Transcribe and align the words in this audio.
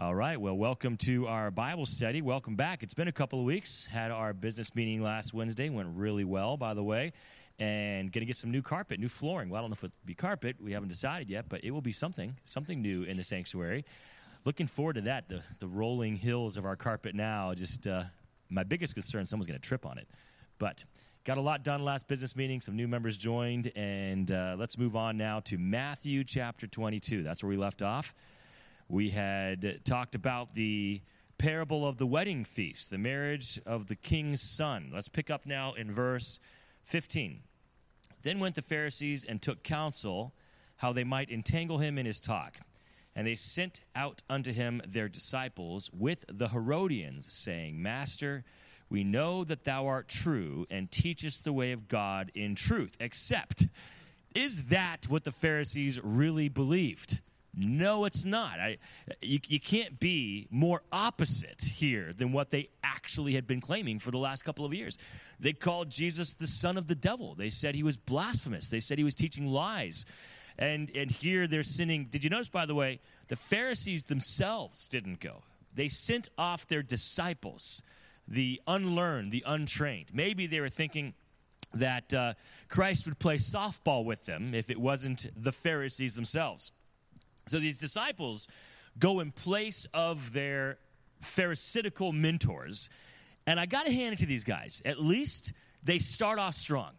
All 0.00 0.14
right. 0.14 0.40
Well, 0.40 0.56
welcome 0.56 0.96
to 0.98 1.26
our 1.26 1.50
Bible 1.50 1.84
study. 1.84 2.22
Welcome 2.22 2.54
back. 2.54 2.84
It's 2.84 2.94
been 2.94 3.08
a 3.08 3.12
couple 3.12 3.40
of 3.40 3.44
weeks. 3.44 3.84
Had 3.84 4.12
our 4.12 4.32
business 4.32 4.76
meeting 4.76 5.02
last 5.02 5.34
Wednesday. 5.34 5.70
Went 5.70 5.88
really 5.96 6.22
well, 6.22 6.56
by 6.56 6.74
the 6.74 6.84
way. 6.84 7.12
And 7.58 8.12
going 8.12 8.20
to 8.20 8.24
get 8.24 8.36
some 8.36 8.52
new 8.52 8.62
carpet, 8.62 9.00
new 9.00 9.08
flooring. 9.08 9.50
Well, 9.50 9.58
I 9.58 9.62
don't 9.62 9.70
know 9.70 9.74
if 9.74 9.82
it'll 9.82 9.94
be 10.04 10.14
carpet. 10.14 10.54
We 10.62 10.70
haven't 10.70 10.90
decided 10.90 11.28
yet, 11.28 11.48
but 11.48 11.64
it 11.64 11.72
will 11.72 11.80
be 11.80 11.90
something, 11.90 12.36
something 12.44 12.80
new 12.80 13.02
in 13.02 13.16
the 13.16 13.24
sanctuary. 13.24 13.84
Looking 14.44 14.68
forward 14.68 14.92
to 14.92 15.00
that. 15.00 15.28
The, 15.28 15.42
the 15.58 15.66
rolling 15.66 16.14
hills 16.14 16.56
of 16.56 16.64
our 16.64 16.76
carpet 16.76 17.16
now. 17.16 17.52
Just 17.54 17.88
uh, 17.88 18.04
my 18.50 18.62
biggest 18.62 18.94
concern: 18.94 19.26
someone's 19.26 19.48
going 19.48 19.60
to 19.60 19.66
trip 19.66 19.84
on 19.84 19.98
it. 19.98 20.06
But 20.60 20.84
got 21.24 21.38
a 21.38 21.42
lot 21.42 21.64
done 21.64 21.82
last 21.82 22.06
business 22.06 22.36
meeting. 22.36 22.60
Some 22.60 22.76
new 22.76 22.86
members 22.86 23.16
joined, 23.16 23.72
and 23.74 24.30
uh, 24.30 24.54
let's 24.56 24.78
move 24.78 24.94
on 24.94 25.16
now 25.16 25.40
to 25.40 25.58
Matthew 25.58 26.22
chapter 26.22 26.68
22. 26.68 27.24
That's 27.24 27.42
where 27.42 27.50
we 27.50 27.56
left 27.56 27.82
off. 27.82 28.14
We 28.88 29.10
had 29.10 29.84
talked 29.84 30.14
about 30.14 30.54
the 30.54 31.02
parable 31.36 31.86
of 31.86 31.98
the 31.98 32.06
wedding 32.06 32.44
feast, 32.44 32.90
the 32.90 32.98
marriage 32.98 33.60
of 33.66 33.86
the 33.86 33.94
king's 33.94 34.40
son. 34.40 34.90
Let's 34.92 35.08
pick 35.08 35.30
up 35.30 35.44
now 35.44 35.74
in 35.74 35.92
verse 35.92 36.40
15. 36.84 37.40
Then 38.22 38.40
went 38.40 38.54
the 38.54 38.62
Pharisees 38.62 39.24
and 39.24 39.40
took 39.40 39.62
counsel 39.62 40.32
how 40.76 40.92
they 40.92 41.04
might 41.04 41.30
entangle 41.30 41.78
him 41.78 41.98
in 41.98 42.06
his 42.06 42.18
talk. 42.18 42.60
And 43.14 43.26
they 43.26 43.34
sent 43.34 43.82
out 43.94 44.22
unto 44.30 44.52
him 44.52 44.80
their 44.86 45.08
disciples 45.08 45.90
with 45.92 46.24
the 46.28 46.48
Herodians, 46.48 47.30
saying, 47.30 47.82
Master, 47.82 48.44
we 48.88 49.04
know 49.04 49.44
that 49.44 49.64
thou 49.64 49.86
art 49.86 50.08
true 50.08 50.66
and 50.70 50.90
teachest 50.90 51.44
the 51.44 51.52
way 51.52 51.72
of 51.72 51.88
God 51.88 52.32
in 52.34 52.54
truth. 52.54 52.96
Except, 53.00 53.66
is 54.34 54.66
that 54.66 55.06
what 55.08 55.24
the 55.24 55.32
Pharisees 55.32 56.00
really 56.02 56.48
believed? 56.48 57.20
No, 57.60 58.04
it's 58.04 58.24
not. 58.24 58.60
I, 58.60 58.78
you, 59.20 59.40
you 59.48 59.58
can't 59.58 59.98
be 59.98 60.46
more 60.48 60.82
opposite 60.92 61.64
here 61.64 62.12
than 62.16 62.30
what 62.32 62.50
they 62.50 62.68
actually 62.84 63.34
had 63.34 63.48
been 63.48 63.60
claiming 63.60 63.98
for 63.98 64.12
the 64.12 64.18
last 64.18 64.44
couple 64.44 64.64
of 64.64 64.72
years. 64.72 64.96
They 65.40 65.52
called 65.52 65.90
Jesus 65.90 66.34
the 66.34 66.46
son 66.46 66.78
of 66.78 66.86
the 66.86 66.94
devil. 66.94 67.34
They 67.34 67.50
said 67.50 67.74
he 67.74 67.82
was 67.82 67.96
blasphemous. 67.96 68.68
They 68.68 68.78
said 68.78 68.96
he 68.96 69.02
was 69.02 69.16
teaching 69.16 69.48
lies. 69.48 70.04
And, 70.56 70.88
and 70.94 71.10
here 71.10 71.48
they're 71.48 71.64
sinning. 71.64 72.06
Did 72.08 72.22
you 72.22 72.30
notice, 72.30 72.48
by 72.48 72.64
the 72.64 72.76
way, 72.76 73.00
the 73.26 73.34
Pharisees 73.34 74.04
themselves 74.04 74.86
didn't 74.86 75.18
go? 75.18 75.42
They 75.74 75.88
sent 75.88 76.28
off 76.38 76.68
their 76.68 76.82
disciples, 76.82 77.82
the 78.28 78.60
unlearned, 78.68 79.32
the 79.32 79.42
untrained. 79.44 80.10
Maybe 80.12 80.46
they 80.46 80.60
were 80.60 80.68
thinking, 80.68 81.14
that 81.74 82.14
uh, 82.14 82.32
Christ 82.68 83.06
would 83.06 83.18
play 83.18 83.36
softball 83.36 84.02
with 84.02 84.24
them 84.24 84.54
if 84.54 84.70
it 84.70 84.80
wasn't 84.80 85.26
the 85.36 85.52
Pharisees 85.52 86.14
themselves. 86.14 86.72
So 87.48 87.58
these 87.58 87.78
disciples 87.78 88.46
go 88.98 89.20
in 89.20 89.32
place 89.32 89.86
of 89.94 90.32
their 90.32 90.78
Pharisaical 91.20 92.12
mentors. 92.12 92.90
And 93.46 93.58
I 93.58 93.66
got 93.66 93.86
to 93.86 93.92
hand 93.92 94.12
it 94.12 94.18
to 94.20 94.26
these 94.26 94.44
guys. 94.44 94.82
At 94.84 95.00
least 95.00 95.52
they 95.82 95.98
start 95.98 96.38
off 96.38 96.54
strong. 96.54 96.92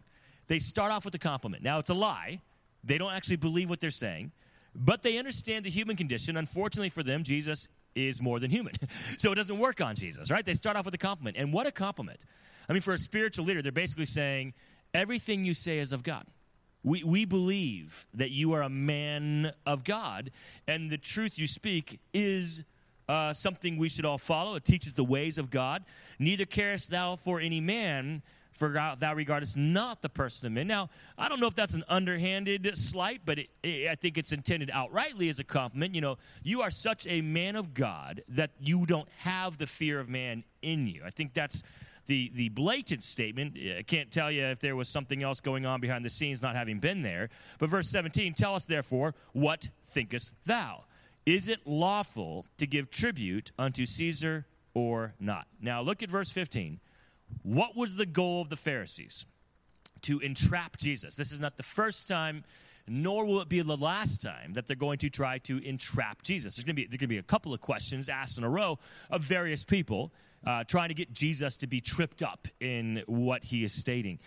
They 0.46 0.58
start 0.58 0.92
off 0.92 1.04
with 1.04 1.14
a 1.14 1.18
compliment. 1.18 1.62
Now, 1.62 1.78
it's 1.78 1.90
a 1.90 1.94
lie. 1.94 2.40
They 2.82 2.98
don't 2.98 3.12
actually 3.12 3.36
believe 3.36 3.70
what 3.70 3.80
they're 3.80 3.90
saying, 3.90 4.32
but 4.74 5.02
they 5.02 5.18
understand 5.18 5.64
the 5.64 5.70
human 5.70 5.96
condition. 5.96 6.36
Unfortunately 6.36 6.88
for 6.88 7.02
them, 7.02 7.22
Jesus 7.22 7.68
is 7.94 8.20
more 8.20 8.40
than 8.40 8.50
human. 8.50 8.74
so 9.16 9.32
it 9.32 9.36
doesn't 9.36 9.58
work 9.58 9.80
on 9.80 9.94
Jesus, 9.94 10.30
right? 10.30 10.44
They 10.44 10.54
start 10.54 10.76
off 10.76 10.84
with 10.84 10.94
a 10.94 10.98
compliment. 10.98 11.36
And 11.36 11.52
what 11.52 11.66
a 11.66 11.72
compliment. 11.72 12.24
I 12.68 12.72
mean, 12.72 12.82
for 12.82 12.94
a 12.94 12.98
spiritual 12.98 13.44
leader, 13.44 13.62
they're 13.62 13.72
basically 13.72 14.06
saying, 14.06 14.54
everything 14.94 15.44
you 15.44 15.54
say 15.54 15.78
is 15.78 15.92
of 15.92 16.02
God. 16.02 16.24
We, 16.82 17.04
we 17.04 17.24
believe 17.24 18.06
that 18.14 18.30
you 18.30 18.52
are 18.54 18.62
a 18.62 18.70
man 18.70 19.52
of 19.66 19.84
God, 19.84 20.30
and 20.66 20.90
the 20.90 20.96
truth 20.96 21.38
you 21.38 21.46
speak 21.46 22.00
is 22.14 22.62
uh, 23.08 23.32
something 23.32 23.76
we 23.76 23.88
should 23.88 24.04
all 24.04 24.18
follow. 24.18 24.54
It 24.54 24.64
teaches 24.64 24.94
the 24.94 25.04
ways 25.04 25.36
of 25.36 25.50
God. 25.50 25.84
Neither 26.18 26.46
carest 26.46 26.90
thou 26.90 27.16
for 27.16 27.40
any 27.40 27.60
man, 27.60 28.22
for 28.52 28.70
thou 28.98 29.14
regardest 29.14 29.56
not 29.56 30.00
the 30.00 30.08
person 30.08 30.46
of 30.46 30.52
men. 30.52 30.66
Now, 30.66 30.90
I 31.18 31.28
don't 31.28 31.40
know 31.40 31.48
if 31.48 31.54
that's 31.54 31.74
an 31.74 31.84
underhanded 31.88 32.70
slight, 32.76 33.22
but 33.24 33.40
it, 33.40 33.48
it, 33.62 33.88
I 33.88 33.94
think 33.94 34.16
it's 34.16 34.32
intended 34.32 34.70
outrightly 34.70 35.28
as 35.28 35.38
a 35.38 35.44
compliment. 35.44 35.94
You 35.94 36.00
know, 36.00 36.18
you 36.42 36.62
are 36.62 36.70
such 36.70 37.06
a 37.06 37.20
man 37.20 37.56
of 37.56 37.74
God 37.74 38.22
that 38.28 38.52
you 38.60 38.86
don't 38.86 39.08
have 39.18 39.58
the 39.58 39.66
fear 39.66 39.98
of 39.98 40.08
man 40.08 40.44
in 40.62 40.86
you. 40.86 41.02
I 41.04 41.10
think 41.10 41.34
that's 41.34 41.62
the, 42.10 42.28
the 42.34 42.48
blatant 42.48 43.04
statement. 43.04 43.56
I 43.56 43.82
can't 43.82 44.10
tell 44.10 44.32
you 44.32 44.42
if 44.46 44.58
there 44.58 44.74
was 44.74 44.88
something 44.88 45.22
else 45.22 45.40
going 45.40 45.64
on 45.64 45.80
behind 45.80 46.04
the 46.04 46.10
scenes, 46.10 46.42
not 46.42 46.56
having 46.56 46.80
been 46.80 47.02
there. 47.02 47.28
But 47.60 47.70
verse 47.70 47.88
17 47.88 48.34
Tell 48.34 48.56
us 48.56 48.64
therefore, 48.64 49.14
what 49.32 49.68
thinkest 49.84 50.34
thou? 50.44 50.86
Is 51.24 51.48
it 51.48 51.60
lawful 51.66 52.46
to 52.58 52.66
give 52.66 52.90
tribute 52.90 53.52
unto 53.56 53.86
Caesar 53.86 54.46
or 54.74 55.14
not? 55.20 55.46
Now 55.62 55.82
look 55.82 56.02
at 56.02 56.10
verse 56.10 56.32
15. 56.32 56.80
What 57.44 57.76
was 57.76 57.94
the 57.94 58.06
goal 58.06 58.42
of 58.42 58.48
the 58.48 58.56
Pharisees? 58.56 59.24
To 60.02 60.18
entrap 60.18 60.78
Jesus. 60.78 61.14
This 61.14 61.30
is 61.30 61.38
not 61.38 61.56
the 61.56 61.62
first 61.62 62.08
time 62.08 62.42
nor 62.88 63.24
will 63.24 63.40
it 63.40 63.48
be 63.48 63.60
the 63.60 63.76
last 63.76 64.20
time 64.20 64.54
that 64.54 64.66
they're 64.66 64.74
going 64.74 64.98
to 64.98 65.08
try 65.08 65.38
to 65.38 65.64
entrap 65.64 66.22
Jesus. 66.22 66.56
There's 66.56 66.64
going 66.64 66.74
to 66.74 66.82
be, 66.82 66.86
there's 66.86 66.98
going 66.98 67.08
to 67.08 67.14
be 67.14 67.18
a 67.18 67.22
couple 67.22 67.54
of 67.54 67.60
questions 67.60 68.08
asked 68.08 68.36
in 68.36 68.42
a 68.42 68.48
row 68.48 68.80
of 69.10 69.22
various 69.22 69.62
people 69.62 70.12
uh, 70.46 70.64
trying 70.64 70.88
to 70.88 70.94
get 70.94 71.12
Jesus 71.12 71.56
to 71.58 71.66
be 71.66 71.80
tripped 71.80 72.22
up 72.22 72.48
in 72.60 73.02
what 73.06 73.44
he 73.44 73.64
is 73.64 73.72
stating. 73.72 74.18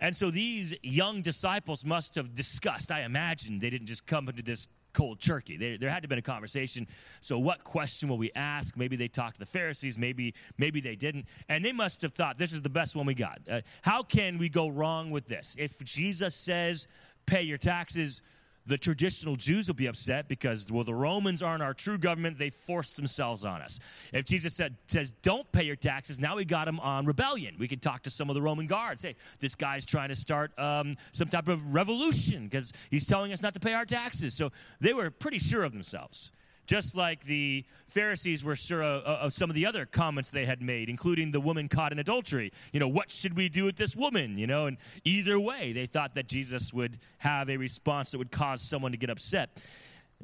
And 0.00 0.14
so 0.14 0.30
these 0.30 0.74
young 0.82 1.22
disciples 1.22 1.84
must 1.84 2.14
have 2.16 2.34
discussed. 2.34 2.90
I 2.90 3.02
imagine 3.02 3.58
they 3.58 3.70
didn't 3.70 3.86
just 3.86 4.06
come 4.06 4.28
into 4.28 4.42
this 4.42 4.68
cold 4.92 5.20
turkey. 5.20 5.56
There, 5.56 5.76
there 5.76 5.90
had 5.90 5.96
to 5.96 6.02
have 6.04 6.08
been 6.08 6.18
a 6.18 6.22
conversation. 6.22 6.86
So, 7.20 7.38
what 7.38 7.64
question 7.64 8.08
will 8.08 8.16
we 8.16 8.30
ask? 8.34 8.76
Maybe 8.76 8.96
they 8.96 9.08
talked 9.08 9.34
to 9.34 9.40
the 9.40 9.46
Pharisees. 9.46 9.98
Maybe, 9.98 10.34
maybe 10.56 10.80
they 10.80 10.96
didn't. 10.96 11.26
And 11.48 11.64
they 11.64 11.72
must 11.72 12.00
have 12.02 12.14
thought 12.14 12.38
this 12.38 12.52
is 12.52 12.62
the 12.62 12.70
best 12.70 12.96
one 12.96 13.04
we 13.04 13.14
got. 13.14 13.40
Uh, 13.50 13.60
how 13.82 14.02
can 14.02 14.38
we 14.38 14.48
go 14.48 14.68
wrong 14.68 15.10
with 15.10 15.26
this? 15.26 15.56
If 15.58 15.82
Jesus 15.84 16.34
says, 16.34 16.86
"Pay 17.26 17.42
your 17.42 17.58
taxes," 17.58 18.22
the 18.66 18.78
traditional 18.78 19.36
Jews 19.36 19.68
will 19.68 19.74
be 19.74 19.86
upset 19.86 20.28
because, 20.28 20.70
well, 20.72 20.84
the 20.84 20.94
Romans 20.94 21.42
aren't 21.42 21.62
our 21.62 21.74
true 21.74 21.98
government. 21.98 22.38
They 22.38 22.50
forced 22.50 22.96
themselves 22.96 23.44
on 23.44 23.60
us. 23.60 23.78
If 24.12 24.24
Jesus 24.24 24.54
said, 24.54 24.76
says, 24.86 25.12
don't 25.22 25.50
pay 25.52 25.64
your 25.64 25.76
taxes, 25.76 26.18
now 26.18 26.36
we 26.36 26.44
got 26.44 26.66
him 26.66 26.80
on 26.80 27.04
rebellion. 27.04 27.56
We 27.58 27.68
can 27.68 27.80
talk 27.80 28.02
to 28.04 28.10
some 28.10 28.30
of 28.30 28.34
the 28.34 28.42
Roman 28.42 28.66
guards. 28.66 29.02
Hey, 29.02 29.16
this 29.40 29.54
guy's 29.54 29.84
trying 29.84 30.08
to 30.08 30.14
start 30.14 30.58
um, 30.58 30.96
some 31.12 31.28
type 31.28 31.48
of 31.48 31.74
revolution 31.74 32.44
because 32.44 32.72
he's 32.90 33.04
telling 33.04 33.32
us 33.32 33.42
not 33.42 33.54
to 33.54 33.60
pay 33.60 33.74
our 33.74 33.84
taxes. 33.84 34.34
So 34.34 34.50
they 34.80 34.94
were 34.94 35.10
pretty 35.10 35.38
sure 35.38 35.62
of 35.62 35.72
themselves 35.72 36.32
just 36.66 36.96
like 36.96 37.24
the 37.24 37.64
Pharisees 37.88 38.44
were 38.44 38.56
sure 38.56 38.82
of, 38.82 39.32
some 39.32 39.50
of 39.50 39.54
the 39.54 39.66
other 39.66 39.86
comments 39.86 40.30
they 40.30 40.46
had 40.46 40.62
made, 40.62 40.88
including 40.88 41.30
the 41.30 41.40
woman 41.40 41.68
caught 41.68 41.92
in 41.92 41.98
adultery. 41.98 42.52
You 42.72 42.80
know, 42.80 42.88
what 42.88 43.10
should 43.10 43.36
we 43.36 43.48
do 43.48 43.64
with 43.64 43.76
this 43.76 43.94
woman? 43.94 44.38
You 44.38 44.46
know, 44.46 44.66
and 44.66 44.76
either 45.04 45.38
way, 45.38 45.72
they 45.72 45.86
thought 45.86 46.14
that 46.14 46.28
Jesus 46.28 46.72
would 46.72 46.98
have 47.18 47.50
a 47.50 47.56
response 47.56 48.12
that 48.12 48.18
would 48.18 48.32
cause 48.32 48.62
someone 48.62 48.92
to 48.92 48.98
get 48.98 49.10
upset. 49.10 49.62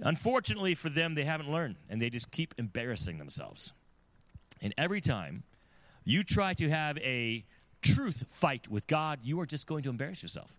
Unfortunately 0.00 0.74
for 0.74 0.88
them, 0.88 1.14
they 1.14 1.24
haven't 1.24 1.50
learned, 1.50 1.76
and 1.88 2.00
they 2.00 2.10
just 2.10 2.30
keep 2.30 2.54
embarrassing 2.56 3.18
themselves. 3.18 3.72
And 4.62 4.72
every 4.78 5.00
time 5.00 5.42
you 6.04 6.22
try 6.24 6.54
to 6.54 6.70
have 6.70 6.96
a 6.98 7.44
truth 7.82 8.24
fight 8.28 8.68
with 8.68 8.86
God, 8.86 9.20
you 9.22 9.40
are 9.40 9.46
just 9.46 9.66
going 9.66 9.82
to 9.82 9.90
embarrass 9.90 10.22
yourself. 10.22 10.58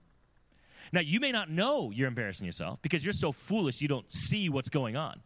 Now, 0.92 1.02
you 1.02 1.20
may 1.20 1.32
not 1.32 1.50
know 1.50 1.92
you're 1.92 2.08
embarrassing 2.08 2.46
yourself 2.46 2.82
because 2.82 3.06
you're 3.06 3.14
so 3.14 3.32
foolish 3.32 3.82
you 3.82 3.88
don't 3.88 4.12
see 4.12 4.50
what's 4.50 4.70
going 4.70 4.96
on. 4.96 5.22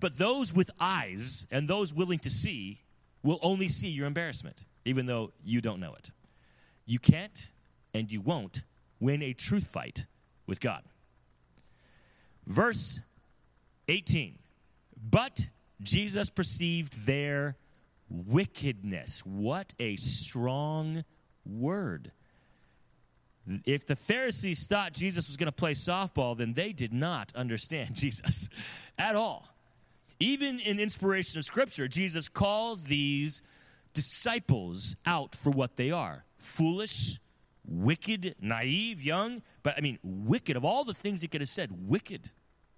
But 0.00 0.18
those 0.18 0.52
with 0.52 0.70
eyes 0.78 1.46
and 1.50 1.68
those 1.68 1.92
willing 1.94 2.18
to 2.20 2.30
see 2.30 2.82
will 3.22 3.38
only 3.42 3.68
see 3.68 3.88
your 3.88 4.06
embarrassment, 4.06 4.64
even 4.84 5.06
though 5.06 5.32
you 5.44 5.60
don't 5.60 5.80
know 5.80 5.94
it. 5.94 6.12
You 6.86 6.98
can't 6.98 7.50
and 7.92 8.10
you 8.10 8.20
won't 8.20 8.62
win 9.00 9.22
a 9.22 9.32
truth 9.32 9.66
fight 9.66 10.06
with 10.46 10.60
God. 10.60 10.82
Verse 12.46 13.00
18 13.88 14.38
But 14.96 15.48
Jesus 15.82 16.30
perceived 16.30 17.06
their 17.06 17.56
wickedness. 18.08 19.24
What 19.24 19.74
a 19.78 19.96
strong 19.96 21.04
word. 21.44 22.12
If 23.64 23.86
the 23.86 23.96
Pharisees 23.96 24.66
thought 24.66 24.92
Jesus 24.92 25.28
was 25.28 25.36
going 25.36 25.46
to 25.46 25.52
play 25.52 25.72
softball, 25.72 26.36
then 26.36 26.52
they 26.52 26.72
did 26.72 26.92
not 26.92 27.32
understand 27.34 27.90
Jesus 27.94 28.48
at 28.98 29.16
all. 29.16 29.48
Even 30.20 30.58
in 30.58 30.80
inspiration 30.80 31.38
of 31.38 31.44
Scripture, 31.44 31.86
Jesus 31.86 32.28
calls 32.28 32.84
these 32.84 33.42
disciples 33.94 34.96
out 35.06 35.34
for 35.34 35.50
what 35.50 35.76
they 35.76 35.90
are 35.90 36.24
foolish, 36.38 37.18
wicked, 37.66 38.34
naive, 38.40 39.02
young. 39.02 39.42
But 39.62 39.76
I 39.76 39.80
mean, 39.80 39.98
wicked. 40.02 40.56
Of 40.56 40.64
all 40.64 40.84
the 40.84 40.94
things 40.94 41.20
he 41.20 41.28
could 41.28 41.40
have 41.40 41.48
said, 41.48 41.70
wicked. 41.88 42.30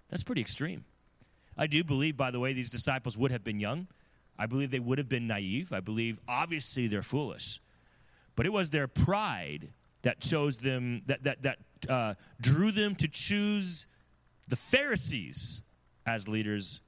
That's 0.09 0.23
pretty 0.23 0.41
extreme. 0.41 0.85
I 1.57 1.67
do 1.67 1.83
believe, 1.83 2.17
by 2.17 2.31
the 2.31 2.39
way, 2.39 2.53
these 2.53 2.69
disciples 2.69 3.17
would 3.17 3.31
have 3.31 3.43
been 3.43 3.59
young. 3.59 3.87
I 4.37 4.45
believe 4.45 4.71
they 4.71 4.79
would 4.79 4.97
have 4.97 5.09
been 5.09 5.27
naive. 5.27 5.71
I 5.71 5.79
believe, 5.79 6.19
obviously, 6.27 6.87
they're 6.87 7.03
foolish. 7.03 7.59
But 8.35 8.45
it 8.45 8.53
was 8.53 8.69
their 8.69 8.87
pride 8.87 9.69
that 10.01 10.19
chose 10.19 10.57
them, 10.57 11.03
that, 11.05 11.23
that, 11.23 11.43
that 11.43 11.57
uh, 11.89 12.13
drew 12.39 12.71
them 12.71 12.95
to 12.95 13.07
choose 13.07 13.85
the 14.49 14.55
Pharisees 14.55 15.61
as 16.05 16.27
leaders 16.27 16.81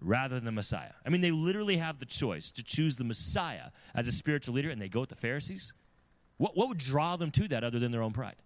rather 0.00 0.36
than 0.36 0.44
the 0.44 0.52
Messiah. 0.52 0.92
I 1.04 1.08
mean, 1.08 1.20
they 1.20 1.30
literally 1.30 1.76
have 1.78 1.98
the 1.98 2.06
choice 2.06 2.50
to 2.52 2.62
choose 2.62 2.96
the 2.96 3.04
Messiah 3.04 3.70
as 3.94 4.08
a 4.08 4.12
spiritual 4.12 4.54
leader, 4.54 4.70
and 4.70 4.80
they 4.80 4.88
go 4.88 5.00
with 5.00 5.08
the 5.08 5.16
Pharisees. 5.16 5.72
What, 6.38 6.56
what 6.56 6.68
would 6.68 6.78
draw 6.78 7.16
them 7.16 7.30
to 7.32 7.48
that 7.48 7.64
other 7.64 7.78
than 7.78 7.92
their 7.92 8.02
own 8.02 8.12
pride? 8.12 8.36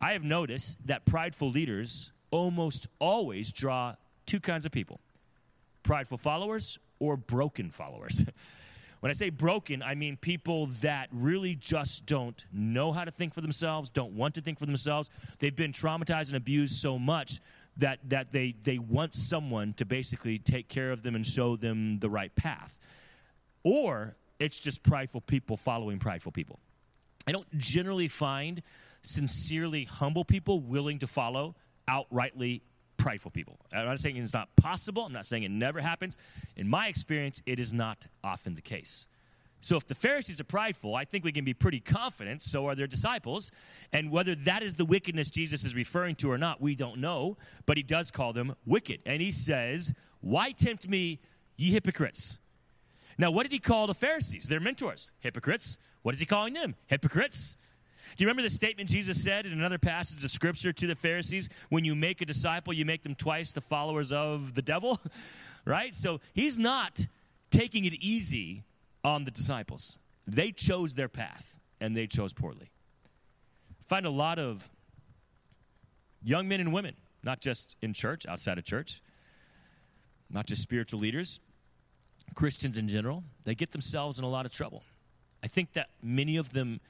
I 0.00 0.12
have 0.12 0.22
noticed 0.22 0.76
that 0.86 1.04
prideful 1.06 1.50
leaders 1.50 2.12
almost 2.30 2.88
always 2.98 3.52
draw 3.52 3.94
two 4.26 4.40
kinds 4.40 4.66
of 4.66 4.72
people 4.72 5.00
prideful 5.82 6.16
followers 6.16 6.78
or 6.98 7.16
broken 7.16 7.70
followers. 7.70 8.24
when 9.00 9.10
I 9.10 9.12
say 9.12 9.28
broken, 9.28 9.82
I 9.82 9.94
mean 9.94 10.16
people 10.16 10.66
that 10.80 11.08
really 11.12 11.54
just 11.54 12.06
don't 12.06 12.42
know 12.52 12.90
how 12.90 13.04
to 13.04 13.10
think 13.10 13.34
for 13.34 13.42
themselves, 13.42 13.90
don't 13.90 14.12
want 14.12 14.34
to 14.36 14.40
think 14.40 14.58
for 14.58 14.64
themselves. 14.64 15.10
They've 15.38 15.54
been 15.54 15.72
traumatized 15.72 16.28
and 16.28 16.36
abused 16.36 16.76
so 16.76 16.98
much 16.98 17.40
that, 17.76 17.98
that 18.08 18.32
they, 18.32 18.54
they 18.62 18.78
want 18.78 19.14
someone 19.14 19.72
to 19.74 19.84
basically 19.84 20.38
take 20.38 20.68
care 20.68 20.92
of 20.92 21.02
them 21.02 21.14
and 21.14 21.26
show 21.26 21.56
them 21.56 21.98
the 21.98 22.08
right 22.08 22.34
path. 22.34 22.78
Or 23.62 24.16
it's 24.38 24.58
just 24.58 24.82
prideful 24.82 25.20
people 25.22 25.56
following 25.56 25.98
prideful 25.98 26.32
people. 26.32 26.58
I 27.26 27.32
don't 27.32 27.50
generally 27.56 28.08
find 28.08 28.62
sincerely 29.02 29.84
humble 29.84 30.24
people 30.24 30.60
willing 30.60 30.98
to 31.00 31.06
follow 31.06 31.54
outrightly 31.88 32.60
prideful 32.96 33.30
people. 33.30 33.58
I'm 33.72 33.86
not 33.86 33.98
saying 33.98 34.16
it's 34.16 34.32
not 34.32 34.54
possible. 34.56 35.04
I'm 35.04 35.12
not 35.12 35.26
saying 35.26 35.42
it 35.42 35.50
never 35.50 35.80
happens. 35.80 36.16
In 36.56 36.68
my 36.68 36.88
experience, 36.88 37.42
it 37.46 37.58
is 37.58 37.72
not 37.72 38.06
often 38.22 38.54
the 38.54 38.62
case. 38.62 39.06
So 39.64 39.78
if 39.78 39.86
the 39.86 39.94
Pharisees 39.94 40.40
are 40.40 40.44
prideful, 40.44 40.94
I 40.94 41.06
think 41.06 41.24
we 41.24 41.32
can 41.32 41.42
be 41.42 41.54
pretty 41.54 41.80
confident, 41.80 42.42
so 42.42 42.66
are 42.66 42.74
their 42.74 42.86
disciples. 42.86 43.50
And 43.94 44.10
whether 44.10 44.34
that 44.34 44.62
is 44.62 44.74
the 44.74 44.84
wickedness 44.84 45.30
Jesus 45.30 45.64
is 45.64 45.74
referring 45.74 46.16
to 46.16 46.30
or 46.30 46.36
not, 46.36 46.60
we 46.60 46.74
don't 46.74 46.98
know. 46.98 47.38
But 47.64 47.78
he 47.78 47.82
does 47.82 48.10
call 48.10 48.34
them 48.34 48.56
wicked. 48.66 49.00
And 49.06 49.22
he 49.22 49.32
says, 49.32 49.94
Why 50.20 50.52
tempt 50.52 50.86
me, 50.86 51.18
ye 51.56 51.70
hypocrites? 51.70 52.36
Now, 53.16 53.30
what 53.30 53.44
did 53.44 53.52
he 53.52 53.58
call 53.58 53.86
the 53.86 53.94
Pharisees? 53.94 54.48
Their 54.48 54.60
mentors, 54.60 55.10
hypocrites. 55.20 55.78
What 56.02 56.14
is 56.14 56.20
he 56.20 56.26
calling 56.26 56.52
them? 56.52 56.74
Hypocrites. 56.86 57.56
Do 58.18 58.22
you 58.22 58.26
remember 58.26 58.42
the 58.42 58.50
statement 58.50 58.90
Jesus 58.90 59.24
said 59.24 59.46
in 59.46 59.52
another 59.54 59.78
passage 59.78 60.22
of 60.24 60.30
Scripture 60.30 60.74
to 60.74 60.86
the 60.86 60.94
Pharisees? 60.94 61.48
When 61.70 61.86
you 61.86 61.94
make 61.94 62.20
a 62.20 62.26
disciple, 62.26 62.74
you 62.74 62.84
make 62.84 63.02
them 63.02 63.14
twice 63.14 63.52
the 63.52 63.62
followers 63.62 64.12
of 64.12 64.52
the 64.52 64.62
devil, 64.62 65.00
right? 65.64 65.94
So 65.94 66.20
he's 66.34 66.58
not 66.58 67.06
taking 67.50 67.86
it 67.86 67.94
easy 67.94 68.64
on 69.04 69.24
the 69.24 69.30
disciples. 69.30 69.98
They 70.26 70.50
chose 70.52 70.94
their 70.94 71.08
path, 71.08 71.56
and 71.80 71.96
they 71.96 72.06
chose 72.06 72.32
poorly. 72.32 72.70
I 73.80 73.84
find 73.84 74.06
a 74.06 74.10
lot 74.10 74.38
of 74.38 74.68
young 76.22 76.48
men 76.48 76.60
and 76.60 76.72
women, 76.72 76.96
not 77.22 77.40
just 77.40 77.76
in 77.82 77.92
church, 77.92 78.26
outside 78.26 78.58
of 78.58 78.64
church, 78.64 79.02
not 80.30 80.46
just 80.46 80.62
spiritual 80.62 81.00
leaders, 81.00 81.40
Christians 82.34 82.78
in 82.78 82.88
general, 82.88 83.22
they 83.44 83.54
get 83.54 83.70
themselves 83.72 84.18
in 84.18 84.24
a 84.24 84.28
lot 84.28 84.46
of 84.46 84.52
trouble. 84.52 84.82
I 85.42 85.46
think 85.46 85.74
that 85.74 85.90
many 86.02 86.36
of 86.36 86.52
them 86.52 86.80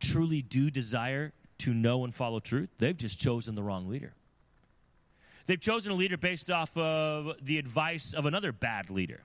truly 0.00 0.42
do 0.42 0.70
desire 0.70 1.32
to 1.58 1.74
know 1.74 2.04
and 2.04 2.14
follow 2.14 2.38
truth, 2.38 2.70
they've 2.78 2.96
just 2.96 3.18
chosen 3.18 3.54
the 3.54 3.62
wrong 3.62 3.88
leader. 3.88 4.12
They've 5.46 5.58
chosen 5.58 5.92
a 5.92 5.94
leader 5.94 6.16
based 6.16 6.50
off 6.50 6.76
of 6.76 7.32
the 7.42 7.58
advice 7.58 8.12
of 8.12 8.26
another 8.26 8.52
bad 8.52 8.90
leader. 8.90 9.22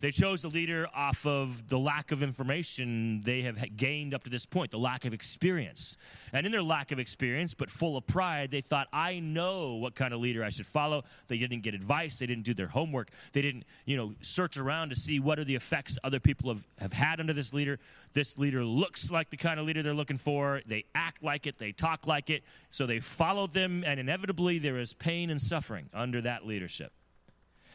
They 0.00 0.10
chose 0.10 0.44
a 0.44 0.48
leader 0.48 0.88
off 0.94 1.26
of 1.26 1.68
the 1.68 1.78
lack 1.78 2.10
of 2.10 2.22
information 2.22 3.20
they 3.22 3.42
have 3.42 3.76
gained 3.76 4.14
up 4.14 4.24
to 4.24 4.30
this 4.30 4.46
point, 4.46 4.70
the 4.70 4.78
lack 4.78 5.04
of 5.04 5.12
experience. 5.12 5.96
And 6.32 6.46
in 6.46 6.52
their 6.52 6.62
lack 6.62 6.90
of 6.90 6.98
experience, 6.98 7.52
but 7.52 7.70
full 7.70 7.98
of 7.98 8.06
pride, 8.06 8.50
they 8.50 8.62
thought, 8.62 8.88
I 8.94 9.20
know 9.20 9.74
what 9.74 9.94
kind 9.94 10.14
of 10.14 10.20
leader 10.20 10.42
I 10.42 10.48
should 10.48 10.66
follow. 10.66 11.04
They 11.28 11.36
didn't 11.36 11.60
get 11.60 11.74
advice. 11.74 12.18
They 12.18 12.26
didn't 12.26 12.44
do 12.44 12.54
their 12.54 12.68
homework. 12.68 13.10
They 13.32 13.42
didn't, 13.42 13.64
you 13.84 13.98
know, 13.98 14.14
search 14.22 14.56
around 14.56 14.88
to 14.88 14.96
see 14.96 15.20
what 15.20 15.38
are 15.38 15.44
the 15.44 15.54
effects 15.54 15.98
other 16.02 16.18
people 16.18 16.48
have, 16.50 16.66
have 16.78 16.92
had 16.94 17.20
under 17.20 17.34
this 17.34 17.52
leader. 17.52 17.78
This 18.14 18.38
leader 18.38 18.64
looks 18.64 19.10
like 19.10 19.28
the 19.28 19.36
kind 19.36 19.60
of 19.60 19.66
leader 19.66 19.82
they're 19.82 19.92
looking 19.92 20.18
for. 20.18 20.62
They 20.66 20.86
act 20.94 21.22
like 21.22 21.46
it. 21.46 21.58
They 21.58 21.72
talk 21.72 22.06
like 22.06 22.30
it. 22.30 22.42
So 22.70 22.86
they 22.86 23.00
followed 23.00 23.52
them, 23.52 23.84
and 23.86 24.00
inevitably 24.00 24.58
there 24.58 24.78
is 24.78 24.94
pain 24.94 25.28
and 25.28 25.40
suffering 25.40 25.90
under 25.92 26.22
that 26.22 26.46
leadership. 26.46 26.92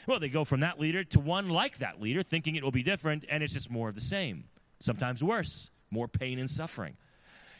Well, 0.07 0.19
they 0.19 0.29
go 0.29 0.43
from 0.43 0.59
that 0.59 0.79
leader 0.79 1.03
to 1.03 1.19
one 1.19 1.49
like 1.49 1.79
that 1.79 2.01
leader, 2.01 2.23
thinking 2.23 2.55
it 2.55 2.63
will 2.63 2.71
be 2.71 2.83
different, 2.83 3.25
and 3.29 3.43
it's 3.43 3.53
just 3.53 3.71
more 3.71 3.89
of 3.89 3.95
the 3.95 4.01
same. 4.01 4.45
Sometimes 4.79 5.23
worse, 5.23 5.71
more 5.89 6.07
pain 6.07 6.39
and 6.39 6.49
suffering. 6.49 6.95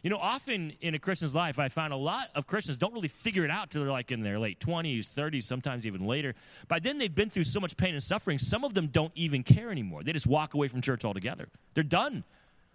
You 0.04 0.12
know, 0.12 0.18
often 0.18 0.74
in 0.82 0.94
a 0.94 1.00
Christian's 1.00 1.34
life, 1.34 1.58
I 1.58 1.68
find 1.68 1.92
a 1.92 1.98
lot 1.98 2.28
of 2.36 2.46
Christians 2.46 2.78
don't 2.78 2.94
really 2.94 3.08
figure 3.08 3.44
it 3.44 3.50
out 3.50 3.72
till 3.72 3.82
they're 3.82 3.92
like 3.92 4.12
in 4.12 4.22
their 4.22 4.38
late 4.38 4.60
20s, 4.60 5.10
30s, 5.10 5.46
sometimes 5.46 5.88
even 5.88 6.06
later. 6.06 6.36
By 6.68 6.78
then, 6.78 7.00
they've 7.00 7.14
been 7.14 7.32
through 7.32 7.46
so 7.46 7.60
much 7.60 7.76
pain 7.76 7.96
and 7.96 8.04
suffering, 8.04 8.38
some 8.38 8.64
of 8.64 8.76
them 8.76 8.88
don't 8.88 9.12
even 9.16 9.42
care 9.42 9.72
anymore. 9.72 10.04
They 10.04 10.14
just 10.14 10.28
walk 10.28 10.54
away 10.54 10.68
from 10.68 10.82
church 10.82 11.04
altogether. 11.04 11.48
They're 11.74 11.84
done. 11.84 12.24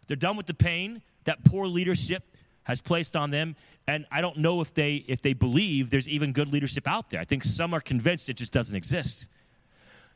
They're 0.09 0.17
done 0.17 0.37
with 0.37 0.47
the 0.47 0.55
pain 0.55 1.03
that 1.25 1.45
poor 1.45 1.69
leadership 1.69 2.25
has 2.65 2.81
placed 2.81 3.17
on 3.17 3.31
them 3.31 3.57
and 3.89 4.07
i 4.13 4.21
don't 4.21 4.37
know 4.37 4.61
if 4.61 4.75
they 4.75 4.97
if 5.09 5.23
they 5.23 5.33
believe 5.33 5.91
there's 5.91 6.09
even 6.09 6.33
good 6.33 6.53
leadership 6.53 6.87
out 6.87 7.11
there 7.11 7.19
i 7.19 7.25
think 7.25 7.43
some 7.43 7.73
are 7.73 7.81
convinced 7.81 8.29
it 8.29 8.35
just 8.35 8.53
doesn't 8.53 8.77
exist 8.77 9.29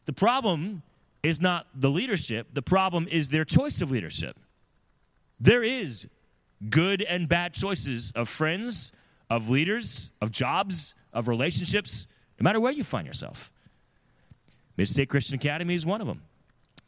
the 0.06 0.12
problem 0.12 0.82
is 1.22 1.40
not 1.40 1.66
the 1.74 1.90
leadership, 1.90 2.48
the 2.52 2.62
problem 2.62 3.08
is 3.10 3.28
their 3.28 3.44
choice 3.44 3.80
of 3.80 3.90
leadership. 3.90 4.38
There 5.40 5.64
is 5.64 6.06
good 6.70 7.02
and 7.02 7.28
bad 7.28 7.54
choices 7.54 8.12
of 8.14 8.28
friends, 8.28 8.92
of 9.30 9.48
leaders, 9.48 10.10
of 10.20 10.30
jobs, 10.30 10.94
of 11.12 11.28
relationships, 11.28 12.06
no 12.38 12.44
matter 12.44 12.60
where 12.60 12.72
you 12.72 12.84
find 12.84 13.06
yourself. 13.06 13.50
Mid 14.76 14.88
State 14.88 15.08
Christian 15.08 15.36
Academy 15.36 15.74
is 15.74 15.86
one 15.86 16.00
of 16.00 16.06
them. 16.06 16.22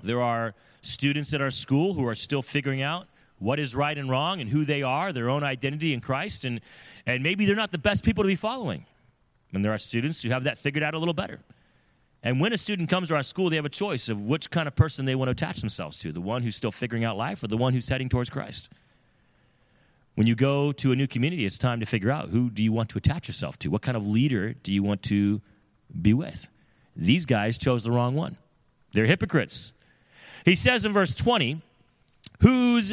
There 0.02 0.20
are 0.20 0.54
students 0.82 1.32
at 1.32 1.40
our 1.40 1.50
school 1.50 1.94
who 1.94 2.06
are 2.06 2.14
still 2.14 2.42
figuring 2.42 2.82
out 2.82 3.06
what 3.38 3.58
is 3.58 3.74
right 3.74 3.96
and 3.96 4.08
wrong 4.08 4.40
and 4.40 4.50
who 4.50 4.64
they 4.64 4.82
are, 4.82 5.12
their 5.12 5.28
own 5.28 5.44
identity 5.44 5.92
in 5.92 6.00
Christ, 6.00 6.44
and, 6.44 6.60
and 7.06 7.22
maybe 7.22 7.46
they're 7.46 7.56
not 7.56 7.72
the 7.72 7.78
best 7.78 8.04
people 8.04 8.24
to 8.24 8.28
be 8.28 8.36
following. 8.36 8.86
And 9.52 9.64
there 9.64 9.72
are 9.72 9.78
students 9.78 10.22
who 10.22 10.30
have 10.30 10.44
that 10.44 10.58
figured 10.58 10.82
out 10.82 10.94
a 10.94 10.98
little 10.98 11.14
better. 11.14 11.40
And 12.26 12.40
when 12.40 12.52
a 12.52 12.56
student 12.56 12.90
comes 12.90 13.06
to 13.06 13.14
our 13.14 13.22
school, 13.22 13.50
they 13.50 13.54
have 13.54 13.66
a 13.66 13.68
choice 13.68 14.08
of 14.08 14.20
which 14.20 14.50
kind 14.50 14.66
of 14.66 14.74
person 14.74 15.06
they 15.06 15.14
want 15.14 15.28
to 15.28 15.30
attach 15.30 15.60
themselves 15.60 15.96
to 15.98 16.10
the 16.10 16.20
one 16.20 16.42
who's 16.42 16.56
still 16.56 16.72
figuring 16.72 17.04
out 17.04 17.16
life 17.16 17.40
or 17.44 17.46
the 17.46 17.56
one 17.56 17.72
who's 17.72 17.88
heading 17.88 18.08
towards 18.08 18.30
Christ. 18.30 18.68
When 20.16 20.26
you 20.26 20.34
go 20.34 20.72
to 20.72 20.90
a 20.90 20.96
new 20.96 21.06
community, 21.06 21.46
it's 21.46 21.56
time 21.56 21.78
to 21.78 21.86
figure 21.86 22.10
out 22.10 22.30
who 22.30 22.50
do 22.50 22.64
you 22.64 22.72
want 22.72 22.88
to 22.88 22.98
attach 22.98 23.28
yourself 23.28 23.60
to? 23.60 23.68
What 23.68 23.82
kind 23.82 23.96
of 23.96 24.08
leader 24.08 24.54
do 24.54 24.72
you 24.72 24.82
want 24.82 25.04
to 25.04 25.40
be 26.02 26.14
with? 26.14 26.48
These 26.96 27.26
guys 27.26 27.58
chose 27.58 27.84
the 27.84 27.92
wrong 27.92 28.16
one. 28.16 28.36
They're 28.92 29.06
hypocrites. 29.06 29.72
He 30.44 30.56
says 30.56 30.84
in 30.84 30.92
verse 30.92 31.14
20, 31.14 31.62
Whose 32.40 32.92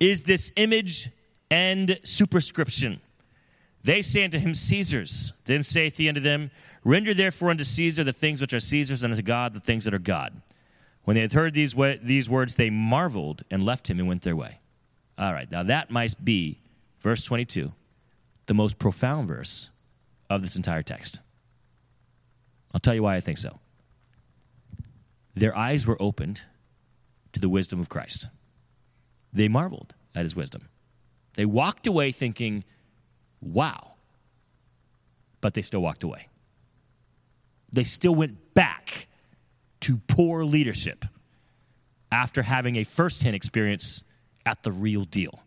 is 0.00 0.22
this 0.22 0.50
image 0.56 1.08
and 1.52 2.00
superscription? 2.02 3.00
They 3.84 4.02
say 4.02 4.24
unto 4.24 4.40
him, 4.40 4.54
Caesar's. 4.54 5.32
Then 5.44 5.62
saith 5.62 5.98
he 5.98 6.08
unto 6.08 6.20
them, 6.20 6.50
Render 6.84 7.14
therefore 7.14 7.50
unto 7.50 7.64
Caesar 7.64 8.02
the 8.02 8.12
things 8.12 8.40
which 8.40 8.52
are 8.52 8.60
Caesar's, 8.60 9.04
and 9.04 9.12
unto 9.12 9.22
God 9.22 9.54
the 9.54 9.60
things 9.60 9.84
that 9.84 9.94
are 9.94 9.98
God. 9.98 10.40
When 11.04 11.14
they 11.14 11.20
had 11.20 11.32
heard 11.32 11.54
these, 11.54 11.74
wa- 11.74 11.94
these 12.02 12.28
words, 12.28 12.56
they 12.56 12.70
marveled 12.70 13.42
and 13.50 13.62
left 13.62 13.88
him 13.88 13.98
and 13.98 14.08
went 14.08 14.22
their 14.22 14.36
way. 14.36 14.60
All 15.18 15.32
right, 15.32 15.50
now 15.50 15.62
that 15.62 15.90
might 15.90 16.14
be, 16.24 16.60
verse 17.00 17.22
22, 17.22 17.72
the 18.46 18.54
most 18.54 18.78
profound 18.78 19.28
verse 19.28 19.70
of 20.28 20.42
this 20.42 20.56
entire 20.56 20.82
text. 20.82 21.20
I'll 22.72 22.80
tell 22.80 22.94
you 22.94 23.02
why 23.02 23.16
I 23.16 23.20
think 23.20 23.38
so. 23.38 23.58
Their 25.34 25.56
eyes 25.56 25.86
were 25.86 26.00
opened 26.00 26.42
to 27.32 27.40
the 27.40 27.48
wisdom 27.48 27.80
of 27.80 27.88
Christ. 27.88 28.28
They 29.32 29.48
marveled 29.48 29.94
at 30.14 30.22
his 30.22 30.36
wisdom. 30.36 30.68
They 31.34 31.46
walked 31.46 31.86
away 31.86 32.12
thinking, 32.12 32.64
wow, 33.40 33.94
but 35.40 35.54
they 35.54 35.62
still 35.62 35.80
walked 35.80 36.02
away 36.02 36.28
they 37.72 37.84
still 37.84 38.14
went 38.14 38.54
back 38.54 39.08
to 39.80 39.96
poor 40.06 40.44
leadership 40.44 41.04
after 42.10 42.42
having 42.42 42.76
a 42.76 42.84
firsthand 42.84 43.34
experience 43.34 44.04
at 44.44 44.62
the 44.62 44.70
real 44.70 45.04
deal. 45.04 45.42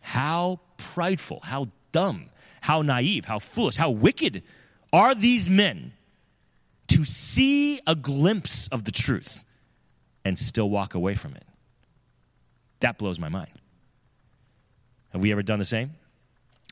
How 0.00 0.60
prideful, 0.76 1.40
how 1.42 1.66
dumb, 1.92 2.26
how 2.60 2.82
naive, 2.82 3.24
how 3.24 3.38
foolish, 3.38 3.76
how 3.76 3.90
wicked 3.90 4.42
are 4.92 5.14
these 5.14 5.48
men 5.48 5.92
to 6.88 7.04
see 7.04 7.80
a 7.86 7.94
glimpse 7.94 8.68
of 8.68 8.84
the 8.84 8.92
truth 8.92 9.44
and 10.24 10.38
still 10.38 10.68
walk 10.68 10.94
away 10.94 11.14
from 11.14 11.34
it? 11.34 11.44
That 12.80 12.98
blows 12.98 13.18
my 13.18 13.30
mind. 13.30 13.50
Have 15.12 15.22
we 15.22 15.32
ever 15.32 15.42
done 15.42 15.58
the 15.58 15.64
same? 15.64 15.94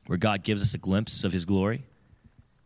Where 0.05 0.17
God 0.17 0.43
gives 0.43 0.61
us 0.61 0.73
a 0.73 0.77
glimpse 0.77 1.23
of 1.23 1.33
his 1.33 1.45
glory 1.45 1.83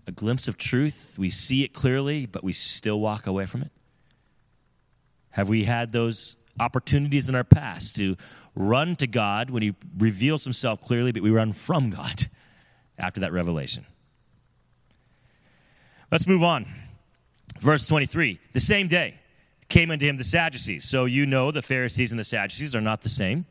a 0.07 0.11
glimpse 0.11 0.47
of 0.47 0.57
truth. 0.57 1.17
We 1.19 1.29
see 1.29 1.63
it 1.63 1.73
clearly, 1.73 2.25
but 2.25 2.43
we 2.43 2.53
still 2.53 2.99
walk 2.99 3.27
away 3.27 3.45
from 3.45 3.61
it? 3.61 3.71
Have 5.31 5.49
we 5.49 5.65
had 5.65 5.91
those 5.91 6.37
opportunities 6.59 7.29
in 7.29 7.35
our 7.35 7.43
past 7.43 7.97
to 7.97 8.15
run 8.55 8.95
to 8.95 9.05
God 9.05 9.51
when 9.51 9.61
He 9.61 9.75
reveals 9.97 10.45
Himself 10.45 10.81
clearly, 10.81 11.11
but 11.11 11.21
we 11.21 11.29
run 11.29 11.51
from 11.51 11.89
God 11.89 12.27
after 12.97 13.19
that 13.19 13.33
revelation? 13.33 13.85
Let's 16.11 16.25
move 16.25 16.43
on. 16.43 16.65
Verse 17.59 17.85
23 17.85 18.39
The 18.53 18.59
same 18.59 18.87
day 18.87 19.15
came 19.69 19.91
unto 19.91 20.05
him 20.05 20.15
the 20.15 20.23
Sadducees. 20.23 20.85
So 20.85 21.05
you 21.05 21.25
know 21.25 21.51
the 21.51 21.61
Pharisees 21.61 22.11
and 22.11 22.19
the 22.19 22.23
Sadducees 22.23 22.75
are 22.75 22.81
not 22.81 23.01
the 23.01 23.09
same. 23.09 23.45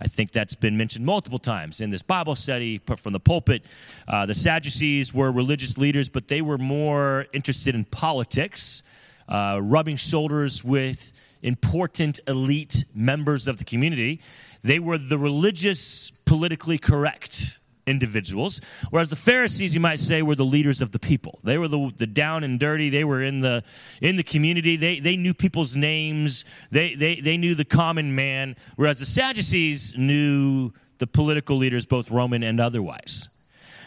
I 0.00 0.06
think 0.06 0.32
that's 0.32 0.54
been 0.54 0.76
mentioned 0.76 1.06
multiple 1.06 1.38
times 1.38 1.80
in 1.80 1.90
this 1.90 2.02
Bible 2.02 2.36
study 2.36 2.78
from 2.78 3.12
the 3.12 3.20
pulpit. 3.20 3.64
Uh, 4.08 4.26
the 4.26 4.34
Sadducees 4.34 5.14
were 5.14 5.30
religious 5.30 5.78
leaders, 5.78 6.08
but 6.08 6.28
they 6.28 6.42
were 6.42 6.58
more 6.58 7.26
interested 7.32 7.74
in 7.74 7.84
politics, 7.84 8.82
uh, 9.28 9.58
rubbing 9.62 9.96
shoulders 9.96 10.64
with 10.64 11.12
important 11.42 12.20
elite 12.26 12.84
members 12.94 13.46
of 13.46 13.58
the 13.58 13.64
community. 13.64 14.20
They 14.62 14.78
were 14.78 14.98
the 14.98 15.18
religious, 15.18 16.10
politically 16.24 16.78
correct 16.78 17.60
individuals. 17.86 18.60
Whereas 18.90 19.10
the 19.10 19.16
Pharisees, 19.16 19.74
you 19.74 19.80
might 19.80 20.00
say, 20.00 20.22
were 20.22 20.34
the 20.34 20.44
leaders 20.44 20.80
of 20.80 20.90
the 20.90 20.98
people. 20.98 21.40
They 21.42 21.58
were 21.58 21.68
the, 21.68 21.92
the 21.96 22.06
down 22.06 22.44
and 22.44 22.58
dirty. 22.58 22.90
They 22.90 23.04
were 23.04 23.22
in 23.22 23.40
the, 23.40 23.62
in 24.00 24.16
the 24.16 24.22
community. 24.22 24.76
They, 24.76 25.00
they 25.00 25.16
knew 25.16 25.34
people's 25.34 25.76
names. 25.76 26.44
They, 26.70 26.94
they, 26.94 27.20
they 27.20 27.36
knew 27.36 27.54
the 27.54 27.64
common 27.64 28.14
man. 28.14 28.56
Whereas 28.76 29.00
the 29.00 29.06
Sadducees 29.06 29.94
knew 29.96 30.72
the 30.98 31.06
political 31.06 31.56
leaders, 31.56 31.86
both 31.86 32.10
Roman 32.10 32.42
and 32.42 32.60
otherwise. 32.60 33.28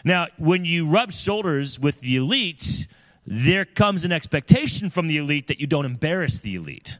Now, 0.04 0.28
when 0.36 0.64
you 0.64 0.86
rub 0.86 1.12
shoulders 1.12 1.80
with 1.80 2.00
the 2.00 2.16
elite, 2.16 2.86
there 3.26 3.64
comes 3.64 4.04
an 4.04 4.12
expectation 4.12 4.90
from 4.90 5.06
the 5.06 5.18
elite 5.18 5.48
that 5.48 5.60
you 5.60 5.66
don't 5.66 5.84
embarrass 5.84 6.38
the 6.38 6.54
elite. 6.54 6.98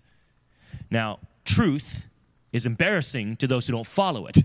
Now, 0.91 1.21
truth 1.45 2.07
is 2.53 2.67
embarrassing 2.67 3.37
to 3.37 3.47
those 3.47 3.67
who 3.67 3.73
don't 3.73 3.87
follow 3.87 4.27
it. 4.27 4.43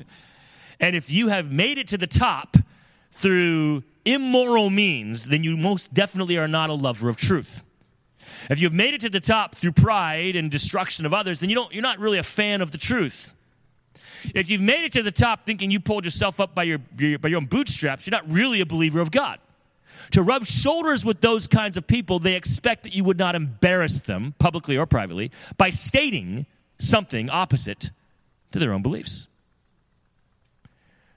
And 0.83 0.97
if 0.97 1.09
you 1.09 1.29
have 1.29 1.49
made 1.49 1.77
it 1.77 1.87
to 1.87 1.97
the 1.97 2.07
top 2.07 2.57
through 3.09 3.83
immoral 4.03 4.69
means, 4.69 5.29
then 5.29 5.41
you 5.41 5.55
most 5.55 5.93
definitely 5.93 6.37
are 6.37 6.47
not 6.49 6.69
a 6.69 6.73
lover 6.73 7.07
of 7.07 7.15
truth. 7.15 7.63
If 8.49 8.59
you've 8.61 8.73
made 8.73 8.93
it 8.93 8.99
to 8.99 9.09
the 9.09 9.21
top 9.21 9.55
through 9.55 9.71
pride 9.71 10.35
and 10.35 10.51
destruction 10.51 11.05
of 11.05 11.13
others, 11.13 11.39
then 11.39 11.49
you 11.49 11.55
don't, 11.55 11.71
you're 11.71 11.81
not 11.81 11.99
really 11.99 12.17
a 12.17 12.23
fan 12.23 12.61
of 12.61 12.71
the 12.71 12.77
truth. 12.77 13.33
If 14.35 14.49
you've 14.49 14.59
made 14.59 14.83
it 14.83 14.91
to 14.91 15.03
the 15.03 15.11
top 15.11 15.45
thinking 15.45 15.71
you 15.71 15.79
pulled 15.79 16.03
yourself 16.03 16.41
up 16.41 16.53
by 16.53 16.63
your, 16.63 16.79
your, 16.97 17.17
by 17.17 17.29
your 17.29 17.37
own 17.37 17.45
bootstraps, 17.45 18.05
you're 18.05 18.11
not 18.11 18.29
really 18.29 18.59
a 18.59 18.65
believer 18.65 18.99
of 18.99 19.09
God. 19.09 19.39
To 20.11 20.21
rub 20.21 20.45
shoulders 20.45 21.05
with 21.05 21.21
those 21.21 21.47
kinds 21.47 21.77
of 21.77 21.87
people, 21.87 22.19
they 22.19 22.35
expect 22.35 22.83
that 22.83 22.93
you 22.93 23.05
would 23.05 23.17
not 23.17 23.35
embarrass 23.35 24.01
them, 24.01 24.35
publicly 24.37 24.75
or 24.75 24.85
privately, 24.85 25.31
by 25.55 25.69
stating 25.69 26.45
something 26.77 27.29
opposite 27.29 27.91
to 28.51 28.59
their 28.59 28.73
own 28.73 28.81
beliefs. 28.81 29.27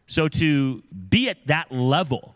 So 0.07 0.29
to 0.29 0.83
be 1.11 1.29
at 1.29 1.47
that 1.49 1.73
level, 1.73 2.35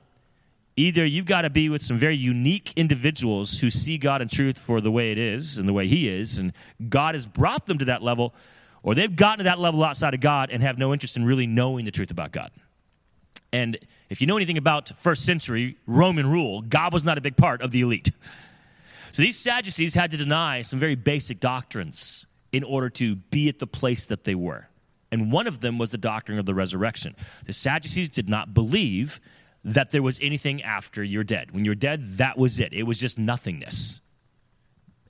either 0.77 1.05
you've 1.05 1.27
got 1.27 1.43
to 1.43 1.51
be 1.51 1.69
with 1.69 1.83
some 1.83 1.97
very 1.97 2.17
unique 2.17 2.73
individuals 2.77 3.61
who 3.61 3.71
see 3.71 3.97
God 3.97 4.21
and 4.21 4.31
truth 4.31 4.59
for 4.59 4.81
the 4.81 4.91
way 4.91 5.13
it 5.13 5.19
is 5.19 5.57
and 5.57 5.69
the 5.69 5.73
way 5.73 5.87
He 5.87 6.09
is, 6.09 6.39
and 6.39 6.53
God 6.89 7.15
has 7.15 7.27
brought 7.27 7.67
them 7.67 7.79
to 7.79 7.85
that 7.87 8.03
level, 8.03 8.35
or 8.83 8.95
they've 8.95 9.15
gotten 9.15 9.39
to 9.39 9.45
that 9.45 9.61
level 9.61 9.85
outside 9.85 10.15
of 10.15 10.21
God 10.21 10.51
and 10.51 10.63
have 10.63 10.79
no 10.79 10.93
interest 10.93 11.17
in 11.17 11.25
really 11.25 11.47
knowing 11.47 11.85
the 11.85 11.91
truth 11.91 12.11
about 12.11 12.33
God. 12.33 12.51
And 13.53 13.79
if 14.09 14.21
you 14.21 14.27
know 14.27 14.37
anything 14.37 14.59
about 14.59 14.89
first 14.99 15.25
century 15.25 15.77
Roman 15.87 16.29
rule, 16.29 16.63
God 16.63 16.93
was 16.93 17.05
not 17.05 17.19
a 17.19 17.21
big 17.21 17.37
part 17.37 17.63
of 17.63 17.71
the 17.71 17.83
elite. 17.83 18.11
So 19.13 19.23
these 19.23 19.39
Sadducees 19.39 19.95
had 19.95 20.13
to 20.13 20.17
deny 20.17 20.63
some 20.63 20.79
very 20.79 20.95
basic 20.95 21.41
doctrines 21.41 22.27
in 22.53 22.65
order 22.65 22.89
to 22.91 23.17
be 23.17 23.49
at 23.49 23.59
the 23.59 23.67
place 23.67 24.07
that 24.07 24.25
they 24.25 24.35
were 24.35 24.70
and 25.13 25.33
one 25.33 25.47
of 25.47 25.61
them 25.61 25.79
was 25.79 25.91
the 25.91 25.99
doctrine 25.99 26.39
of 26.39 26.47
the 26.47 26.55
resurrection. 26.55 27.17
The 27.47 27.53
Sadducees 27.53 28.09
did 28.09 28.29
not 28.29 28.55
believe 28.55 29.21
that 29.65 29.91
there 29.91 30.03
was 30.03 30.19
anything 30.23 30.63
after 30.63 31.03
you're 31.03 31.25
dead. 31.25 31.51
When 31.51 31.65
you're 31.65 31.75
dead, 31.75 32.03
that 32.19 32.39
was 32.39 32.59
it, 32.59 32.73
it 32.73 32.85
was 32.85 32.99
just 32.99 33.19
nothingness. 33.19 34.01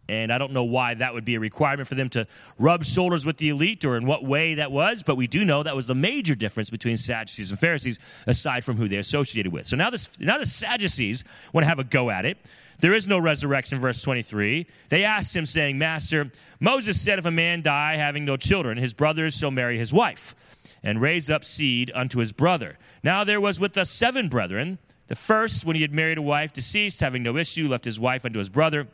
And 0.09 0.33
I 0.33 0.39
don't 0.39 0.53
know 0.53 0.65
why 0.65 0.95
that 0.95 1.15
would 1.15 1.25
be 1.25 1.37
a 1.37 1.41
requirement 1.41 1.89
for 1.89 1.95
them 1.95 2.09
to 2.11 2.27
rub 2.59 2.85
shoulders 2.85 3.25
with 3.25 3.37
the 3.37 3.51
elite 3.51 3.85
or 3.85 3.97
in 3.97 4.07
what 4.07 4.25
way 4.25 4.55
that 4.55 4.73
was, 4.73 5.05
but 5.05 5.17
we 5.17 5.29
do 5.29 5.45
know 5.45 5.63
that 5.63 5.77
was 5.77 5.87
the 5.87 5.95
major 5.95 6.35
difference 6.35 6.69
between 6.69 6.97
Sadducees 6.97 7.53
and 7.53 7.61
Pharisees, 7.61 8.01
aside 8.27 8.65
from 8.65 8.77
who 8.77 8.89
they 8.89 8.97
associated 8.97 9.53
with. 9.53 9.67
So 9.67 9.77
now, 9.77 9.89
this, 9.89 10.19
now 10.19 10.39
the 10.39 10.47
Sadducees 10.47 11.23
want 11.53 11.63
to 11.63 11.69
have 11.69 11.79
a 11.79 11.85
go 11.85 12.11
at 12.11 12.25
it. 12.25 12.39
There 12.81 12.95
is 12.95 13.07
no 13.07 13.19
resurrection, 13.19 13.79
verse 13.79 14.03
23. 14.03 14.67
They 14.89 15.05
asked 15.05 15.35
him, 15.35 15.47
saying, 15.47 15.79
Master, 15.79 16.31
Moses 16.61 17.01
said, 17.01 17.19
If 17.19 17.25
a 17.27 17.31
man 17.31 17.63
die 17.63 17.97
having 17.97 18.25
no 18.25 18.37
children, 18.37 18.79
his 18.79 18.95
brothers 18.95 19.37
shall 19.37 19.51
marry 19.51 19.79
his 19.79 19.93
wife, 19.93 20.35
and 20.83 21.01
raise 21.01 21.31
up 21.31 21.45
seed 21.45 21.91
unto 21.95 22.19
his 22.19 22.33
brother. 22.33 22.79
Now 23.03 23.25
there 23.25 23.41
was 23.41 23.61
with 23.61 23.77
us 23.77 23.91
seven 23.91 24.29
brethren. 24.29 24.79
The 25.09 25.17
first, 25.17 25.65
when 25.65 25.77
he 25.77 25.83
had 25.83 25.93
married 25.93 26.19
a 26.19 26.23
wife, 26.23 26.53
deceased, 26.53 27.01
having 27.01 27.23
no 27.23 27.37
issue, 27.37 27.69
left 27.69 27.85
his 27.85 27.99
wife 27.99 28.25
unto 28.25 28.39
his 28.39 28.49
brother. 28.49 28.87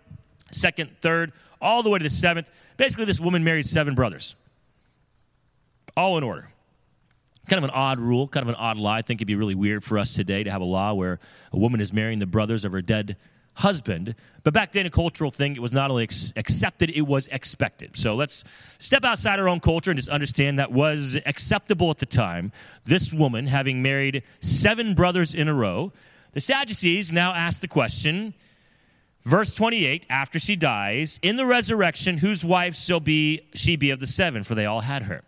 Second, 0.51 0.91
third, 1.01 1.33
all 1.61 1.83
the 1.83 1.91
way 1.91 1.99
to 1.99 2.03
the 2.03 2.11
seventh. 2.11 2.51
Basically, 2.77 3.05
this 3.05 3.21
woman 3.21 3.45
married 3.45 3.67
seven 3.67 3.95
brothers, 3.95 4.35
all 5.97 6.19
in 6.19 6.25
order 6.25 6.49
kind 7.49 7.59
of 7.59 7.65
an 7.65 7.71
odd 7.71 7.99
rule, 7.99 8.27
kind 8.29 8.43
of 8.43 8.49
an 8.49 8.57
odd 8.57 8.77
law. 8.77 8.93
I 8.93 9.03
think 9.03 9.19
it'd 9.19 9.29
be 9.29 9.37
really 9.37 9.55
weird 9.55 9.85
for 9.85 9.99
us 9.99 10.15
today 10.15 10.43
to 10.43 10.51
have 10.51 10.61
a 10.61 10.65
law 10.65 10.95
where 10.95 11.21
a 11.53 11.59
woman 11.59 11.81
is 11.81 11.93
marrying 11.93 12.19
the 12.19 12.27
brothers 12.27 12.65
of 12.65 12.73
her 12.73 12.83
dead 12.83 13.17
husband. 13.57 14.15
But 14.45 14.55
back 14.55 14.73
then, 14.73 14.87
a 14.87 14.91
cultural 14.91 15.31
thing, 15.31 15.57
it 15.57 15.63
was 15.63 15.73
not 15.73 15.91
only 15.91 16.05
ex- 16.05 16.33
accepted, 16.37 16.91
it 16.91 17.03
was 17.03 17.27
expected. 17.29 17.97
So 17.97 18.15
let's 18.15 18.45
step 18.79 19.05
outside 19.05 19.39
our 19.39 19.49
own 19.49 19.61
culture 19.61 19.91
and 19.91 19.99
just 19.99 20.09
understand 20.09 20.59
that 20.59 20.71
was 20.71 21.19
acceptable 21.27 21.91
at 21.91 21.99
the 21.99 22.07
time. 22.07 22.53
This 22.85 23.13
woman, 23.13 23.47
having 23.47 23.83
married 23.83 24.23
seven 24.41 24.95
brothers 24.95 25.35
in 25.35 25.49
a 25.49 25.55
row, 25.55 25.93
the 26.33 26.41
Sadducees 26.41 27.13
now 27.13 27.33
ask 27.33 27.61
the 27.61 27.69
question, 27.69 28.35
verse 29.23 29.55
28, 29.55 30.07
after 30.11 30.39
she 30.39 30.55
dies, 30.55 31.19
in 31.23 31.37
the 31.37 31.47
resurrection, 31.47 32.19
whose 32.19 32.45
wife 32.45 32.77
shall 32.77 33.01
be 33.01 33.49
she 33.55 33.77
be 33.77 33.91
of 33.91 34.01
the 34.01 34.07
seven? 34.07 34.45
For 34.45 34.55
they 34.55 34.67
all 34.67 34.83
had 34.83 35.05
her. 35.05 35.25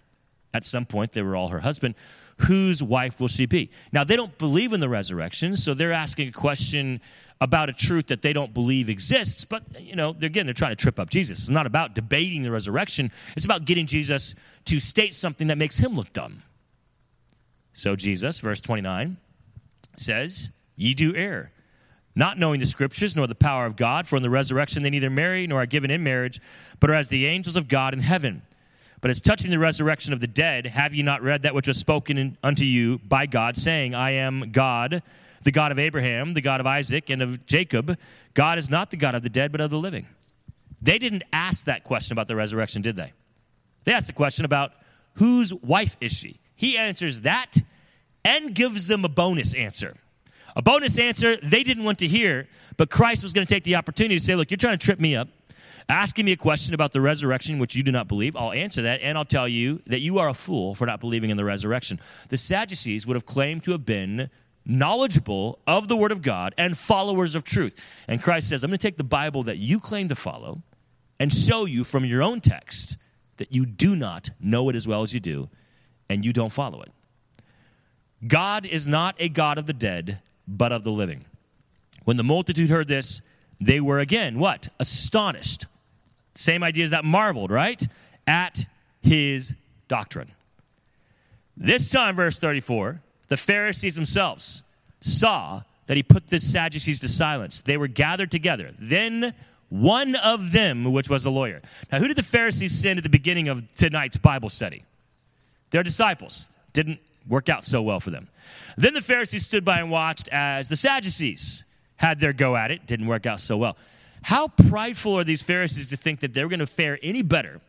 At 0.52 0.64
some 0.64 0.84
point, 0.84 1.12
they 1.12 1.22
were 1.22 1.34
all 1.34 1.48
her 1.48 1.60
husband 1.60 1.94
whose 2.38 2.82
wife 2.82 3.20
will 3.20 3.28
she 3.28 3.46
be? 3.46 3.70
Now, 3.92 4.04
they 4.04 4.16
don't 4.16 4.36
believe 4.38 4.72
in 4.72 4.80
the 4.80 4.88
resurrection, 4.88 5.56
so 5.56 5.74
they're 5.74 5.92
asking 5.92 6.28
a 6.28 6.32
question 6.32 7.00
about 7.40 7.68
a 7.68 7.72
truth 7.72 8.08
that 8.08 8.22
they 8.22 8.32
don't 8.32 8.52
believe 8.52 8.88
exists. 8.88 9.44
But, 9.44 9.62
you 9.80 9.94
know, 9.94 10.12
they're, 10.12 10.28
again, 10.28 10.46
they're 10.46 10.54
trying 10.54 10.72
to 10.72 10.76
trip 10.76 10.98
up 10.98 11.10
Jesus. 11.10 11.38
It's 11.40 11.50
not 11.50 11.66
about 11.66 11.94
debating 11.94 12.42
the 12.42 12.50
resurrection, 12.50 13.10
it's 13.36 13.44
about 13.44 13.64
getting 13.64 13.86
Jesus 13.86 14.34
to 14.66 14.80
state 14.80 15.14
something 15.14 15.48
that 15.48 15.58
makes 15.58 15.78
him 15.78 15.94
look 15.94 16.12
dumb. 16.12 16.42
So, 17.72 17.94
Jesus, 17.96 18.40
verse 18.40 18.60
29, 18.60 19.18
says, 19.96 20.50
Ye 20.76 20.94
do 20.94 21.14
err, 21.14 21.52
not 22.14 22.38
knowing 22.38 22.60
the 22.60 22.66
scriptures 22.66 23.14
nor 23.14 23.26
the 23.26 23.34
power 23.34 23.66
of 23.66 23.76
God, 23.76 24.06
for 24.06 24.16
in 24.16 24.22
the 24.22 24.30
resurrection 24.30 24.82
they 24.82 24.90
neither 24.90 25.10
marry 25.10 25.46
nor 25.46 25.62
are 25.62 25.66
given 25.66 25.90
in 25.90 26.02
marriage, 26.02 26.40
but 26.80 26.90
are 26.90 26.94
as 26.94 27.08
the 27.08 27.26
angels 27.26 27.56
of 27.56 27.68
God 27.68 27.94
in 27.94 28.00
heaven. 28.00 28.42
But 29.00 29.10
as 29.10 29.20
touching 29.20 29.50
the 29.50 29.58
resurrection 29.58 30.12
of 30.12 30.20
the 30.20 30.26
dead, 30.26 30.66
have 30.66 30.94
ye 30.94 31.02
not 31.02 31.22
read 31.22 31.42
that 31.42 31.54
which 31.54 31.68
was 31.68 31.78
spoken 31.78 32.18
in, 32.18 32.38
unto 32.42 32.64
you 32.64 32.98
by 32.98 33.26
God, 33.26 33.56
saying, 33.56 33.94
I 33.94 34.12
am 34.12 34.50
God 34.52 35.02
the 35.42 35.52
God 35.52 35.72
of 35.72 35.78
Abraham, 35.78 36.34
the 36.34 36.40
God 36.40 36.60
of 36.60 36.66
Isaac, 36.66 37.10
and 37.10 37.22
of 37.22 37.46
Jacob. 37.46 37.98
God 38.34 38.58
is 38.58 38.70
not 38.70 38.90
the 38.90 38.96
God 38.96 39.14
of 39.14 39.22
the 39.22 39.30
dead, 39.30 39.52
but 39.52 39.60
of 39.60 39.70
the 39.70 39.78
living. 39.78 40.06
They 40.80 40.98
didn't 40.98 41.24
ask 41.32 41.64
that 41.64 41.84
question 41.84 42.12
about 42.12 42.28
the 42.28 42.36
resurrection, 42.36 42.82
did 42.82 42.96
they? 42.96 43.12
They 43.84 43.92
asked 43.92 44.06
the 44.06 44.12
question 44.12 44.44
about 44.44 44.72
whose 45.14 45.52
wife 45.54 45.96
is 46.00 46.12
she? 46.12 46.40
He 46.54 46.76
answers 46.76 47.20
that 47.20 47.54
and 48.24 48.54
gives 48.54 48.86
them 48.86 49.04
a 49.04 49.08
bonus 49.08 49.54
answer. 49.54 49.96
A 50.56 50.62
bonus 50.62 50.98
answer 50.98 51.36
they 51.42 51.62
didn't 51.62 51.84
want 51.84 51.98
to 52.00 52.08
hear, 52.08 52.48
but 52.76 52.90
Christ 52.90 53.22
was 53.22 53.32
going 53.32 53.46
to 53.46 53.52
take 53.52 53.64
the 53.64 53.76
opportunity 53.76 54.16
to 54.16 54.24
say, 54.24 54.34
Look, 54.34 54.50
you're 54.50 54.58
trying 54.58 54.78
to 54.78 54.84
trip 54.84 54.98
me 54.98 55.14
up, 55.14 55.28
asking 55.88 56.26
me 56.26 56.32
a 56.32 56.36
question 56.36 56.74
about 56.74 56.92
the 56.92 57.00
resurrection, 57.00 57.58
which 57.58 57.74
you 57.74 57.82
do 57.82 57.92
not 57.92 58.08
believe. 58.08 58.36
I'll 58.36 58.52
answer 58.52 58.82
that, 58.82 59.00
and 59.02 59.16
I'll 59.16 59.24
tell 59.24 59.48
you 59.48 59.82
that 59.86 60.00
you 60.00 60.18
are 60.18 60.28
a 60.28 60.34
fool 60.34 60.74
for 60.74 60.86
not 60.86 61.00
believing 61.00 61.30
in 61.30 61.36
the 61.36 61.44
resurrection. 61.44 61.98
The 62.28 62.36
Sadducees 62.36 63.06
would 63.06 63.14
have 63.14 63.26
claimed 63.26 63.64
to 63.64 63.72
have 63.72 63.86
been 63.86 64.30
knowledgeable 64.66 65.58
of 65.66 65.88
the 65.88 65.96
Word 65.96 66.12
of 66.12 66.20
God 66.20 66.54
and 66.58 66.76
followers 66.76 67.34
of 67.34 67.42
truth. 67.42 67.74
And 68.06 68.22
Christ 68.22 68.50
says, 68.50 68.62
I'm 68.62 68.70
going 68.70 68.78
to 68.78 68.86
take 68.86 68.98
the 68.98 69.04
Bible 69.04 69.42
that 69.44 69.56
you 69.56 69.80
claim 69.80 70.08
to 70.10 70.14
follow 70.14 70.62
and 71.18 71.32
show 71.32 71.64
you 71.64 71.84
from 71.84 72.04
your 72.04 72.22
own 72.22 72.40
text 72.40 72.98
that 73.38 73.52
you 73.52 73.64
do 73.64 73.96
not 73.96 74.30
know 74.38 74.68
it 74.68 74.76
as 74.76 74.86
well 74.86 75.02
as 75.02 75.14
you 75.14 75.20
do 75.20 75.48
and 76.10 76.24
you 76.24 76.32
don't 76.32 76.52
follow 76.52 76.82
it. 76.82 76.92
God 78.26 78.66
is 78.66 78.86
not 78.86 79.14
a 79.18 79.28
God 79.28 79.58
of 79.58 79.66
the 79.66 79.72
dead, 79.72 80.20
but 80.46 80.72
of 80.72 80.82
the 80.82 80.90
living. 80.90 81.24
When 82.04 82.16
the 82.16 82.24
multitude 82.24 82.70
heard 82.70 82.88
this, 82.88 83.20
they 83.60 83.80
were 83.80 83.98
again 83.98 84.38
what? 84.38 84.68
Astonished. 84.78 85.66
Same 86.38 86.62
idea 86.62 86.84
as 86.84 86.90
that 86.90 87.04
marveled, 87.04 87.50
right? 87.50 87.84
At 88.24 88.64
his 89.02 89.54
doctrine. 89.88 90.30
This 91.56 91.88
time, 91.88 92.14
verse 92.14 92.38
34, 92.38 93.02
the 93.26 93.36
Pharisees 93.36 93.96
themselves 93.96 94.62
saw 95.00 95.62
that 95.88 95.96
he 95.96 96.04
put 96.04 96.28
the 96.28 96.38
Sadducees 96.38 97.00
to 97.00 97.08
silence. 97.08 97.62
They 97.62 97.76
were 97.76 97.88
gathered 97.88 98.30
together. 98.30 98.70
Then 98.78 99.34
one 99.68 100.14
of 100.14 100.52
them, 100.52 100.92
which 100.92 101.10
was 101.10 101.26
a 101.26 101.30
lawyer. 101.30 101.60
Now, 101.90 101.98
who 101.98 102.06
did 102.06 102.16
the 102.16 102.22
Pharisees 102.22 102.78
send 102.78 102.98
at 102.98 103.02
the 103.02 103.10
beginning 103.10 103.48
of 103.48 103.68
tonight's 103.72 104.16
Bible 104.16 104.48
study? 104.48 104.84
Their 105.70 105.82
disciples. 105.82 106.50
Didn't 106.72 107.00
work 107.28 107.48
out 107.48 107.64
so 107.64 107.82
well 107.82 107.98
for 107.98 108.10
them. 108.10 108.28
Then 108.76 108.94
the 108.94 109.00
Pharisees 109.00 109.44
stood 109.44 109.64
by 109.64 109.80
and 109.80 109.90
watched 109.90 110.28
as 110.28 110.68
the 110.68 110.76
Sadducees 110.76 111.64
had 111.96 112.20
their 112.20 112.32
go 112.32 112.54
at 112.54 112.70
it. 112.70 112.86
Didn't 112.86 113.08
work 113.08 113.26
out 113.26 113.40
so 113.40 113.56
well. 113.56 113.76
How 114.22 114.48
prideful 114.48 115.18
are 115.18 115.24
these 115.24 115.42
Pharisees 115.42 115.86
to 115.88 115.96
think 115.96 116.20
that 116.20 116.34
they're 116.34 116.48
going 116.48 116.58
to 116.60 116.66
fare 116.66 116.98
any 117.02 117.22
better 117.22 117.60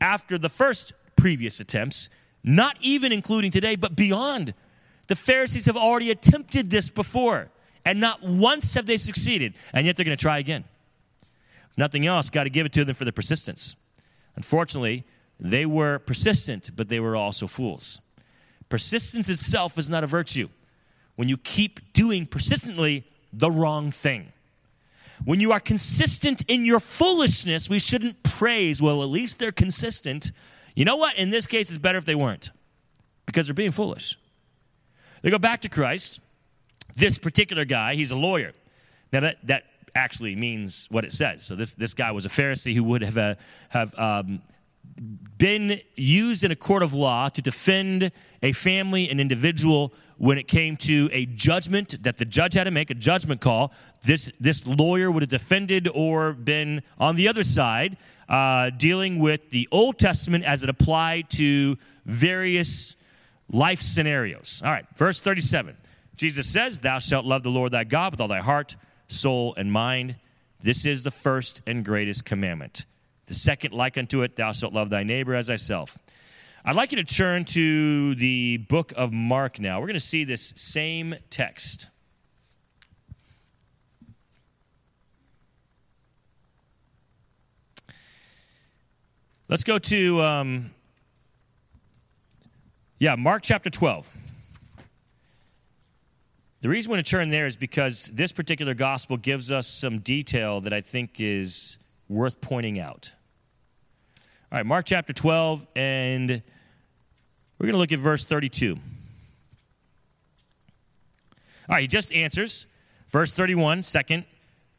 after 0.00 0.38
the 0.38 0.48
first 0.48 0.92
previous 1.16 1.60
attempts, 1.60 2.08
not 2.42 2.76
even 2.80 3.12
including 3.12 3.50
today, 3.50 3.76
but 3.76 3.96
beyond? 3.96 4.54
The 5.08 5.16
Pharisees 5.16 5.66
have 5.66 5.76
already 5.76 6.10
attempted 6.10 6.70
this 6.70 6.90
before, 6.90 7.50
and 7.84 8.00
not 8.00 8.22
once 8.22 8.74
have 8.74 8.86
they 8.86 8.96
succeeded, 8.96 9.54
and 9.72 9.86
yet 9.86 9.96
they're 9.96 10.04
going 10.04 10.16
to 10.16 10.20
try 10.20 10.38
again. 10.38 10.64
Nothing 11.76 12.06
else, 12.06 12.30
got 12.30 12.44
to 12.44 12.50
give 12.50 12.66
it 12.66 12.72
to 12.74 12.84
them 12.84 12.94
for 12.94 13.04
their 13.04 13.12
persistence. 13.12 13.76
Unfortunately, 14.36 15.04
they 15.40 15.66
were 15.66 15.98
persistent, 15.98 16.70
but 16.76 16.88
they 16.88 17.00
were 17.00 17.16
also 17.16 17.46
fools. 17.46 18.00
Persistence 18.68 19.28
itself 19.28 19.78
is 19.78 19.90
not 19.90 20.04
a 20.04 20.06
virtue. 20.06 20.48
When 21.16 21.28
you 21.28 21.36
keep 21.36 21.92
doing 21.92 22.26
persistently 22.26 23.04
the 23.32 23.50
wrong 23.50 23.90
thing. 23.90 24.32
When 25.24 25.40
you 25.40 25.52
are 25.52 25.60
consistent 25.60 26.42
in 26.48 26.64
your 26.64 26.80
foolishness, 26.80 27.70
we 27.70 27.78
shouldn't 27.78 28.22
praise, 28.22 28.82
well, 28.82 29.02
at 29.02 29.08
least 29.08 29.38
they're 29.38 29.52
consistent. 29.52 30.32
You 30.74 30.84
know 30.84 30.96
what? 30.96 31.16
In 31.16 31.30
this 31.30 31.46
case, 31.46 31.68
it's 31.68 31.78
better 31.78 31.98
if 31.98 32.04
they 32.04 32.14
weren't 32.14 32.50
because 33.26 33.46
they're 33.46 33.54
being 33.54 33.70
foolish. 33.70 34.18
They 35.22 35.30
go 35.30 35.38
back 35.38 35.60
to 35.62 35.68
Christ. 35.68 36.20
This 36.96 37.18
particular 37.18 37.64
guy, 37.64 37.94
he's 37.94 38.10
a 38.10 38.16
lawyer. 38.16 38.52
Now, 39.12 39.20
that, 39.20 39.36
that 39.44 39.64
actually 39.94 40.34
means 40.34 40.88
what 40.90 41.04
it 41.04 41.12
says. 41.12 41.42
So, 41.44 41.54
this, 41.54 41.74
this 41.74 41.94
guy 41.94 42.10
was 42.10 42.26
a 42.26 42.28
Pharisee 42.28 42.74
who 42.74 42.84
would 42.84 43.02
have, 43.02 43.18
uh, 43.18 43.34
have 43.68 43.94
um, 43.96 44.42
been 44.96 45.80
used 45.96 46.44
in 46.44 46.50
a 46.50 46.56
court 46.56 46.82
of 46.82 46.94
law 46.94 47.28
to 47.28 47.42
defend 47.42 48.12
a 48.42 48.52
family, 48.52 49.08
an 49.08 49.18
individual, 49.18 49.92
when 50.18 50.38
it 50.38 50.46
came 50.46 50.76
to 50.76 51.08
a 51.12 51.26
judgment 51.26 52.00
that 52.04 52.16
the 52.16 52.24
judge 52.24 52.54
had 52.54 52.64
to 52.64 52.70
make, 52.70 52.90
a 52.90 52.94
judgment 52.94 53.40
call. 53.40 53.72
This, 54.04 54.30
this 54.38 54.64
lawyer 54.66 55.10
would 55.10 55.22
have 55.22 55.30
defended 55.30 55.88
or 55.92 56.32
been 56.32 56.82
on 56.98 57.16
the 57.16 57.26
other 57.26 57.42
side, 57.42 57.96
uh, 58.28 58.70
dealing 58.70 59.18
with 59.18 59.50
the 59.50 59.68
Old 59.72 59.98
Testament 59.98 60.44
as 60.44 60.62
it 60.62 60.70
applied 60.70 61.28
to 61.30 61.76
various 62.04 62.94
life 63.50 63.80
scenarios. 63.80 64.62
All 64.64 64.70
right, 64.70 64.86
verse 64.94 65.18
37. 65.18 65.76
Jesus 66.16 66.48
says, 66.48 66.78
Thou 66.78 67.00
shalt 67.00 67.24
love 67.24 67.42
the 67.42 67.50
Lord 67.50 67.72
thy 67.72 67.84
God 67.84 68.12
with 68.12 68.20
all 68.20 68.28
thy 68.28 68.40
heart, 68.40 68.76
soul, 69.08 69.54
and 69.56 69.72
mind. 69.72 70.16
This 70.60 70.86
is 70.86 71.02
the 71.02 71.10
first 71.10 71.62
and 71.66 71.84
greatest 71.84 72.24
commandment. 72.24 72.86
The 73.32 73.38
second, 73.38 73.72
like 73.72 73.96
unto 73.96 74.20
it, 74.20 74.36
thou 74.36 74.52
shalt 74.52 74.74
love 74.74 74.90
thy 74.90 75.04
neighbor 75.04 75.34
as 75.34 75.46
thyself. 75.46 75.96
I'd 76.66 76.76
like 76.76 76.92
you 76.92 77.02
to 77.02 77.14
turn 77.14 77.46
to 77.46 78.14
the 78.16 78.58
book 78.58 78.92
of 78.94 79.10
Mark 79.10 79.58
now. 79.58 79.80
We're 79.80 79.86
going 79.86 79.94
to 79.94 80.00
see 80.00 80.24
this 80.24 80.52
same 80.54 81.14
text. 81.30 81.88
Let's 89.48 89.64
go 89.64 89.78
to, 89.78 90.20
um, 90.20 90.74
yeah, 92.98 93.14
Mark 93.14 93.42
chapter 93.42 93.70
12. 93.70 94.10
The 96.60 96.68
reason 96.68 96.90
we're 96.90 96.96
going 96.96 97.04
to 97.04 97.10
turn 97.10 97.30
there 97.30 97.46
is 97.46 97.56
because 97.56 98.10
this 98.12 98.30
particular 98.30 98.74
gospel 98.74 99.16
gives 99.16 99.50
us 99.50 99.66
some 99.66 100.00
detail 100.00 100.60
that 100.60 100.74
I 100.74 100.82
think 100.82 101.18
is 101.18 101.78
worth 102.10 102.42
pointing 102.42 102.78
out. 102.78 103.14
All 104.52 104.58
right, 104.58 104.66
Mark 104.66 104.84
chapter 104.84 105.14
12, 105.14 105.66
and 105.76 106.30
we're 107.58 107.66
going 107.66 107.72
to 107.72 107.78
look 107.78 107.90
at 107.90 107.98
verse 107.98 108.26
32. 108.26 108.74
All 108.74 108.80
right, 111.70 111.80
he 111.80 111.86
just 111.86 112.12
answers. 112.12 112.66
Verse 113.08 113.32
31, 113.32 113.82
second, 113.82 114.26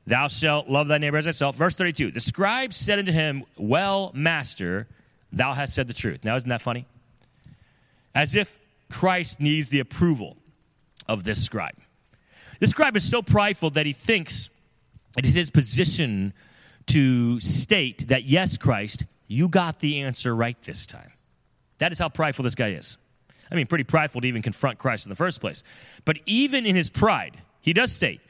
thou 0.05 0.27
shalt 0.27 0.69
love 0.69 0.89
thy 0.89 0.99
neighbor 0.99 1.17
as 1.17 1.25
thyself. 1.25 1.55
Verse 1.55 1.73
32, 1.73 2.11
the 2.11 2.19
scribe 2.19 2.71
said 2.71 2.99
unto 2.99 3.11
him, 3.11 3.45
Well, 3.57 4.11
master, 4.13 4.87
thou 5.31 5.53
hast 5.55 5.73
said 5.73 5.87
the 5.87 5.93
truth. 5.95 6.23
Now, 6.23 6.35
isn't 6.35 6.49
that 6.49 6.61
funny? 6.61 6.85
As 8.13 8.35
if 8.35 8.59
Christ 8.91 9.39
needs 9.39 9.69
the 9.69 9.79
approval 9.79 10.37
of 11.07 11.23
this 11.23 11.43
scribe. 11.43 11.77
This 12.59 12.69
scribe 12.69 12.95
is 12.95 13.09
so 13.09 13.23
prideful 13.23 13.71
that 13.71 13.87
he 13.87 13.93
thinks 13.93 14.51
it 15.17 15.25
is 15.25 15.33
his 15.33 15.49
position 15.49 16.31
to 16.85 17.39
state 17.39 18.09
that, 18.09 18.25
yes, 18.25 18.55
Christ, 18.55 19.05
you 19.33 19.47
got 19.47 19.79
the 19.79 20.01
answer 20.01 20.35
right 20.35 20.61
this 20.63 20.85
time. 20.85 21.11
That 21.79 21.91
is 21.91 21.99
how 21.99 22.09
prideful 22.09 22.43
this 22.43 22.55
guy 22.55 22.69
is. 22.69 22.97
I 23.51 23.55
mean, 23.55 23.67
pretty 23.67 23.83
prideful 23.83 24.21
to 24.21 24.27
even 24.27 24.41
confront 24.41 24.79
Christ 24.79 25.05
in 25.05 25.09
the 25.09 25.15
first 25.15 25.41
place. 25.41 25.63
But 26.05 26.19
even 26.25 26.65
in 26.65 26.75
his 26.75 26.89
pride, 26.89 27.37
he 27.63 27.71
does 27.71 27.91
state, 27.93 28.21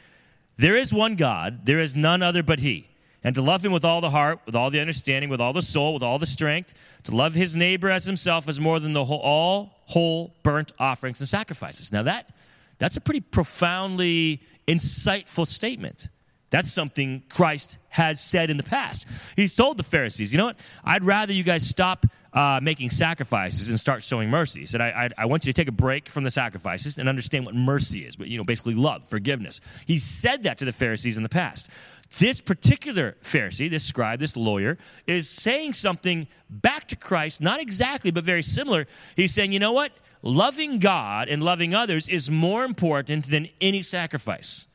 There 0.58 0.78
is 0.78 0.94
one 0.94 1.16
God, 1.16 1.66
there 1.66 1.80
is 1.80 1.96
none 1.96 2.22
other 2.22 2.44
but 2.44 2.60
He. 2.60 2.88
And 3.24 3.34
to 3.36 3.42
love 3.42 3.66
Him 3.66 3.72
with 3.72 3.84
all 3.84 4.00
the 4.00 4.12
heart, 4.12 4.40
with 4.46 4.56
all 4.56 4.70
the 4.70 4.80
understanding, 4.80 5.30
with 5.30 5.42
all 5.42 5.54
the 5.54 5.62
soul, 5.62 5.94
with 5.94 6.04
all 6.04 6.20
the 6.20 6.26
strength, 6.26 6.74
to 7.06 7.16
love 7.16 7.34
His 7.34 7.56
neighbor 7.56 7.90
as 7.90 8.06
Himself 8.06 8.48
is 8.48 8.60
more 8.60 8.80
than 8.80 8.94
the 8.94 9.06
whole, 9.06 9.20
all 9.20 9.82
whole 9.86 10.36
burnt 10.44 10.72
offerings 10.78 11.20
and 11.20 11.28
sacrifices. 11.28 11.92
Now, 11.92 12.04
that, 12.04 12.30
that's 12.78 12.96
a 12.96 13.02
pretty 13.02 13.22
profoundly 13.22 14.42
insightful 14.68 15.48
statement. 15.48 16.10
That's 16.54 16.72
something 16.72 17.24
Christ 17.30 17.80
has 17.90 18.22
said 18.22 18.52
in 18.52 18.58
the 18.58 18.64
past. 18.64 19.08
He's 19.36 19.56
told 19.56 19.76
the 19.78 19.82
Pharisees, 19.82 20.32
you 20.32 20.38
know 20.38 20.46
what? 20.46 20.58
I'd 20.84 21.04
rather 21.04 21.34
you 21.34 21.42
guys 21.42 21.68
stop 21.68 22.06
uh, 22.32 22.60
making 22.62 22.92
sacrifices 22.92 23.70
and 23.70 23.80
start 23.80 24.04
showing 24.04 24.30
mercy. 24.30 24.60
He 24.60 24.68
said, 24.68 24.80
I, 24.80 24.90
I, 24.90 25.10
I, 25.24 25.26
want 25.26 25.48
you 25.48 25.52
to 25.52 25.60
take 25.60 25.68
a 25.68 25.72
break 25.72 26.10
from 26.10 26.24
the 26.24 26.30
sacrifices 26.30 27.00
and 27.00 27.10
understand 27.10 27.48
what 27.48 27.56
mercy 27.56 28.06
is, 28.06 28.16
but, 28.16 28.28
you 28.28 28.38
know, 28.38 28.44
basically 28.44 28.76
love, 28.76 29.04
forgiveness. 29.04 29.62
He 29.88 29.98
said 29.98 30.44
that 30.44 30.60
to 30.60 30.66
the 30.66 30.72
Pharisees 30.72 31.18
in 31.18 31.24
the 31.24 31.30
past. 31.30 31.72
This 32.20 32.40
particular 32.40 33.18
Pharisee, 33.24 33.68
this 33.68 33.84
scribe, 33.84 34.20
this 34.20 34.38
lawyer, 34.38 34.78
is 35.08 35.28
saying 35.28 35.74
something 35.74 36.28
back 36.52 36.88
to 36.90 36.96
Christ, 36.96 37.42
not 37.42 37.62
exactly, 37.62 38.12
but 38.12 38.26
very 38.26 38.44
similar. 38.44 38.86
He's 39.16 39.34
saying, 39.34 39.54
you 39.54 39.60
know 39.60 39.72
what? 39.72 39.92
Loving 40.22 40.78
God 40.78 41.30
and 41.30 41.42
loving 41.42 41.74
others 41.74 42.08
is 42.08 42.30
more 42.30 42.64
important 42.64 43.32
than 43.32 43.50
any 43.60 43.82
sacrifice. 43.82 44.68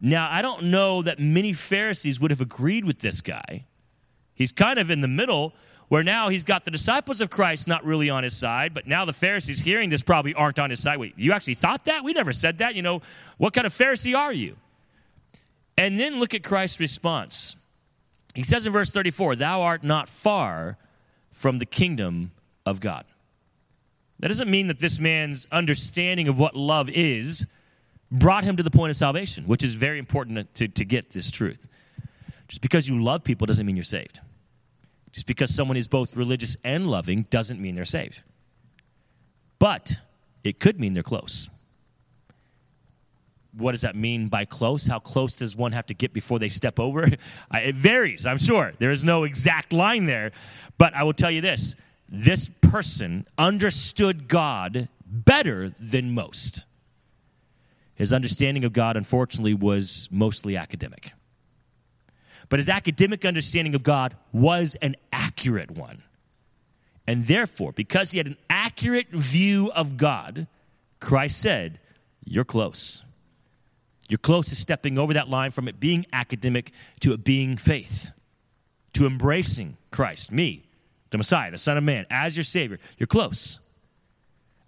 Now, 0.00 0.28
I 0.30 0.42
don't 0.42 0.64
know 0.64 1.02
that 1.02 1.18
many 1.18 1.52
Pharisees 1.52 2.20
would 2.20 2.30
have 2.30 2.40
agreed 2.40 2.84
with 2.84 3.00
this 3.00 3.20
guy. 3.20 3.66
He's 4.34 4.52
kind 4.52 4.78
of 4.78 4.90
in 4.90 5.00
the 5.00 5.08
middle 5.08 5.54
where 5.88 6.04
now 6.04 6.28
he's 6.28 6.44
got 6.44 6.64
the 6.64 6.70
disciples 6.70 7.20
of 7.20 7.30
Christ 7.30 7.66
not 7.66 7.84
really 7.84 8.10
on 8.10 8.22
his 8.22 8.36
side, 8.36 8.74
but 8.74 8.86
now 8.86 9.04
the 9.04 9.12
Pharisees 9.12 9.60
hearing 9.60 9.90
this 9.90 10.02
probably 10.02 10.34
aren't 10.34 10.58
on 10.58 10.70
his 10.70 10.82
side. 10.82 10.98
Wait, 10.98 11.14
you 11.16 11.32
actually 11.32 11.54
thought 11.54 11.86
that? 11.86 12.04
We 12.04 12.12
never 12.12 12.32
said 12.32 12.58
that. 12.58 12.74
You 12.74 12.82
know, 12.82 13.02
what 13.38 13.54
kind 13.54 13.66
of 13.66 13.72
Pharisee 13.72 14.16
are 14.16 14.32
you? 14.32 14.56
And 15.76 15.98
then 15.98 16.20
look 16.20 16.34
at 16.34 16.44
Christ's 16.44 16.78
response. 16.78 17.56
He 18.34 18.44
says 18.44 18.66
in 18.66 18.72
verse 18.72 18.90
34, 18.90 19.36
Thou 19.36 19.62
art 19.62 19.82
not 19.82 20.08
far 20.08 20.76
from 21.32 21.58
the 21.58 21.66
kingdom 21.66 22.32
of 22.66 22.80
God. 22.80 23.04
That 24.20 24.28
doesn't 24.28 24.50
mean 24.50 24.66
that 24.66 24.80
this 24.80 24.98
man's 24.98 25.46
understanding 25.50 26.28
of 26.28 26.38
what 26.38 26.54
love 26.54 26.90
is 26.90 27.46
brought 28.10 28.44
him 28.44 28.56
to 28.56 28.62
the 28.62 28.70
point 28.70 28.90
of 28.90 28.96
salvation, 28.96 29.44
which 29.44 29.62
is 29.62 29.74
very 29.74 29.98
important 29.98 30.54
to, 30.54 30.68
to 30.68 30.84
get 30.84 31.10
this 31.10 31.30
truth. 31.30 31.68
Just 32.48 32.62
because 32.62 32.88
you 32.88 33.02
love 33.02 33.24
people 33.24 33.46
doesn't 33.46 33.66
mean 33.66 33.76
you're 33.76 33.84
saved. 33.84 34.20
Just 35.12 35.26
because 35.26 35.54
someone 35.54 35.76
is 35.76 35.88
both 35.88 36.16
religious 36.16 36.56
and 36.64 36.86
loving 36.88 37.26
doesn't 37.30 37.60
mean 37.60 37.74
they're 37.74 37.84
saved. 37.84 38.22
But 39.58 40.00
it 40.44 40.60
could 40.60 40.78
mean 40.80 40.94
they're 40.94 41.02
close. 41.02 41.48
What 43.52 43.72
does 43.72 43.80
that 43.80 43.96
mean 43.96 44.28
by 44.28 44.44
close? 44.44 44.86
How 44.86 44.98
close 44.98 45.34
does 45.34 45.56
one 45.56 45.72
have 45.72 45.86
to 45.86 45.94
get 45.94 46.12
before 46.12 46.38
they 46.38 46.48
step 46.48 46.78
over? 46.78 47.08
it 47.54 47.74
varies, 47.74 48.24
I'm 48.24 48.38
sure. 48.38 48.72
There 48.78 48.90
is 48.90 49.04
no 49.04 49.24
exact 49.24 49.72
line 49.72 50.04
there. 50.04 50.32
But 50.78 50.94
I 50.94 51.02
will 51.02 51.14
tell 51.14 51.30
you 51.30 51.40
this 51.40 51.74
this 52.08 52.48
person 52.62 53.24
understood 53.36 54.28
God 54.28 54.88
better 55.04 55.70
than 55.70 56.14
most. 56.14 56.64
His 57.98 58.12
understanding 58.12 58.64
of 58.64 58.72
God, 58.72 58.96
unfortunately, 58.96 59.54
was 59.54 60.08
mostly 60.12 60.56
academic. 60.56 61.12
But 62.48 62.60
his 62.60 62.68
academic 62.68 63.24
understanding 63.24 63.74
of 63.74 63.82
God 63.82 64.16
was 64.32 64.76
an 64.76 64.94
accurate 65.12 65.72
one. 65.72 66.04
And 67.08 67.26
therefore, 67.26 67.72
because 67.72 68.12
he 68.12 68.18
had 68.18 68.28
an 68.28 68.36
accurate 68.48 69.08
view 69.10 69.72
of 69.74 69.96
God, 69.96 70.46
Christ 71.00 71.40
said, 71.40 71.80
You're 72.24 72.44
close. 72.44 73.02
You're 74.08 74.18
close 74.18 74.48
to 74.50 74.56
stepping 74.56 74.96
over 74.96 75.14
that 75.14 75.28
line 75.28 75.50
from 75.50 75.66
it 75.66 75.80
being 75.80 76.06
academic 76.12 76.70
to 77.00 77.12
it 77.12 77.24
being 77.24 77.56
faith, 77.56 78.12
to 78.92 79.06
embracing 79.06 79.76
Christ, 79.90 80.30
me, 80.30 80.68
the 81.10 81.18
Messiah, 81.18 81.50
the 81.50 81.58
Son 81.58 81.76
of 81.76 81.82
Man, 81.82 82.06
as 82.10 82.36
your 82.36 82.44
Savior. 82.44 82.78
You're 82.96 83.08
close. 83.08 83.58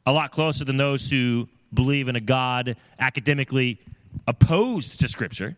A 0.05 0.13
lot 0.13 0.33
closer 0.33 0.65
than 0.65 0.79
those 0.79 1.09
who 1.09 1.49
believe 1.73 2.09
in 2.09 2.17
a 2.17 2.21
God 2.21 2.77
academically 2.99 3.81
opposed 4.27 5.01
to 5.01 5.09
Scripture. 5.09 5.57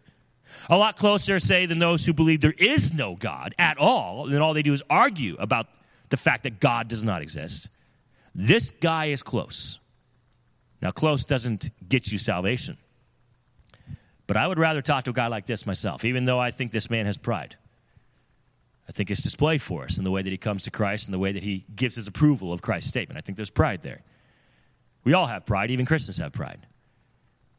A 0.68 0.76
lot 0.76 0.96
closer, 0.96 1.40
say, 1.40 1.66
than 1.66 1.78
those 1.78 2.04
who 2.04 2.12
believe 2.12 2.40
there 2.40 2.54
is 2.58 2.92
no 2.92 3.16
God 3.16 3.54
at 3.58 3.78
all, 3.78 4.26
and 4.28 4.42
all 4.42 4.54
they 4.54 4.62
do 4.62 4.72
is 4.72 4.82
argue 4.90 5.36
about 5.38 5.66
the 6.10 6.16
fact 6.16 6.42
that 6.42 6.60
God 6.60 6.88
does 6.88 7.04
not 7.04 7.22
exist. 7.22 7.70
This 8.34 8.70
guy 8.70 9.06
is 9.06 9.22
close. 9.22 9.78
Now, 10.80 10.90
close 10.90 11.24
doesn't 11.24 11.70
get 11.88 12.10
you 12.10 12.18
salvation, 12.18 12.76
But 14.26 14.36
I 14.36 14.46
would 14.46 14.58
rather 14.58 14.82
talk 14.82 15.04
to 15.04 15.10
a 15.10 15.14
guy 15.14 15.26
like 15.26 15.46
this 15.46 15.66
myself, 15.66 16.04
even 16.04 16.24
though 16.24 16.38
I 16.38 16.50
think 16.50 16.72
this 16.72 16.90
man 16.90 17.06
has 17.06 17.16
pride. 17.16 17.56
I 18.88 18.92
think 18.92 19.10
it's 19.10 19.22
displayed 19.22 19.62
for 19.62 19.84
us 19.84 19.98
in 19.98 20.04
the 20.04 20.10
way 20.10 20.22
that 20.22 20.30
he 20.30 20.38
comes 20.38 20.64
to 20.64 20.70
Christ 20.70 21.06
and 21.06 21.14
the 21.14 21.18
way 21.18 21.32
that 21.32 21.42
he 21.42 21.64
gives 21.74 21.96
his 21.96 22.06
approval 22.06 22.52
of 22.52 22.62
Christ's 22.62 22.88
statement. 22.88 23.18
I 23.18 23.20
think 23.20 23.36
there's 23.36 23.50
pride 23.50 23.82
there. 23.82 24.02
We 25.04 25.14
all 25.14 25.26
have 25.26 25.46
pride, 25.46 25.70
even 25.70 25.86
Christians 25.86 26.18
have 26.18 26.32
pride. 26.32 26.66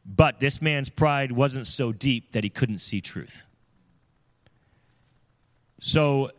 But 0.06 0.40
this 0.40 0.60
man's 0.60 0.90
pride 0.90 1.32
wasn't 1.32 1.66
so 1.66 1.92
deep 1.92 2.32
that 2.32 2.44
he 2.44 2.50
couldn't 2.50 2.78
see 2.78 3.00
truth. 3.00 3.46
So, 5.80 6.30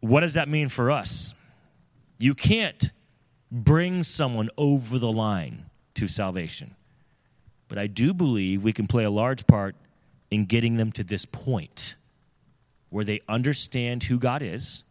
what 0.00 0.20
does 0.20 0.34
that 0.34 0.48
mean 0.48 0.68
for 0.68 0.90
us? 0.90 1.34
You 2.18 2.34
can't 2.34 2.90
bring 3.50 4.02
someone 4.02 4.48
over 4.56 4.98
the 4.98 5.10
line 5.10 5.66
to 5.94 6.06
salvation. 6.06 6.74
But 7.68 7.78
I 7.78 7.86
do 7.86 8.14
believe 8.14 8.64
we 8.64 8.72
can 8.72 8.86
play 8.86 9.04
a 9.04 9.10
large 9.10 9.46
part 9.46 9.76
in 10.30 10.44
getting 10.46 10.76
them 10.76 10.92
to 10.92 11.04
this 11.04 11.24
point 11.24 11.96
where 12.88 13.04
they 13.04 13.20
understand 13.28 14.02
who 14.04 14.18
God 14.18 14.42
is, 14.42 14.84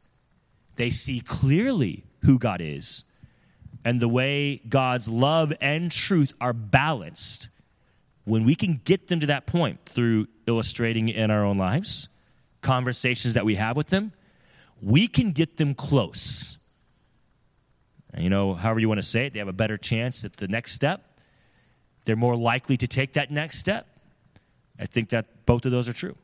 they 0.76 0.90
see 0.90 1.20
clearly 1.20 2.04
who 2.22 2.40
God 2.40 2.62
is, 2.62 3.04
and 3.90 4.00
the 4.00 4.08
way 4.08 4.58
God's 4.70 5.10
love 5.10 5.52
and 5.62 5.92
truth 5.92 6.36
are 6.40 6.54
balanced. 6.54 7.50
When 8.24 8.46
we 8.46 8.54
can 8.54 8.80
get 8.86 9.08
them 9.08 9.20
to 9.22 9.26
that 9.26 9.48
point 9.48 9.80
through 9.88 10.28
illustrating 10.46 11.10
in 11.10 11.32
our 11.32 11.44
own 11.44 11.58
lives, 11.58 12.08
conversations 12.62 13.34
that 13.34 13.46
we 13.46 13.56
have 13.56 13.76
with 13.76 13.88
them, 13.88 14.12
we 14.80 15.08
can 15.08 15.32
get 15.32 15.58
them 15.58 15.74
close. 15.74 16.60
And 18.14 18.24
you 18.24 18.30
know, 18.30 18.54
however 18.54 18.80
you 18.80 18.88
want 18.88 19.00
to 19.00 19.08
say 19.08 19.26
it, 19.26 19.34
they 19.34 19.40
have 19.40 19.48
a 19.48 19.54
better 19.54 19.76
chance 19.76 20.24
at 20.24 20.38
the 20.38 20.48
next 20.48 20.74
step. 20.74 21.02
They're 22.06 22.16
more 22.16 22.36
likely 22.36 22.78
to 22.78 22.86
take 22.86 23.14
that 23.14 23.32
next 23.32 23.58
step. 23.58 23.88
I 24.80 24.86
think 24.86 25.10
that 25.10 25.48
both 25.48 25.66
of 25.66 25.72
those 25.72 25.90
are 25.90 25.94
true. 25.94 26.16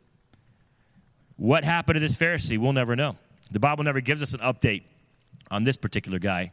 What 1.38 1.64
happened 1.64 1.96
to 1.96 2.00
this 2.00 2.16
Pharisee? 2.16 2.60
We'll 2.60 2.74
never 2.74 2.96
know. 2.96 3.16
The 3.50 3.60
Bible 3.60 3.84
never 3.84 4.02
gives 4.02 4.22
us 4.22 4.36
an 4.36 4.42
update 4.42 4.84
on 5.50 5.64
this 5.64 5.78
particular 5.78 6.20
guy, 6.20 6.52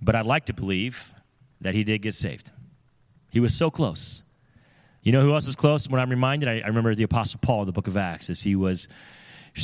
but 0.00 0.14
I'd 0.14 0.26
like 0.26 0.46
to 0.46 0.52
believe 0.52 1.14
that 1.60 1.74
he 1.74 1.84
did 1.84 2.02
get 2.02 2.14
saved. 2.14 2.52
He 3.30 3.40
was 3.40 3.54
so 3.54 3.70
close. 3.70 4.22
You 5.02 5.12
know 5.12 5.20
who 5.20 5.32
else 5.34 5.46
is 5.46 5.56
close? 5.56 5.88
When 5.88 6.00
I'm 6.00 6.10
reminded, 6.10 6.48
I, 6.48 6.60
I 6.60 6.66
remember 6.68 6.94
the 6.94 7.04
Apostle 7.04 7.40
Paul 7.42 7.64
the 7.64 7.72
book 7.72 7.86
of 7.86 7.96
Acts 7.96 8.28
as 8.28 8.42
he 8.42 8.56
was 8.56 8.88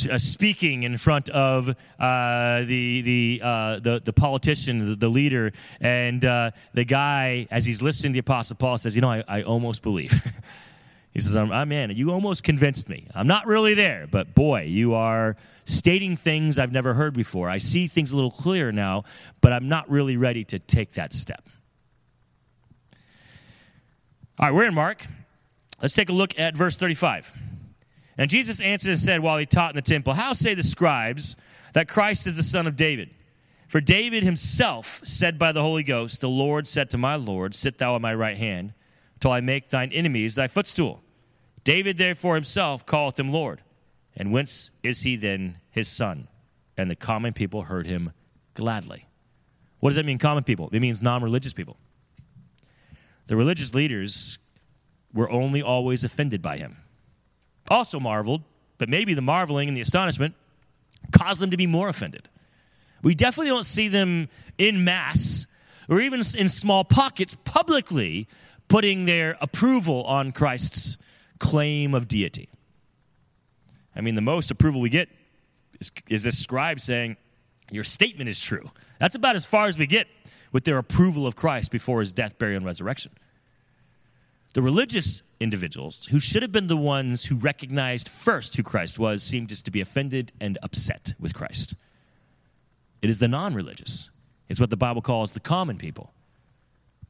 uh, 0.09 0.17
speaking 0.17 0.83
in 0.83 0.97
front 0.97 1.29
of 1.29 1.69
uh, 1.99 2.63
the 2.63 3.01
the, 3.01 3.41
uh, 3.43 3.79
the 3.79 4.01
the 4.03 4.13
politician, 4.13 4.91
the, 4.91 4.95
the 4.95 5.09
leader, 5.09 5.51
and 5.81 6.23
uh, 6.25 6.51
the 6.73 6.83
guy, 6.83 7.47
as 7.51 7.65
he's 7.65 7.81
listening 7.81 8.13
to 8.13 8.15
the 8.15 8.19
Apostle 8.19 8.55
Paul, 8.55 8.77
says, 8.77 8.95
"You 8.95 9.01
know, 9.01 9.11
I, 9.11 9.23
I 9.27 9.43
almost 9.43 9.81
believe." 9.83 10.13
He 11.13 11.19
says, 11.19 11.35
I'm, 11.35 11.51
I'm 11.51 11.71
in. 11.71 11.91
You 11.91 12.11
almost 12.11 12.43
convinced 12.43 12.89
me. 12.89 13.07
I'm 13.13 13.27
not 13.27 13.45
really 13.45 13.75
there, 13.75 14.07
but 14.09 14.33
boy, 14.33 14.63
you 14.63 14.95
are 14.95 15.35
stating 15.65 16.15
things 16.15 16.57
I've 16.57 16.71
never 16.71 16.93
heard 16.93 17.13
before. 17.13 17.49
I 17.49 17.59
see 17.59 17.87
things 17.87 18.11
a 18.11 18.15
little 18.15 18.31
clearer 18.31 18.71
now, 18.71 19.03
but 19.39 19.53
I'm 19.53 19.69
not 19.69 19.89
really 19.89 20.17
ready 20.17 20.43
to 20.45 20.59
take 20.59 20.93
that 20.93 21.13
step. 21.13 21.47
All 24.39 24.47
right, 24.47 24.53
we're 24.53 24.65
in 24.65 24.73
Mark. 24.73 25.05
Let's 25.81 25.93
take 25.93 26.09
a 26.09 26.13
look 26.13 26.37
at 26.39 26.57
verse 26.57 26.77
35. 26.77 27.31
And 28.17 28.29
Jesus 28.29 28.59
answered 28.59 28.89
and 28.89 28.99
said 28.99 29.19
while 29.19 29.37
he 29.37 29.45
taught 29.45 29.71
in 29.71 29.75
the 29.75 29.81
temple, 29.83 30.13
How 30.13 30.33
say 30.33 30.55
the 30.55 30.63
scribes 30.63 31.35
that 31.73 31.87
Christ 31.87 32.25
is 32.25 32.37
the 32.37 32.43
son 32.43 32.65
of 32.65 32.75
David? 32.75 33.11
For 33.67 33.79
David 33.81 34.23
himself 34.23 35.01
said 35.03 35.37
by 35.37 35.51
the 35.51 35.61
Holy 35.61 35.83
Ghost, 35.83 36.21
The 36.21 36.29
Lord 36.29 36.67
said 36.67 36.89
to 36.91 36.97
my 36.97 37.15
Lord, 37.15 37.53
Sit 37.53 37.77
thou 37.77 37.95
at 37.95 38.01
my 38.01 38.13
right 38.13 38.37
hand, 38.37 38.73
till 39.19 39.31
I 39.31 39.41
make 39.41 39.69
thine 39.69 39.91
enemies 39.91 40.35
thy 40.35 40.47
footstool. 40.47 41.02
David 41.63 41.97
therefore 41.97 42.35
himself 42.35 42.85
calleth 42.85 43.19
him 43.19 43.31
Lord. 43.31 43.61
And 44.15 44.31
whence 44.31 44.71
is 44.83 45.01
he 45.01 45.15
then 45.15 45.59
his 45.71 45.87
son? 45.87 46.27
And 46.77 46.89
the 46.89 46.95
common 46.95 47.33
people 47.33 47.63
heard 47.63 47.87
him 47.87 48.11
gladly. 48.53 49.07
What 49.79 49.89
does 49.89 49.95
that 49.97 50.05
mean, 50.05 50.17
common 50.17 50.43
people? 50.43 50.69
It 50.71 50.79
means 50.79 51.01
non 51.01 51.23
religious 51.23 51.53
people. 51.53 51.77
The 53.27 53.35
religious 53.35 53.73
leaders 53.73 54.37
were 55.13 55.29
only 55.29 55.61
always 55.61 56.03
offended 56.03 56.41
by 56.41 56.57
him. 56.57 56.77
Also 57.69 57.99
marveled, 57.99 58.43
but 58.77 58.89
maybe 58.89 59.13
the 59.13 59.21
marveling 59.21 59.67
and 59.67 59.77
the 59.77 59.81
astonishment 59.81 60.35
caused 61.11 61.39
them 61.39 61.51
to 61.51 61.57
be 61.57 61.67
more 61.67 61.89
offended. 61.89 62.29
We 63.01 63.15
definitely 63.15 63.49
don't 63.49 63.65
see 63.65 63.87
them 63.87 64.29
in 64.57 64.83
mass 64.83 65.47
or 65.89 65.99
even 65.99 66.21
in 66.35 66.49
small 66.49 66.83
pockets 66.83 67.35
publicly 67.43 68.27
putting 68.67 69.05
their 69.05 69.37
approval 69.41 70.03
on 70.03 70.31
Christ's 70.31 70.97
claim 71.43 71.93
of 71.93 72.07
deity. 72.07 72.47
I 73.93 73.99
mean, 73.99 74.15
the 74.15 74.21
most 74.21 74.49
approval 74.49 74.79
we 74.79 74.89
get 74.89 75.09
is, 75.81 75.91
is 76.09 76.23
this 76.23 76.39
scribe 76.39 76.79
saying, 76.79 77.17
Your 77.69 77.83
statement 77.83 78.29
is 78.29 78.39
true. 78.39 78.71
That's 78.97 79.15
about 79.15 79.35
as 79.35 79.45
far 79.45 79.67
as 79.67 79.77
we 79.77 79.85
get 79.85 80.07
with 80.53 80.63
their 80.63 80.77
approval 80.77 81.27
of 81.27 81.35
Christ 81.35 81.69
before 81.69 81.99
his 81.99 82.13
death, 82.13 82.37
burial, 82.37 82.57
and 82.57 82.65
resurrection. 82.65 83.11
The 84.53 84.61
religious 84.61 85.21
individuals, 85.41 86.05
who 86.05 86.19
should 86.21 86.43
have 86.43 86.53
been 86.53 86.67
the 86.67 86.77
ones 86.77 87.25
who 87.25 87.35
recognized 87.35 88.07
first 88.07 88.55
who 88.55 88.63
Christ 88.63 88.97
was, 88.97 89.21
seemed 89.21 89.49
just 89.49 89.65
to 89.65 89.71
be 89.71 89.81
offended 89.81 90.31
and 90.39 90.57
upset 90.63 91.13
with 91.19 91.33
Christ. 91.33 91.75
It 93.01 93.09
is 93.09 93.19
the 93.19 93.27
non 93.27 93.53
religious, 93.53 94.09
it's 94.47 94.61
what 94.61 94.69
the 94.69 94.77
Bible 94.77 95.01
calls 95.01 95.33
the 95.33 95.41
common 95.41 95.77
people, 95.77 96.13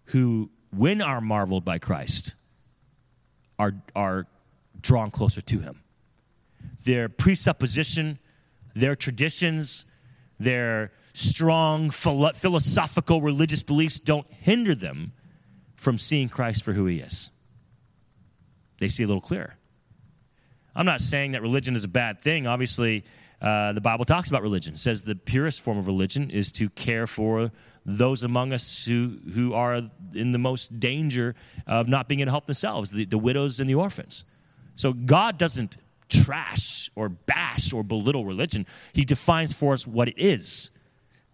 who, 0.05 0.49
when 0.71 1.01
are 1.01 1.21
marveled 1.21 1.63
by 1.63 1.77
Christ, 1.77 2.33
are, 3.59 3.73
are 3.95 4.27
drawn 4.81 5.11
closer 5.11 5.41
to 5.41 5.59
him. 5.59 5.81
Their 6.83 7.09
presupposition, 7.09 8.19
their 8.73 8.95
traditions, 8.95 9.85
their 10.39 10.91
strong 11.13 11.91
philosophical 11.91 13.21
religious 13.21 13.63
beliefs 13.63 13.99
don't 13.99 14.27
hinder 14.31 14.75
them 14.75 15.13
from 15.75 15.97
seeing 15.97 16.29
Christ 16.29 16.63
for 16.63 16.73
who 16.73 16.85
he 16.85 16.99
is. 16.99 17.29
They 18.79 18.87
see 18.87 19.03
a 19.03 19.07
little 19.07 19.21
clearer. 19.21 19.55
I'm 20.75 20.85
not 20.85 21.01
saying 21.01 21.33
that 21.33 21.41
religion 21.41 21.75
is 21.75 21.83
a 21.83 21.89
bad 21.89 22.21
thing. 22.21 22.47
Obviously, 22.47 23.03
uh, 23.41 23.73
the 23.73 23.81
Bible 23.81 24.05
talks 24.05 24.29
about 24.29 24.41
religion. 24.41 24.73
It 24.73 24.79
says 24.79 25.03
the 25.03 25.15
purest 25.15 25.61
form 25.61 25.77
of 25.77 25.87
religion 25.87 26.31
is 26.31 26.51
to 26.53 26.69
care 26.69 27.05
for 27.05 27.51
those 27.85 28.23
among 28.23 28.53
us 28.53 28.85
who, 28.85 29.17
who 29.33 29.53
are 29.53 29.81
in 30.13 30.31
the 30.31 30.37
most 30.37 30.79
danger 30.79 31.35
of 31.67 31.87
not 31.87 32.07
being 32.07 32.21
able 32.21 32.27
to 32.27 32.31
help 32.31 32.45
themselves, 32.45 32.91
the, 32.91 33.05
the 33.05 33.17
widows 33.17 33.59
and 33.59 33.69
the 33.69 33.75
orphans. 33.75 34.23
So 34.75 34.93
God 34.93 35.37
doesn't 35.37 35.77
trash 36.09 36.89
or 36.95 37.09
bash 37.09 37.73
or 37.73 37.83
belittle 37.83 38.25
religion, 38.25 38.65
He 38.93 39.03
defines 39.03 39.53
for 39.53 39.73
us 39.73 39.87
what 39.87 40.07
it 40.07 40.15
is. 40.17 40.69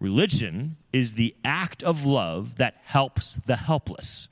Religion 0.00 0.76
is 0.92 1.14
the 1.14 1.34
act 1.44 1.82
of 1.82 2.06
love 2.06 2.56
that 2.56 2.76
helps 2.84 3.34
the 3.34 3.56
helpless. 3.56 4.28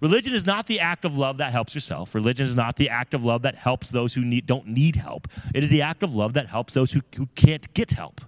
Religion 0.00 0.34
is 0.34 0.46
not 0.46 0.66
the 0.66 0.78
act 0.78 1.04
of 1.04 1.16
love 1.16 1.38
that 1.38 1.52
helps 1.52 1.74
yourself. 1.74 2.14
Religion 2.14 2.46
is 2.46 2.54
not 2.54 2.76
the 2.76 2.88
act 2.88 3.14
of 3.14 3.24
love 3.24 3.42
that 3.42 3.54
helps 3.54 3.90
those 3.90 4.14
who 4.14 4.22
need, 4.22 4.46
don't 4.46 4.66
need 4.66 4.96
help. 4.96 5.26
It 5.54 5.64
is 5.64 5.70
the 5.70 5.82
act 5.82 6.02
of 6.02 6.14
love 6.14 6.34
that 6.34 6.48
helps 6.48 6.74
those 6.74 6.92
who, 6.92 7.00
who 7.16 7.26
can't 7.34 7.72
get 7.74 7.92
help. 7.92 8.20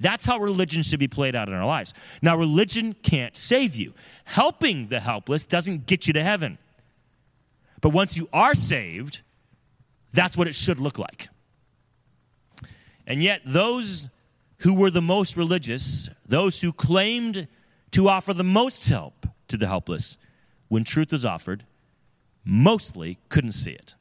That's 0.00 0.24
how 0.24 0.38
religion 0.38 0.82
should 0.82 1.00
be 1.00 1.08
played 1.08 1.34
out 1.34 1.48
in 1.48 1.54
our 1.54 1.66
lives. 1.66 1.92
Now, 2.22 2.36
religion 2.36 2.94
can't 3.02 3.34
save 3.34 3.74
you. 3.74 3.94
Helping 4.24 4.88
the 4.88 5.00
helpless 5.00 5.44
doesn't 5.44 5.86
get 5.86 6.06
you 6.06 6.12
to 6.12 6.22
heaven. 6.22 6.58
But 7.80 7.90
once 7.90 8.16
you 8.16 8.28
are 8.32 8.54
saved, 8.54 9.22
that's 10.12 10.36
what 10.36 10.46
it 10.46 10.54
should 10.54 10.78
look 10.78 10.98
like. 10.98 11.28
And 13.06 13.22
yet, 13.22 13.42
those 13.44 14.08
who 14.58 14.74
were 14.74 14.90
the 14.90 15.02
most 15.02 15.36
religious, 15.36 16.08
those 16.26 16.60
who 16.60 16.72
claimed 16.72 17.48
to 17.92 18.08
offer 18.08 18.34
the 18.34 18.44
most 18.44 18.88
help 18.88 19.26
to 19.48 19.56
the 19.56 19.66
helpless, 19.66 20.18
when 20.68 20.84
truth 20.84 21.10
was 21.10 21.24
offered, 21.24 21.64
mostly 22.44 23.18
couldn't 23.28 23.52
see 23.52 23.72
it. 23.72 23.94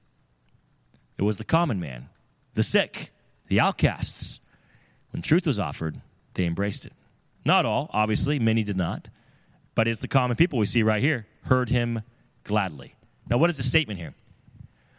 It 1.18 1.24
was 1.24 1.38
the 1.38 1.44
common 1.44 1.80
man, 1.80 2.10
the 2.54 2.64
sick, 2.64 3.12
the 3.48 3.60
outcasts 3.60 4.40
when 5.18 5.24
truth 5.24 5.48
was 5.48 5.58
offered, 5.58 6.00
they 6.36 6.46
embraced 6.46 6.86
it. 6.86 6.94
Not 7.44 7.66
all, 7.66 7.90
obviously, 7.92 8.38
many 8.38 8.62
did 8.62 8.78
not, 8.78 9.10
but 9.74 9.88
it's 9.88 10.00
the 10.00 10.08
common 10.08 10.38
people 10.38 10.60
we 10.60 10.68
see 10.68 10.84
right 10.84 11.02
here 11.02 11.26
heard 11.42 11.72
him 11.72 12.04
gladly. 12.44 12.94
Now, 13.28 13.40
what 13.40 13.50
is 13.50 13.58
the 13.58 13.64
statement 13.64 14.00
here? 14.00 14.14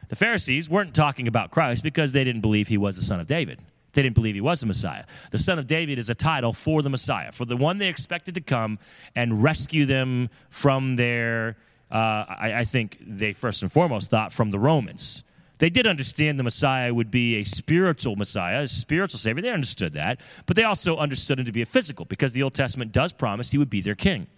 The 0.08 0.16
Pharisees 0.16 0.68
weren't 0.68 0.92
talking 0.92 1.28
about 1.28 1.52
Christ 1.52 1.84
because 1.84 2.10
they 2.10 2.24
didn't 2.24 2.40
believe 2.40 2.66
he 2.66 2.78
was 2.78 2.96
the 2.96 3.02
son 3.02 3.20
of 3.20 3.28
David. 3.28 3.60
They 3.92 4.02
didn't 4.02 4.16
believe 4.16 4.34
he 4.34 4.40
was 4.40 4.58
the 4.58 4.66
Messiah. 4.66 5.04
The 5.30 5.38
son 5.38 5.56
of 5.56 5.68
David 5.68 6.00
is 6.00 6.10
a 6.10 6.16
title 6.16 6.52
for 6.52 6.82
the 6.82 6.90
Messiah, 6.90 7.30
for 7.30 7.44
the 7.44 7.56
one 7.56 7.78
they 7.78 7.86
expected 7.86 8.34
to 8.34 8.40
come 8.40 8.80
and 9.14 9.40
rescue 9.40 9.86
them 9.86 10.30
from 10.50 10.96
their, 10.96 11.56
uh, 11.92 12.24
I, 12.28 12.54
I 12.56 12.64
think 12.64 12.98
they 13.00 13.32
first 13.32 13.62
and 13.62 13.70
foremost 13.70 14.10
thought 14.10 14.32
from 14.32 14.50
the 14.50 14.58
Romans. 14.58 15.22
They 15.58 15.70
did 15.70 15.86
understand 15.86 16.38
the 16.38 16.44
Messiah 16.44 16.94
would 16.94 17.10
be 17.10 17.36
a 17.36 17.44
spiritual 17.44 18.16
Messiah, 18.16 18.62
a 18.62 18.68
spiritual 18.68 19.18
Savior. 19.18 19.42
They 19.42 19.50
understood 19.50 19.92
that. 19.94 20.20
But 20.46 20.56
they 20.56 20.64
also 20.64 20.96
understood 20.96 21.38
him 21.38 21.46
to 21.46 21.52
be 21.52 21.62
a 21.62 21.66
physical 21.66 22.04
because 22.04 22.32
the 22.32 22.42
Old 22.42 22.54
Testament 22.54 22.92
does 22.92 23.12
promise 23.12 23.50
he 23.50 23.58
would 23.58 23.70
be 23.70 23.80
their 23.80 23.96
king. 23.96 24.28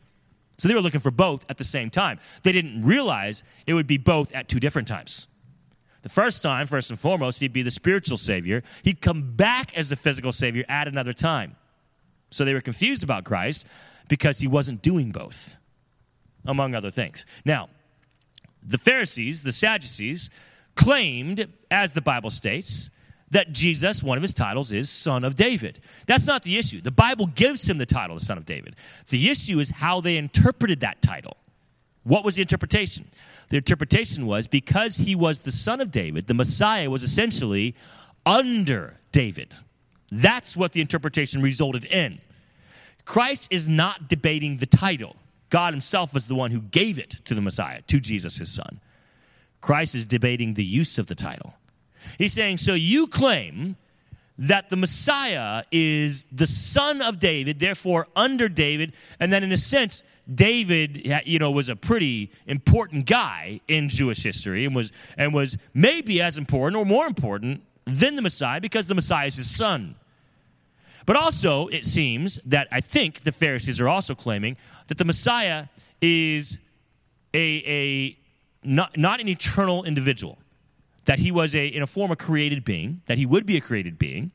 So 0.56 0.68
they 0.68 0.74
were 0.74 0.82
looking 0.82 1.00
for 1.00 1.10
both 1.10 1.46
at 1.48 1.58
the 1.58 1.64
same 1.64 1.90
time. 1.90 2.18
They 2.42 2.52
didn't 2.52 2.82
realize 2.84 3.44
it 3.66 3.74
would 3.74 3.86
be 3.86 3.98
both 3.98 4.32
at 4.32 4.48
two 4.48 4.60
different 4.60 4.88
times. 4.88 5.26
The 6.02 6.08
first 6.08 6.42
time, 6.42 6.66
first 6.66 6.90
and 6.90 6.98
foremost, 6.98 7.40
he'd 7.40 7.52
be 7.52 7.62
the 7.62 7.70
spiritual 7.70 8.16
Savior. 8.16 8.62
He'd 8.82 9.02
come 9.02 9.36
back 9.36 9.76
as 9.76 9.90
the 9.90 9.96
physical 9.96 10.32
Savior 10.32 10.64
at 10.68 10.88
another 10.88 11.12
time. 11.12 11.56
So 12.30 12.44
they 12.44 12.54
were 12.54 12.60
confused 12.60 13.02
about 13.02 13.24
Christ 13.24 13.66
because 14.08 14.38
he 14.38 14.46
wasn't 14.46 14.82
doing 14.82 15.12
both, 15.12 15.56
among 16.46 16.74
other 16.74 16.90
things. 16.90 17.26
Now, 17.44 17.68
the 18.62 18.78
Pharisees, 18.78 19.42
the 19.42 19.52
Sadducees, 19.52 20.30
claimed, 20.80 21.46
as 21.70 21.92
the 21.92 22.00
Bible 22.00 22.30
states, 22.30 22.88
that 23.30 23.52
Jesus, 23.52 24.02
one 24.02 24.16
of 24.16 24.22
his 24.22 24.34
titles, 24.34 24.72
is 24.72 24.88
Son 24.88 25.24
of 25.24 25.34
David. 25.36 25.78
That's 26.06 26.26
not 26.26 26.42
the 26.42 26.58
issue. 26.58 26.80
The 26.80 26.90
Bible 26.90 27.26
gives 27.26 27.68
him 27.68 27.78
the 27.78 27.86
title 27.86 28.16
the 28.16 28.24
Son 28.24 28.38
of 28.38 28.46
David. 28.46 28.76
The 29.08 29.28
issue 29.28 29.60
is 29.60 29.70
how 29.70 30.00
they 30.00 30.16
interpreted 30.16 30.80
that 30.80 31.02
title. 31.02 31.36
What 32.02 32.24
was 32.24 32.36
the 32.36 32.42
interpretation? 32.42 33.06
The 33.50 33.58
interpretation 33.58 34.26
was 34.26 34.46
because 34.46 34.96
he 34.96 35.14
was 35.14 35.40
the 35.40 35.52
son 35.52 35.80
of 35.80 35.90
David, 35.90 36.26
the 36.26 36.34
Messiah 36.34 36.88
was 36.88 37.02
essentially 37.02 37.74
under 38.24 38.96
David. 39.12 39.54
That's 40.10 40.56
what 40.56 40.72
the 40.72 40.80
interpretation 40.80 41.42
resulted 41.42 41.84
in. 41.84 42.20
Christ 43.04 43.48
is 43.50 43.68
not 43.68 44.08
debating 44.08 44.56
the 44.56 44.66
title. 44.66 45.16
God 45.50 45.72
himself 45.72 46.14
was 46.14 46.26
the 46.26 46.34
one 46.34 46.52
who 46.52 46.60
gave 46.60 46.98
it 46.98 47.10
to 47.24 47.34
the 47.34 47.40
Messiah, 47.40 47.82
to 47.82 48.00
Jesus, 48.00 48.36
his 48.36 48.52
son. 48.52 48.80
Christ 49.60 49.94
is 49.94 50.06
debating 50.06 50.54
the 50.54 50.64
use 50.64 50.98
of 50.98 51.06
the 51.06 51.14
title. 51.14 51.54
He's 52.18 52.32
saying, 52.32 52.58
So 52.58 52.74
you 52.74 53.06
claim 53.06 53.76
that 54.40 54.70
the 54.70 54.76
Messiah 54.76 55.64
is 55.70 56.26
the 56.32 56.46
son 56.46 57.02
of 57.02 57.18
David, 57.18 57.58
therefore 57.58 58.08
under 58.16 58.48
David, 58.48 58.94
and 59.20 59.30
then 59.30 59.44
in 59.44 59.52
a 59.52 59.58
sense, 59.58 60.02
David, 60.34 61.06
you 61.26 61.38
know, 61.38 61.50
was 61.50 61.68
a 61.68 61.76
pretty 61.76 62.30
important 62.46 63.04
guy 63.04 63.60
in 63.68 63.90
Jewish 63.90 64.22
history 64.22 64.64
and 64.64 64.74
was 64.74 64.92
and 65.18 65.34
was 65.34 65.58
maybe 65.74 66.22
as 66.22 66.38
important 66.38 66.78
or 66.78 66.86
more 66.86 67.06
important 67.06 67.62
than 67.84 68.14
the 68.14 68.22
Messiah 68.22 68.60
because 68.60 68.86
the 68.86 68.94
Messiah 68.94 69.26
is 69.26 69.36
his 69.36 69.50
son. 69.50 69.96
But 71.04 71.16
also, 71.16 71.66
it 71.68 71.84
seems 71.84 72.38
that 72.46 72.68
I 72.70 72.80
think 72.80 73.20
the 73.24 73.32
Pharisees 73.32 73.80
are 73.80 73.88
also 73.88 74.14
claiming 74.14 74.56
that 74.86 74.96
the 74.96 75.04
Messiah 75.04 75.66
is 76.00 76.58
a, 77.34 77.62
a 77.66 78.16
not, 78.62 78.96
not 78.96 79.20
an 79.20 79.28
eternal 79.28 79.84
individual, 79.84 80.38
that 81.04 81.18
he 81.18 81.30
was 81.30 81.54
a 81.54 81.66
in 81.66 81.82
a 81.82 81.86
form 81.86 82.10
a 82.10 82.16
created 82.16 82.64
being, 82.64 83.02
that 83.06 83.18
he 83.18 83.26
would 83.26 83.46
be 83.46 83.56
a 83.56 83.60
created 83.60 83.98
being, 83.98 84.32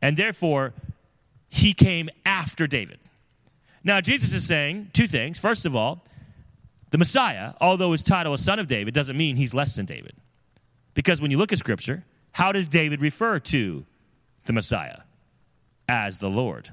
and 0.00 0.16
therefore 0.16 0.72
he 1.48 1.72
came 1.72 2.08
after 2.24 2.66
David. 2.66 2.98
Now, 3.82 4.00
Jesus 4.00 4.32
is 4.32 4.46
saying 4.46 4.90
two 4.92 5.06
things. 5.06 5.38
First 5.38 5.64
of 5.64 5.76
all, 5.76 6.04
the 6.90 6.98
Messiah, 6.98 7.54
although 7.60 7.92
his 7.92 8.02
title 8.02 8.32
is 8.32 8.44
Son 8.44 8.58
of 8.58 8.66
David, 8.66 8.94
doesn't 8.94 9.16
mean 9.16 9.36
he's 9.36 9.54
less 9.54 9.76
than 9.76 9.86
David. 9.86 10.14
Because 10.94 11.20
when 11.20 11.30
you 11.30 11.38
look 11.38 11.52
at 11.52 11.58
Scripture, 11.58 12.04
how 12.32 12.52
does 12.52 12.68
David 12.68 13.00
refer 13.00 13.38
to 13.38 13.84
the 14.46 14.52
Messiah? 14.52 14.98
As 15.88 16.18
the 16.18 16.28
Lord. 16.28 16.72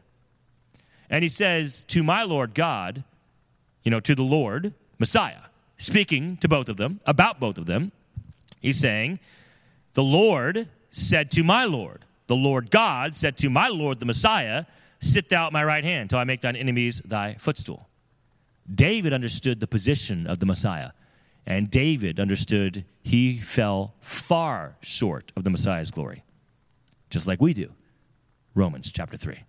And 1.09 1.23
he 1.23 1.29
says, 1.29 1.83
To 1.85 2.01
my 2.01 2.23
Lord 2.23 2.55
God, 2.55 3.03
you 3.83 3.91
know, 3.91 3.99
to 3.99 4.15
the 4.15 4.23
Lord, 4.23 4.73
Messiah, 4.97 5.41
speaking 5.83 6.37
to 6.37 6.47
both 6.47 6.69
of 6.69 6.77
them, 6.77 7.01
about 7.05 7.39
both 7.39 7.57
of 7.57 7.65
them, 7.65 7.91
he's 8.61 8.79
saying, 8.79 9.19
The 9.93 10.03
Lord 10.03 10.69
said 10.89 11.29
to 11.31 11.43
my 11.43 11.65
Lord, 11.65 12.05
the 12.27 12.35
Lord 12.35 12.71
God 12.71 13.15
said 13.15 13.37
to 13.37 13.49
my 13.49 13.67
Lord, 13.67 13.99
the 13.99 14.05
Messiah, 14.05 14.65
Sit 14.99 15.27
thou 15.27 15.47
at 15.47 15.53
my 15.53 15.63
right 15.63 15.83
hand 15.83 16.09
till 16.09 16.19
I 16.19 16.23
make 16.23 16.39
thine 16.39 16.55
enemies 16.55 17.01
thy 17.03 17.35
footstool. 17.35 17.89
David 18.73 19.11
understood 19.11 19.59
the 19.59 19.67
position 19.67 20.25
of 20.25 20.39
the 20.39 20.45
Messiah, 20.45 20.91
and 21.45 21.69
David 21.69 22.19
understood 22.21 22.85
he 23.01 23.37
fell 23.37 23.93
far 23.99 24.77
short 24.79 25.33
of 25.35 25.43
the 25.43 25.49
Messiah's 25.49 25.91
glory, 25.91 26.23
just 27.09 27.27
like 27.27 27.41
we 27.41 27.53
do. 27.53 27.69
Romans 28.55 28.89
chapter 28.89 29.17
3 29.17 29.43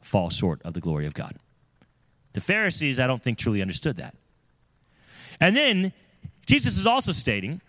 fall 0.00 0.30
short 0.30 0.62
of 0.62 0.72
the 0.72 0.80
glory 0.80 1.06
of 1.06 1.12
God. 1.12 1.36
The 2.32 2.40
Pharisees, 2.40 2.98
I 2.98 3.06
don't 3.06 3.22
think, 3.22 3.36
truly 3.36 3.60
understood 3.60 3.96
that. 3.96 4.14
And 5.40 5.56
then 5.56 5.92
Jesus 6.46 6.78
is 6.78 6.86
also 6.86 7.12
stating 7.12 7.60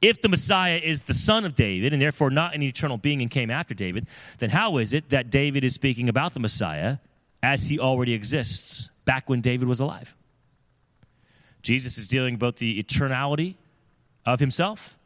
if 0.00 0.20
the 0.20 0.28
Messiah 0.28 0.80
is 0.82 1.02
the 1.02 1.14
son 1.14 1.44
of 1.44 1.54
David 1.54 1.92
and 1.92 2.02
therefore 2.02 2.30
not 2.30 2.54
an 2.54 2.62
eternal 2.62 2.98
being 2.98 3.22
and 3.22 3.30
came 3.30 3.50
after 3.50 3.74
David, 3.74 4.06
then 4.38 4.50
how 4.50 4.76
is 4.76 4.92
it 4.92 5.08
that 5.10 5.30
David 5.30 5.64
is 5.64 5.74
speaking 5.74 6.08
about 6.08 6.34
the 6.34 6.40
Messiah 6.40 6.98
as 7.42 7.68
he 7.68 7.78
already 7.78 8.12
exists 8.12 8.90
back 9.06 9.30
when 9.30 9.40
David 9.40 9.66
was 9.66 9.80
alive? 9.80 10.14
Jesus 11.62 11.96
is 11.96 12.06
dealing 12.06 12.36
both 12.36 12.56
the 12.56 12.82
eternality 12.82 13.54
of 14.26 14.40
himself 14.40 14.98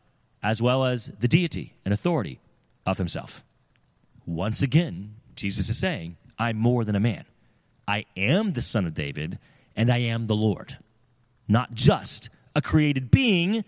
as 0.42 0.60
well 0.60 0.84
as 0.84 1.06
the 1.20 1.28
deity 1.28 1.74
and 1.84 1.94
authority 1.94 2.40
of 2.84 2.98
himself. 2.98 3.44
Once 4.26 4.62
again, 4.62 5.14
Jesus 5.36 5.68
is 5.68 5.78
saying, 5.78 6.16
I'm 6.38 6.56
more 6.56 6.84
than 6.84 6.96
a 6.96 7.00
man. 7.00 7.24
I 7.86 8.04
am 8.16 8.52
the 8.52 8.62
son 8.62 8.86
of 8.86 8.94
David 8.94 9.38
and 9.76 9.90
I 9.90 9.98
am 9.98 10.26
the 10.26 10.36
Lord, 10.36 10.76
not 11.48 11.74
just 11.74 12.28
a 12.54 12.62
created 12.62 13.10
being 13.10 13.64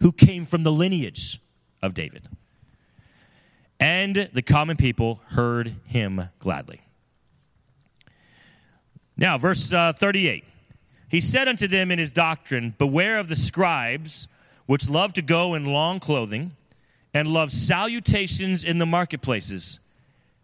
who 0.00 0.12
came 0.12 0.46
from 0.46 0.62
the 0.62 0.72
lineage 0.72 1.40
of 1.82 1.94
David. 1.94 2.28
And 3.80 4.30
the 4.32 4.42
common 4.42 4.76
people 4.76 5.20
heard 5.30 5.74
him 5.84 6.28
gladly. 6.38 6.80
Now, 9.16 9.38
verse 9.38 9.72
uh, 9.72 9.92
38. 9.92 10.44
He 11.08 11.20
said 11.20 11.48
unto 11.48 11.68
them 11.68 11.90
in 11.90 11.98
his 11.98 12.10
doctrine, 12.10 12.74
Beware 12.78 13.18
of 13.18 13.28
the 13.28 13.36
scribes, 13.36 14.26
which 14.66 14.88
love 14.88 15.12
to 15.14 15.22
go 15.22 15.54
in 15.54 15.64
long 15.64 16.00
clothing, 16.00 16.56
and 17.12 17.28
love 17.28 17.52
salutations 17.52 18.64
in 18.64 18.78
the 18.78 18.86
marketplaces, 18.86 19.78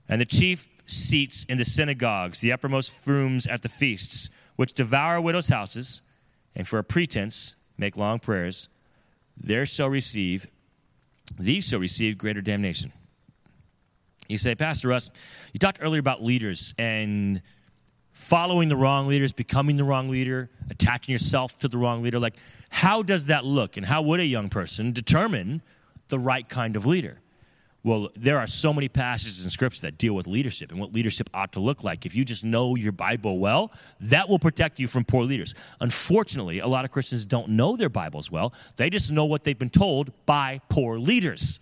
and 0.09 0.21
the 0.21 0.27
chief 0.27 0.69
seats 0.87 1.45
in 1.49 1.59
the 1.59 1.65
synagogues, 1.65 2.41
the 2.41 2.53
uppermost 2.53 3.07
rooms 3.07 3.47
at 3.47 3.63
the 3.63 3.69
feasts, 3.69 4.31
which 4.57 4.73
devour 4.73 5.21
widows' 5.21 5.49
houses, 5.49 6.01
and 6.55 6.67
for 6.67 6.79
a 6.79 6.85
pretense 6.85 7.57
make 7.79 7.97
long 7.97 8.19
prayers 8.19 8.69
there 9.43 9.65
shall 9.65 9.89
receive, 9.89 10.47
these 11.39 11.67
shall 11.69 11.81
receive 11.81 12.19
greater 12.19 12.43
damnation. 12.43 12.93
You 14.29 14.39
say, 14.39 14.55
Pastor 14.55 14.89
Russ, 14.89 15.11
you 15.53 15.59
talked 15.59 15.79
earlier 15.81 15.99
about 15.99 16.23
leaders 16.23 16.75
and 16.79 17.43
following 18.13 18.69
the 18.69 18.77
wrong 18.77 19.09
leaders, 19.09 19.33
becoming 19.33 19.77
the 19.77 19.85
wrong 19.85 20.09
leader, 20.09 20.51
attaching 20.69 21.13
yourself 21.13 21.59
to 21.61 21.69
the 21.69 21.79
wrong 21.79 22.03
leader. 22.03 22.19
Like, 22.21 22.37
how 22.69 23.03
does 23.03 23.27
that 23.27 23.45
look? 23.45 23.77
And 23.77 23.87
how 23.87 24.03
would 24.03 24.21
a 24.21 24.25
young 24.25 24.51
person 24.51 24.93
determine 24.93 25.63
the 26.09 26.19
right 26.19 26.49
kind 26.49 26.77
of 26.77 26.87
leader? 26.87 27.21
Well, 27.83 28.11
there 28.15 28.39
are 28.39 28.47
so 28.47 28.75
many 28.75 28.89
passages 28.89 29.43
in 29.43 29.49
Scripture 29.49 29.83
that 29.83 29.97
deal 29.97 30.13
with 30.13 30.27
leadership 30.27 30.71
and 30.71 30.79
what 30.79 30.93
leadership 30.93 31.31
ought 31.33 31.53
to 31.53 31.61
look 31.61 31.83
like. 31.83 32.05
If 32.05 32.15
you 32.15 32.27
just 32.27 32.45
know 32.45 32.77
your 32.77 32.93
Bible 32.93 33.39
well, 33.39 33.73
that 34.01 34.29
will 34.29 34.39
protect 34.39 34.79
you 34.79 34.87
from 34.87 35.05
poor 35.05 35.25
leaders. 35.25 35.55
Unfortunately, 35.81 36.59
a 36.59 36.67
lot 36.67 36.85
of 36.85 36.91
Christians 36.91 37.25
don't 37.25 37.51
know 37.51 37.77
their 37.77 37.89
Bibles 37.89 38.31
well, 38.31 38.53
they 38.77 38.91
just 38.91 39.11
know 39.11 39.25
what 39.25 39.45
they've 39.45 39.59
been 39.59 39.71
told 39.71 40.13
by 40.27 40.61
poor 40.69 40.99
leaders. 40.99 41.59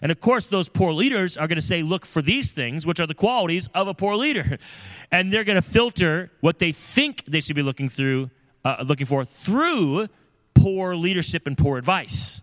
And 0.00 0.10
of 0.10 0.20
course, 0.20 0.46
those 0.46 0.68
poor 0.68 0.92
leaders 0.92 1.36
are 1.36 1.46
going 1.46 1.56
to 1.56 1.62
say, 1.62 1.82
look 1.82 2.04
for 2.04 2.20
these 2.20 2.50
things, 2.50 2.84
which 2.84 2.98
are 2.98 3.06
the 3.06 3.14
qualities 3.14 3.68
of 3.72 3.86
a 3.86 3.94
poor 3.94 4.16
leader. 4.16 4.58
And 5.14 5.30
they're 5.30 5.44
going 5.44 5.60
to 5.60 5.68
filter 5.68 6.30
what 6.40 6.58
they 6.58 6.72
think 6.72 7.24
they 7.28 7.40
should 7.40 7.54
be 7.54 7.62
looking 7.62 7.90
through, 7.90 8.30
uh, 8.64 8.82
looking 8.82 9.04
for 9.04 9.26
through 9.26 10.08
poor 10.54 10.96
leadership 10.96 11.46
and 11.46 11.56
poor 11.56 11.76
advice. 11.76 12.40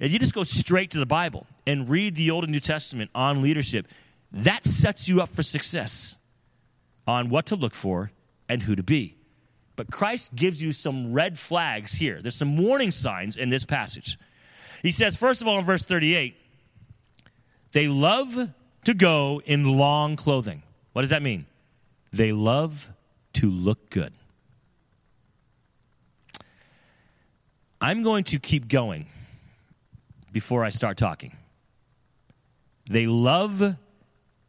If 0.00 0.12
you 0.12 0.18
just 0.18 0.34
go 0.34 0.44
straight 0.44 0.90
to 0.92 0.98
the 0.98 1.06
Bible 1.06 1.46
and 1.66 1.88
read 1.88 2.14
the 2.14 2.30
Old 2.30 2.44
and 2.44 2.52
New 2.52 2.60
Testament 2.60 3.10
on 3.14 3.42
leadership, 3.42 3.86
that 4.32 4.64
sets 4.64 5.08
you 5.08 5.20
up 5.20 5.28
for 5.28 5.42
success 5.42 6.16
on 7.06 7.28
what 7.28 7.46
to 7.46 7.56
look 7.56 7.74
for 7.74 8.10
and 8.48 8.62
who 8.62 8.74
to 8.74 8.82
be. 8.82 9.16
But 9.76 9.90
Christ 9.90 10.34
gives 10.34 10.62
you 10.62 10.72
some 10.72 11.12
red 11.12 11.38
flags 11.38 11.92
here. 11.92 12.20
There's 12.22 12.34
some 12.34 12.56
warning 12.56 12.90
signs 12.90 13.36
in 13.36 13.50
this 13.50 13.64
passage. 13.64 14.18
He 14.82 14.90
says, 14.90 15.16
first 15.16 15.42
of 15.42 15.48
all, 15.48 15.58
in 15.58 15.64
verse 15.64 15.84
38, 15.84 16.34
they 17.72 17.86
love 17.86 18.50
to 18.84 18.94
go 18.94 19.42
in 19.44 19.64
long 19.64 20.16
clothing. 20.16 20.62
What 20.94 21.02
does 21.02 21.10
that 21.10 21.22
mean? 21.22 21.44
They 22.12 22.32
love 22.32 22.90
to 23.34 23.50
look 23.50 23.90
good. 23.90 24.12
I'm 27.80 28.02
going 28.02 28.24
to 28.24 28.38
keep 28.38 28.68
going 28.68 29.06
before 30.32 30.64
I 30.64 30.68
start 30.68 30.96
talking. 30.96 31.36
They 32.90 33.06
love 33.06 33.76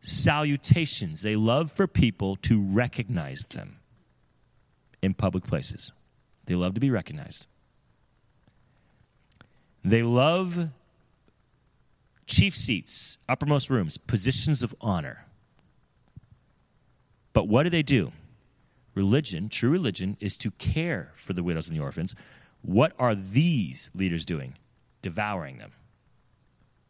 salutations, 0.01 1.21
they 1.21 1.35
love 1.35 1.71
for 1.71 1.87
people 1.87 2.35
to 2.37 2.59
recognize 2.59 3.45
them 3.45 3.77
in 5.01 5.13
public 5.13 5.43
places. 5.43 5.91
They 6.45 6.55
love 6.55 6.73
to 6.73 6.79
be 6.79 6.89
recognized. 6.89 7.47
They 9.83 10.03
love 10.03 10.69
chief 12.25 12.55
seats, 12.55 13.17
uppermost 13.27 13.69
rooms, 13.69 13.97
positions 13.97 14.63
of 14.63 14.75
honor. 14.81 15.25
But 17.33 17.47
what 17.47 17.63
do 17.63 17.69
they 17.69 17.83
do? 17.83 18.11
Religion, 18.93 19.49
true 19.49 19.69
religion, 19.69 20.17
is 20.19 20.37
to 20.37 20.51
care 20.51 21.11
for 21.13 21.33
the 21.33 21.43
widows 21.43 21.69
and 21.69 21.79
the 21.79 21.83
orphans. 21.83 22.15
What 22.61 22.93
are 22.99 23.15
these 23.15 23.89
leaders 23.95 24.25
doing? 24.25 24.55
Devouring 25.01 25.57
them. 25.57 25.71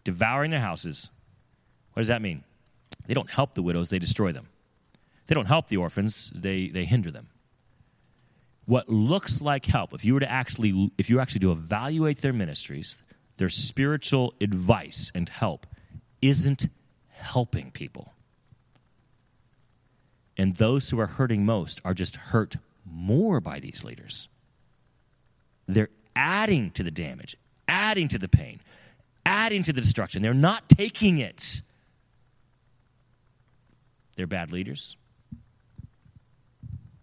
devouring 0.03 0.51
their 0.51 0.59
houses. 0.59 1.11
What 1.93 2.01
does 2.01 2.07
that 2.07 2.21
mean? 2.21 2.43
They 3.05 3.13
don't 3.13 3.29
help 3.29 3.53
the 3.53 3.61
widows, 3.61 3.89
they 3.89 3.99
destroy 3.99 4.31
them. 4.31 4.47
They 5.27 5.35
don't 5.35 5.45
help 5.45 5.67
the 5.67 5.77
orphans, 5.77 6.31
they, 6.31 6.67
they 6.69 6.85
hinder 6.85 7.11
them. 7.11 7.27
What 8.65 8.89
looks 8.89 9.41
like 9.41 9.65
help, 9.65 9.93
if 9.93 10.05
you 10.05 10.13
were 10.13 10.19
to 10.19 10.31
actually 10.31 10.91
if 10.97 11.09
you 11.09 11.15
were 11.17 11.21
actually 11.21 11.41
to 11.41 11.51
evaluate 11.51 12.21
their 12.21 12.33
ministries, 12.33 12.97
their 13.37 13.49
spiritual 13.49 14.33
advice 14.39 15.11
and 15.13 15.27
help 15.27 15.65
isn't 16.21 16.69
helping 17.09 17.71
people. 17.71 18.13
And 20.37 20.55
those 20.55 20.89
who 20.89 20.99
are 20.99 21.07
hurting 21.07 21.45
most 21.45 21.81
are 21.83 21.93
just 21.93 22.15
hurt 22.15 22.55
more 22.85 23.39
by 23.39 23.59
these 23.59 23.83
leaders. 23.83 24.29
They're 25.67 25.89
adding 26.15 26.71
to 26.71 26.83
the 26.83 26.91
damage, 26.91 27.35
adding 27.91 28.07
to 28.07 28.17
the 28.17 28.29
pain, 28.29 28.61
adding 29.25 29.63
to 29.63 29.73
the 29.73 29.81
destruction. 29.81 30.21
They're 30.21 30.33
not 30.33 30.69
taking 30.69 31.17
it. 31.17 31.61
They're 34.15 34.27
bad 34.27 34.51
leaders. 34.51 34.95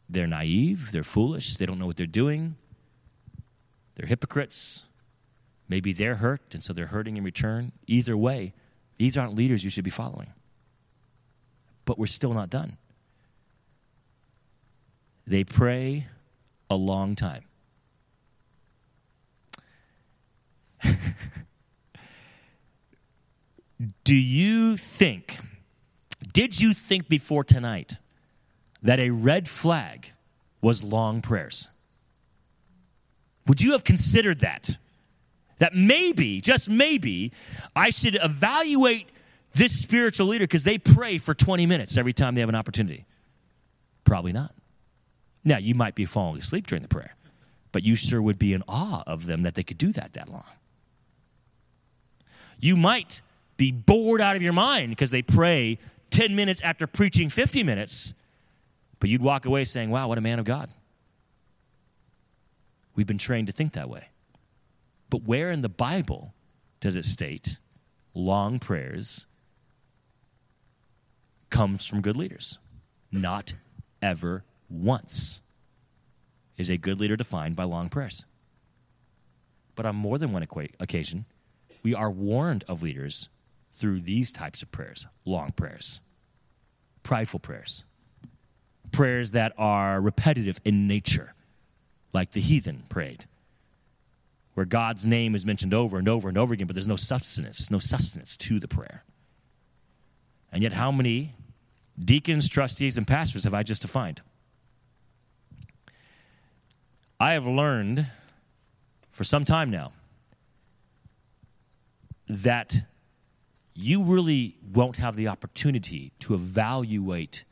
They're 0.09 0.27
naive. 0.27 0.91
They're 0.91 1.03
foolish. 1.03 1.57
They 1.57 1.67
don't 1.67 1.79
know 1.79 1.87
what 1.87 1.99
they're 1.99 2.07
doing. 2.07 2.57
They're 3.97 4.07
hypocrites. 4.07 4.85
Maybe 5.69 5.93
they're 5.93 6.15
hurt, 6.15 6.55
and 6.55 6.63
so 6.63 6.73
they're 6.73 6.87
hurting 6.87 7.19
in 7.19 7.25
return. 7.25 7.73
Either 7.87 8.17
way, 8.17 8.55
these 8.97 9.19
aren't 9.19 9.35
leaders 9.35 9.65
you 9.65 9.69
should 9.69 9.85
be 9.85 9.91
following. 9.91 10.33
But 11.85 11.99
we're 11.99 12.07
still 12.07 12.33
not 12.33 12.49
done. 12.49 12.79
They 15.27 15.45
pray 15.45 16.07
a 16.71 16.77
long 16.77 17.15
time. 17.15 17.48
Do 24.05 24.17
you 24.17 24.77
think, 24.77 25.39
did 26.33 26.61
you 26.61 26.75
think 26.75 27.09
before 27.09 27.45
tonight 27.45 27.99
that 28.83 28.99
a 28.99 29.11
red 29.11 29.49
flag 29.49 30.13
was 30.61 30.83
long 30.83 31.21
prayers? 31.21 31.69
Would 33.47 33.61
you 33.61 33.73
have 33.73 33.85
considered 33.85 34.41
that? 34.41 34.77
That 35.59 35.75
maybe, 35.75 36.41
just 36.41 36.69
maybe, 36.69 37.33
I 37.75 37.91
should 37.91 38.19
evaluate 38.23 39.09
this 39.55 39.79
spiritual 39.81 40.29
leader 40.29 40.45
because 40.45 40.65
they 40.65 40.79
pray 40.79 41.19
for 41.19 41.35
20 41.35 41.67
minutes 41.67 41.97
every 41.97 42.13
time 42.13 42.35
they 42.35 42.41
have 42.41 42.49
an 42.49 42.55
opportunity? 42.55 43.07
Probably 44.05 44.33
not. 44.33 44.55
Now, 45.45 45.59
you 45.59 45.75
might 45.75 45.95
be 45.95 46.05
falling 46.05 46.39
asleep 46.39 46.67
during 46.67 46.83
the 46.83 46.89
prayer, 46.89 47.17
but 47.73 47.83
you 47.83 47.97
sure 47.97 48.21
would 48.21 48.39
be 48.39 48.53
in 48.53 48.63
awe 48.69 49.03
of 49.07 49.27
them 49.27 49.43
that 49.43 49.55
they 49.55 49.63
could 49.63 49.79
do 49.79 49.93
that 49.93 50.13
that 50.13 50.29
long. 50.29 50.45
You 52.59 52.77
might 52.77 53.23
be 53.57 53.71
bored 53.71 54.21
out 54.21 54.37
of 54.37 54.43
your 54.43 54.53
mind 54.53 54.91
because 54.91 55.11
they 55.11 55.23
pray 55.23 55.79
10 56.11 56.35
minutes 56.35 56.61
after 56.63 56.87
preaching 56.87 57.29
50 57.29 57.63
minutes, 57.63 58.15
but 59.01 59.11
you'd 59.11 59.23
walk 59.23 59.45
away 59.47 59.65
saying, 59.65 59.91
Wow, 59.91 60.09
what 60.09 60.19
a 60.19 60.23
man 60.23 60.39
of 60.39 60.45
God. 60.45 60.71
We've 62.95 63.07
been 63.07 63.19
trained 63.19 63.47
to 63.47 63.53
think 63.53 63.75
that 63.75 63.89
way. 63.89 64.09
But 65.11 65.23
where 65.23 65.51
in 65.51 65.63
the 65.63 65.69
Bible 65.69 66.35
does 66.81 66.97
it 66.97 67.05
state 67.05 67.59
long 68.15 68.59
prayers 68.59 69.27
comes 71.51 71.85
from 71.85 72.01
good 72.01 72.17
leaders? 72.17 72.59
Not 73.11 73.55
ever 74.03 74.45
once 74.69 75.41
is 76.57 76.69
a 76.69 76.77
good 76.77 77.01
leader 77.01 77.17
defined 77.17 77.57
by 77.57 77.65
long 77.65 77.89
prayers. 77.89 78.27
But 79.77 79.87
on 79.87 79.95
more 79.95 80.19
than 80.19 80.33
one 80.33 80.47
occasion, 80.81 81.25
we 81.83 81.95
are 81.95 82.11
warned 82.11 82.65
of 82.69 82.83
leaders 82.83 83.29
through 83.73 84.01
these 84.01 84.33
types 84.33 84.63
of 84.63 84.71
prayers 84.71 85.07
long 85.25 85.53
prayers, 85.53 86.01
prideful 87.03 87.41
prayers, 87.41 87.85
prayers 88.93 89.33
that 89.33 89.53
are 89.59 90.01
repetitive 90.01 90.61
in 90.65 90.87
nature, 90.87 91.35
like 92.13 92.33
the 92.33 92.41
heathen 92.41 92.85
prayed, 92.89 93.27
where 94.55 94.67
God's 94.67 95.07
name 95.07 95.35
is 95.35 95.45
mentioned 95.47 95.75
over 95.75 95.99
and 95.99 96.09
over 96.09 96.29
and 96.29 96.39
over 96.39 96.55
again, 96.55 96.67
but 96.67 96.75
there's 96.75 96.89
no 96.89 96.97
substance, 96.97 97.71
no 97.71 97.79
sustenance 97.79 98.37
to 98.39 98.59
the 98.59 98.69
prayer. 98.69 99.05
And 100.51 100.63
yet, 100.63 100.73
how 100.73 100.91
many 100.91 101.35
deacons, 102.03 102.49
trustees, 102.49 102.97
and 102.97 103.07
pastors 103.07 103.45
have 103.45 103.55
I 103.55 103.63
just 103.63 103.83
defined? 103.83 104.23
I 107.21 107.33
have 107.33 107.47
learned 107.47 108.07
for 109.11 109.25
some 109.25 109.45
time 109.45 109.71
now 109.71 109.93
that 112.29 112.77
you 113.75 114.03
really 114.03 114.57
won't 114.73 114.97
have 114.97 115.17
the 115.17 115.29
opportunity 115.29 116.13
to 116.19 116.35
evaluate 116.35 117.45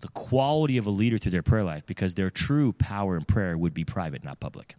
the 0.00 0.08
quality 0.08 0.76
of 0.76 0.86
a 0.86 0.90
leader 0.90 1.16
through 1.16 1.30
their 1.30 1.42
prayer 1.42 1.64
life 1.64 1.86
because 1.86 2.14
their 2.14 2.28
true 2.28 2.72
power 2.72 3.16
in 3.16 3.24
prayer 3.24 3.56
would 3.56 3.72
be 3.72 3.84
private, 3.84 4.22
not 4.22 4.38
public. 4.40 4.76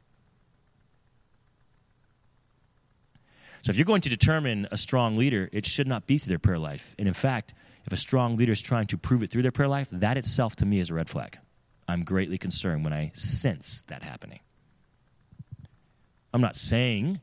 So 3.64 3.72
if 3.72 3.78
you're 3.78 3.86
going 3.86 4.02
to 4.02 4.10
determine 4.10 4.68
a 4.70 4.78
strong 4.78 5.16
leader, 5.16 5.50
it 5.52 5.66
should 5.66 5.88
not 5.88 6.06
be 6.06 6.20
through 6.20 6.30
their 6.30 6.40
prayer 6.40 6.60
life. 6.60 6.96
And 7.00 7.08
in 7.08 7.16
fact, 7.16 7.56
if 7.88 7.94
a 7.94 7.98
strong 7.98 8.38
leader 8.38 8.52
is 8.52 8.62
trying 8.62 8.86
to 8.88 8.98
prove 8.98 9.24
it 9.24 9.32
through 9.32 9.42
their 9.42 9.52
prayer 9.52 9.68
life, 9.68 9.90
that 9.92 10.18
itself 10.18 10.56
to 10.58 10.68
me 10.68 10.80
is 10.80 10.92
a 10.92 10.94
red 10.94 11.10
flag. 11.10 11.40
I'm 11.88 12.04
greatly 12.04 12.38
concerned 12.38 12.84
when 12.84 12.94
I 12.94 13.12
sense 13.16 13.82
that 13.88 14.04
happening. 14.04 14.40
I'm 16.32 16.42
not 16.42 16.56
saying 16.56 17.22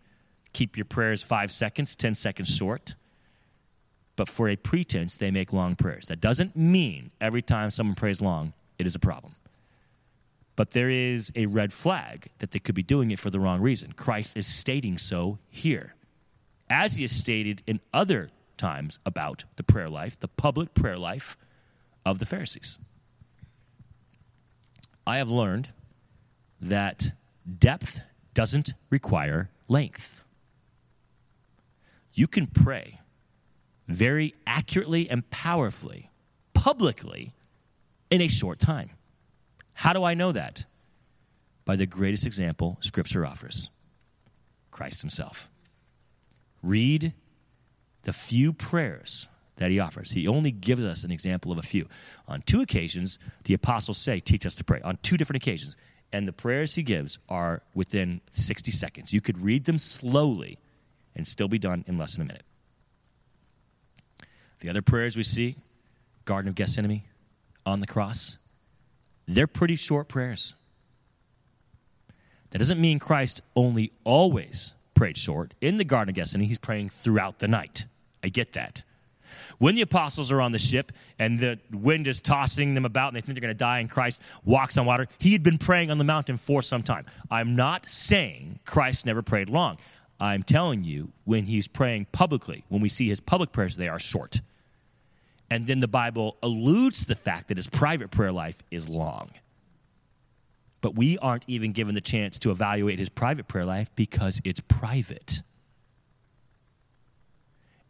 keep 0.53 0.77
your 0.77 0.85
prayers 0.85 1.23
five 1.23 1.51
seconds, 1.51 1.97
10 1.97 2.15
seconds 2.15 2.55
short, 2.55 2.95
but 4.17 4.29
for 4.29 4.49
a 4.49 4.57
pretense, 4.57 5.17
they 5.17 5.31
make 5.31 5.53
long 5.53 5.75
prayers. 5.75 6.07
That 6.07 6.21
doesn't 6.21 6.57
mean 6.57 7.11
every 7.21 7.43
time 7.43 7.71
someone 7.71 7.95
prays 7.95 8.21
long, 8.21 8.53
it 8.79 8.87
is 8.87 8.95
a 8.95 8.99
problem. 8.99 9.35
But 10.55 10.73
there 10.73 10.91
is 10.91 11.33
a 11.35 11.47
red 11.47 11.73
flag 11.73 12.29
that 12.38 12.51
they 12.51 12.59
could 12.59 12.75
be 12.75 12.83
doing 12.83 13.11
it 13.11 13.19
for 13.19 13.31
the 13.31 13.41
wrong 13.41 13.61
reason. 13.61 13.93
Christ 13.93 14.37
is 14.37 14.47
stating 14.47 14.99
so 14.99 15.38
here, 15.49 15.95
as 16.69 16.97
he 16.97 17.05
has 17.05 17.12
stated 17.12 17.62
in 17.67 17.81
other 17.93 18.29
times 18.59 18.99
about 19.07 19.45
the 19.57 19.62
prayer 19.62 19.88
life, 19.88 20.21
the 20.21 20.29
public 20.29 20.75
prayer 20.75 20.97
life 20.97 21.37
of 22.05 22.19
the 22.19 22.27
Pharisees. 22.27 22.79
I 25.07 25.17
have 25.17 25.31
learned 25.31 25.71
that 26.61 27.12
depth 27.59 28.03
doesn't 28.35 28.75
require 28.91 29.51
length. 29.69 30.22
You 32.12 32.27
can 32.27 32.46
pray 32.46 33.01
very 33.88 34.35
accurately 34.46 35.09
and 35.09 35.29
powerfully, 35.31 36.11
publicly, 36.55 37.35
in 38.11 38.20
a 38.20 38.29
short 38.29 38.59
time. 38.59 38.90
How 39.72 39.92
do 39.92 40.05
I 40.05 40.14
know 40.14 40.33
that? 40.33 40.64
By 41.64 41.77
the 41.77 41.87
greatest 41.87 42.27
example 42.27 42.79
Scripture 42.81 43.25
offers 43.25 43.70
Christ 44.70 45.01
Himself. 45.01 45.51
Read 46.62 47.14
the 48.03 48.12
few 48.12 48.53
prayers 48.53 49.29
that 49.57 49.70
he 49.70 49.79
offers. 49.79 50.11
He 50.11 50.27
only 50.27 50.51
gives 50.51 50.85
us 50.85 51.05
an 51.05 51.11
example 51.11 51.53
of 51.53 51.59
a 51.59 51.62
few. 51.62 51.88
On 52.29 52.42
two 52.42 52.61
occasions, 52.61 53.18
the 53.44 53.55
apostles 53.55 53.98
say, 53.98 54.18
Teach 54.18 54.46
us 54.46 54.55
to 54.57 54.64
pray. 54.64 54.81
On 54.83 54.98
two 55.03 55.16
different 55.16 55.42
occasions. 55.42 55.77
And 56.12 56.29
the 56.29 56.33
prayers 56.33 56.75
he 56.75 56.83
gives 56.83 57.18
are 57.29 57.62
within 57.75 58.20
60 58.33 58.70
seconds. 58.70 59.12
You 59.12 59.20
could 59.20 59.42
read 59.42 59.64
them 59.64 59.79
slowly 59.79 60.59
and 61.14 61.27
still 61.27 61.48
be 61.48 61.59
done 61.59 61.85
in 61.87 61.98
less 61.98 62.14
than 62.14 62.22
a 62.22 62.27
minute. 62.27 62.44
The 64.61 64.68
other 64.68 64.83
prayers 64.83 65.16
we 65.16 65.22
see, 65.22 65.57
Garden 66.25 66.48
of 66.48 66.55
Gethsemane, 66.55 67.03
on 67.66 67.81
the 67.81 67.87
cross, 67.87 68.38
they're 69.27 69.46
pretty 69.46 69.77
short 69.77 70.09
prayers. 70.09 70.55
That 72.51 72.59
doesn't 72.59 72.81
mean 72.81 72.98
Christ 72.98 73.40
only 73.57 73.92
always 74.05 74.75
prayed 74.94 75.16
short. 75.16 75.54
In 75.60 75.79
the 75.79 75.85
Garden 75.85 76.10
of 76.10 76.15
Gethsemane, 76.15 76.48
he's 76.48 76.58
praying 76.58 76.90
throughout 76.90 77.38
the 77.38 77.48
night. 77.48 77.87
I 78.23 78.29
get 78.29 78.52
that. 78.52 78.85
When 79.58 79.75
the 79.75 79.83
apostles 79.83 80.31
are 80.31 80.40
on 80.40 80.52
the 80.52 80.58
ship 80.58 80.92
and 81.19 81.38
the 81.38 81.58
wind 81.73 82.06
is 82.06 82.21
tossing 82.21 82.75
them 82.75 82.85
about 82.85 83.08
and 83.08 83.17
they 83.17 83.21
think 83.21 83.35
they're 83.35 83.40
going 83.42 83.54
to 83.54 83.58
die 83.58 83.79
and 83.79 83.90
Christ 83.90 84.21
walks 84.44 84.77
on 84.77 84.87
water, 84.87 85.08
he 85.19 85.33
had 85.33 85.42
been 85.42 85.58
praying 85.58 85.90
on 85.90 85.98
the 85.98 86.04
mountain 86.04 86.37
for 86.37 86.63
some 86.63 86.83
time. 86.83 87.06
I'm 87.31 87.56
not 87.56 87.87
saying 87.87 88.58
Christ 88.67 89.06
never 89.06 89.23
prayed 89.23 89.48
long. 89.48 89.79
I'm 90.23 90.44
telling 90.44 90.85
you, 90.85 91.10
when 91.25 91.46
he's 91.46 91.66
praying 91.66 92.06
publicly, 92.12 92.64
when 92.68 92.81
we 92.81 92.88
see 92.88 93.08
his 93.08 93.18
public 93.18 93.50
prayers, 93.50 93.77
they 93.77 93.88
are 93.88 93.98
short. 93.98 94.40
And 95.50 95.66
then 95.66 95.81
the 95.81 95.88
Bible 95.88 96.37
alludes 96.44 97.00
to 97.00 97.08
the 97.08 97.16
fact 97.16 97.48
that 97.48 97.56
his 97.56 97.66
private 97.66 98.12
prayer 98.12 98.31
life 98.31 98.62
is 98.70 98.88
long. 98.88 99.33
But 100.81 100.94
we 100.94 101.18
aren't 101.18 101.44
even 101.48 101.73
given 101.73 101.96
the 101.96 102.00
chance 102.00 102.38
to 102.38 102.52
evaluate 102.52 103.00
his 103.00 103.08
private 103.08 103.48
prayer 103.48 103.64
life 103.64 103.90
because 103.96 104.40
it's 104.44 104.60
private. 104.60 105.42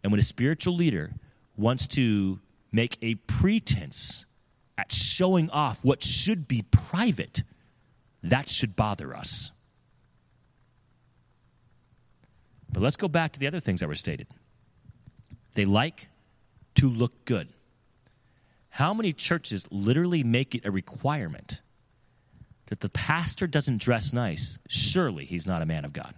And 0.02 0.10
when 0.10 0.18
a 0.18 0.24
spiritual 0.24 0.74
leader 0.74 1.12
wants 1.58 1.86
to 1.88 2.40
make 2.72 2.96
a 3.02 3.16
pretense 3.16 4.24
at 4.78 4.90
showing 4.90 5.50
off 5.50 5.84
what 5.84 6.02
should 6.02 6.48
be 6.48 6.62
private, 6.70 7.42
that 8.22 8.48
should 8.48 8.74
bother 8.74 9.14
us. 9.14 9.51
But 12.72 12.82
let's 12.82 12.96
go 12.96 13.08
back 13.08 13.32
to 13.32 13.40
the 13.40 13.46
other 13.46 13.60
things 13.60 13.80
that 13.80 13.88
were 13.88 13.94
stated. 13.94 14.26
They 15.54 15.64
like 15.64 16.08
to 16.76 16.88
look 16.88 17.24
good. 17.24 17.48
How 18.70 18.94
many 18.94 19.12
churches 19.12 19.66
literally 19.70 20.24
make 20.24 20.54
it 20.54 20.64
a 20.64 20.70
requirement 20.70 21.60
that 22.66 22.80
the 22.80 22.88
pastor 22.88 23.46
doesn't 23.46 23.82
dress 23.82 24.14
nice? 24.14 24.58
Surely 24.68 25.26
he's 25.26 25.46
not 25.46 25.60
a 25.60 25.66
man 25.66 25.84
of 25.84 25.92
God. 25.92 26.14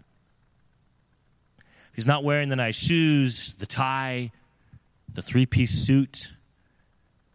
If 1.59 1.97
he's 1.97 2.07
not 2.07 2.23
wearing 2.23 2.49
the 2.49 2.57
nice 2.57 2.77
shoes, 2.77 3.55
the 3.55 3.67
tie, 3.67 4.31
the 5.13 5.23
three 5.23 5.47
piece 5.47 5.73
suit, 5.73 6.33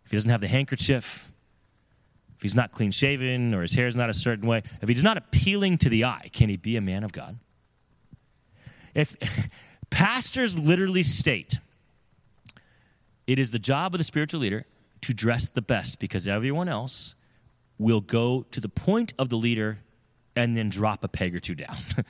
if 0.05 0.11
he 0.11 0.17
doesn't 0.17 0.31
have 0.31 0.41
the 0.41 0.47
handkerchief, 0.47 1.29
if 2.37 2.41
he's 2.41 2.55
not 2.55 2.71
clean 2.71 2.91
shaven 2.91 3.53
or 3.53 3.61
his 3.61 3.73
hair 3.73 3.87
is 3.87 3.97
not 3.97 4.09
a 4.09 4.13
certain 4.13 4.47
way, 4.47 4.63
if 4.81 4.87
he's 4.87 5.03
not 5.03 5.17
appealing 5.17 5.77
to 5.79 5.89
the 5.89 6.05
eye, 6.05 6.29
can 6.31 6.47
he 6.47 6.55
be 6.55 6.77
a 6.77 6.81
man 6.81 7.03
of 7.03 7.11
God? 7.11 7.37
If 8.93 9.15
pastors 9.89 10.57
literally 10.57 11.03
state 11.03 11.59
it 13.29 13.37
is 13.37 13.51
the 13.51 13.59
job 13.59 13.93
of 13.93 13.99
the 13.99 14.03
spiritual 14.03 14.39
leader 14.39 14.65
to 15.01 15.13
dress 15.13 15.49
the 15.49 15.61
best 15.61 15.99
because 15.99 16.27
everyone 16.27 16.67
else 16.67 17.13
will 17.77 18.01
go 18.01 18.43
to 18.49 18.59
the 18.59 18.67
point 18.67 19.13
of 19.19 19.29
the 19.29 19.35
leader 19.35 19.77
and 20.35 20.57
then 20.57 20.69
drop 20.69 21.03
a 21.03 21.07
peg 21.07 21.35
or 21.35 21.39
two 21.39 21.53
down. 21.55 21.77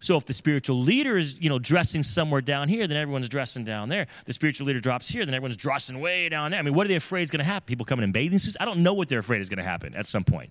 So 0.00 0.18
if 0.18 0.26
the 0.26 0.34
spiritual 0.34 0.82
leader 0.82 1.16
is, 1.16 1.40
you 1.40 1.48
know, 1.48 1.58
dressing 1.58 2.02
somewhere 2.02 2.42
down 2.42 2.68
here, 2.68 2.86
then 2.86 2.98
everyone's 2.98 3.30
dressing 3.30 3.64
down 3.64 3.88
there. 3.88 4.06
The 4.26 4.34
spiritual 4.34 4.66
leader 4.66 4.78
drops 4.78 5.08
here, 5.08 5.24
then 5.24 5.34
everyone's 5.34 5.56
dressing 5.56 5.98
way 5.98 6.28
down 6.28 6.50
there. 6.50 6.60
I 6.60 6.62
mean, 6.62 6.74
what 6.74 6.84
are 6.84 6.88
they 6.88 6.96
afraid 6.96 7.22
is 7.22 7.30
going 7.30 7.38
to 7.38 7.44
happen? 7.44 7.64
People 7.64 7.86
coming 7.86 8.04
in 8.04 8.12
bathing 8.12 8.38
suits? 8.38 8.54
I 8.60 8.66
don't 8.66 8.82
know 8.82 8.92
what 8.92 9.08
they're 9.08 9.20
afraid 9.20 9.40
is 9.40 9.48
going 9.48 9.64
to 9.64 9.64
happen 9.64 9.94
at 9.94 10.04
some 10.04 10.22
point. 10.22 10.50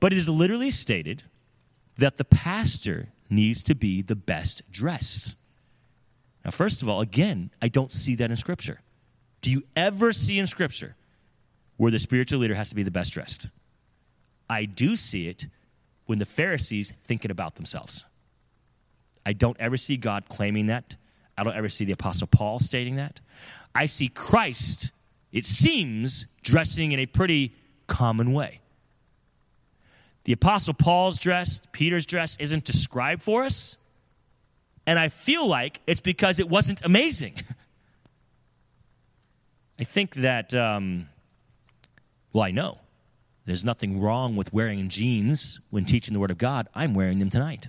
But 0.00 0.12
it 0.12 0.18
is 0.18 0.28
literally 0.28 0.72
stated 0.72 1.22
that 1.98 2.16
the 2.16 2.24
pastor 2.24 3.10
needs 3.32 3.62
to 3.64 3.74
be 3.74 4.02
the 4.02 4.14
best 4.14 4.62
dressed. 4.70 5.36
Now, 6.44 6.50
first 6.50 6.82
of 6.82 6.88
all, 6.88 7.00
again, 7.00 7.50
I 7.60 7.68
don't 7.68 7.90
see 7.90 8.14
that 8.16 8.30
in 8.30 8.36
Scripture. 8.36 8.80
Do 9.40 9.50
you 9.50 9.64
ever 9.74 10.12
see 10.12 10.38
in 10.38 10.46
Scripture 10.46 10.94
where 11.76 11.90
the 11.90 11.98
spiritual 11.98 12.40
leader 12.40 12.54
has 12.54 12.68
to 12.68 12.74
be 12.74 12.82
the 12.82 12.90
best 12.90 13.12
dressed? 13.12 13.50
I 14.48 14.64
do 14.64 14.96
see 14.96 15.28
it 15.28 15.46
when 16.06 16.18
the 16.18 16.26
Pharisees 16.26 16.92
thinking 17.04 17.30
about 17.30 17.56
themselves. 17.56 18.06
I 19.24 19.32
don't 19.32 19.56
ever 19.60 19.76
see 19.76 19.96
God 19.96 20.28
claiming 20.28 20.66
that. 20.66 20.96
I 21.38 21.44
don't 21.44 21.56
ever 21.56 21.68
see 21.68 21.84
the 21.84 21.92
Apostle 21.92 22.26
Paul 22.26 22.58
stating 22.58 22.96
that. 22.96 23.20
I 23.74 23.86
see 23.86 24.08
Christ, 24.08 24.92
it 25.32 25.44
seems, 25.44 26.26
dressing 26.42 26.92
in 26.92 26.98
a 26.98 27.06
pretty 27.06 27.54
common 27.86 28.32
way. 28.32 28.61
The 30.24 30.32
Apostle 30.32 30.74
Paul's 30.74 31.18
dress, 31.18 31.60
Peter's 31.72 32.06
dress, 32.06 32.36
isn't 32.38 32.64
described 32.64 33.22
for 33.22 33.42
us. 33.44 33.76
And 34.86 34.98
I 34.98 35.08
feel 35.08 35.46
like 35.46 35.80
it's 35.86 36.00
because 36.00 36.38
it 36.38 36.48
wasn't 36.48 36.84
amazing. 36.84 37.34
I 39.78 39.84
think 39.84 40.14
that, 40.16 40.54
um, 40.54 41.08
well, 42.32 42.44
I 42.44 42.50
know 42.50 42.78
there's 43.46 43.64
nothing 43.64 44.00
wrong 44.00 44.36
with 44.36 44.52
wearing 44.52 44.88
jeans 44.88 45.60
when 45.70 45.84
teaching 45.84 46.14
the 46.14 46.20
Word 46.20 46.30
of 46.30 46.38
God. 46.38 46.68
I'm 46.74 46.94
wearing 46.94 47.18
them 47.18 47.30
tonight. 47.30 47.68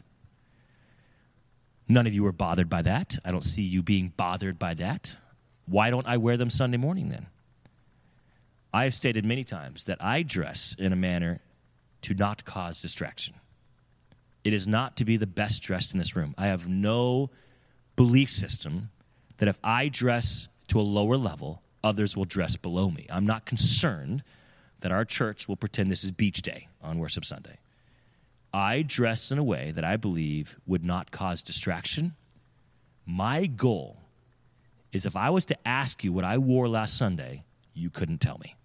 None 1.87 2.07
of 2.07 2.13
you 2.13 2.25
are 2.25 2.31
bothered 2.31 2.69
by 2.69 2.81
that. 2.83 3.17
I 3.25 3.31
don't 3.31 3.43
see 3.43 3.63
you 3.63 3.81
being 3.81 4.13
bothered 4.15 4.57
by 4.59 4.73
that. 4.75 5.17
Why 5.65 5.89
don't 5.89 6.07
I 6.07 6.17
wear 6.17 6.37
them 6.37 6.49
Sunday 6.49 6.77
morning 6.77 7.09
then? 7.09 7.27
I 8.73 8.83
have 8.85 8.93
stated 8.93 9.25
many 9.25 9.43
times 9.43 9.83
that 9.85 10.03
I 10.03 10.23
dress 10.23 10.75
in 10.77 10.93
a 10.93 10.95
manner 10.95 11.41
to 12.03 12.13
not 12.13 12.45
cause 12.45 12.81
distraction. 12.81 13.35
It 14.43 14.53
is 14.53 14.67
not 14.67 14.97
to 14.97 15.05
be 15.05 15.17
the 15.17 15.27
best 15.27 15.63
dressed 15.63 15.93
in 15.93 15.99
this 15.99 16.15
room. 16.15 16.35
I 16.37 16.47
have 16.47 16.67
no 16.67 17.29
belief 17.95 18.29
system 18.29 18.89
that 19.37 19.47
if 19.47 19.59
I 19.63 19.87
dress 19.87 20.47
to 20.67 20.79
a 20.79 20.81
lower 20.81 21.17
level, 21.17 21.61
others 21.83 22.15
will 22.15 22.25
dress 22.25 22.55
below 22.55 22.89
me. 22.89 23.07
I'm 23.09 23.25
not 23.25 23.45
concerned 23.45 24.23
that 24.81 24.91
our 24.91 25.05
church 25.05 25.47
will 25.47 25.55
pretend 25.55 25.89
this 25.89 26.03
is 26.03 26.11
beach 26.11 26.41
day 26.41 26.67
on 26.81 26.99
Worship 26.99 27.25
Sunday. 27.25 27.57
I 28.53 28.83
dress 28.83 29.31
in 29.31 29.37
a 29.37 29.43
way 29.43 29.71
that 29.71 29.83
I 29.83 29.97
believe 29.97 30.57
would 30.67 30.83
not 30.83 31.11
cause 31.11 31.41
distraction. 31.41 32.13
My 33.05 33.45
goal 33.45 33.97
is 34.91 35.05
if 35.05 35.15
I 35.15 35.29
was 35.31 35.45
to 35.45 35.67
ask 35.67 36.03
you 36.03 36.11
what 36.13 36.23
I 36.23 36.37
wore 36.37 36.67
last 36.67 36.97
Sunday, 36.97 37.43
you 37.73 37.89
couldn't 37.89 38.19
tell 38.19 38.37
me. 38.37 38.55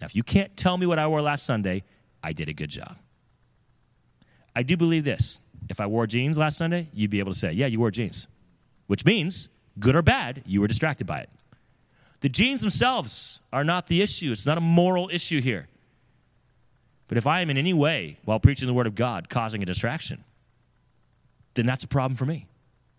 Now, 0.00 0.06
if 0.06 0.16
you 0.16 0.22
can't 0.22 0.56
tell 0.56 0.76
me 0.76 0.86
what 0.86 0.98
I 0.98 1.06
wore 1.06 1.22
last 1.22 1.46
Sunday, 1.46 1.84
I 2.22 2.32
did 2.32 2.48
a 2.48 2.52
good 2.52 2.70
job. 2.70 2.96
I 4.56 4.62
do 4.62 4.76
believe 4.76 5.04
this. 5.04 5.40
If 5.68 5.80
I 5.80 5.86
wore 5.86 6.06
jeans 6.06 6.38
last 6.38 6.58
Sunday, 6.58 6.88
you'd 6.92 7.10
be 7.10 7.18
able 7.18 7.32
to 7.32 7.38
say, 7.38 7.52
yeah, 7.52 7.66
you 7.66 7.80
wore 7.80 7.90
jeans, 7.90 8.26
which 8.86 9.04
means, 9.04 9.48
good 9.78 9.96
or 9.96 10.02
bad, 10.02 10.42
you 10.46 10.60
were 10.60 10.68
distracted 10.68 11.06
by 11.06 11.20
it. 11.20 11.30
The 12.20 12.28
jeans 12.28 12.60
themselves 12.60 13.40
are 13.52 13.64
not 13.64 13.86
the 13.86 14.02
issue, 14.02 14.32
it's 14.32 14.46
not 14.46 14.58
a 14.58 14.62
moral 14.62 15.08
issue 15.12 15.40
here. 15.40 15.68
But 17.08 17.18
if 17.18 17.26
I 17.26 17.40
am 17.40 17.50
in 17.50 17.56
any 17.56 17.72
way, 17.72 18.18
while 18.24 18.40
preaching 18.40 18.66
the 18.66 18.74
Word 18.74 18.86
of 18.86 18.94
God, 18.94 19.28
causing 19.28 19.62
a 19.62 19.66
distraction, 19.66 20.24
then 21.54 21.66
that's 21.66 21.84
a 21.84 21.88
problem 21.88 22.16
for 22.16 22.24
me 22.24 22.46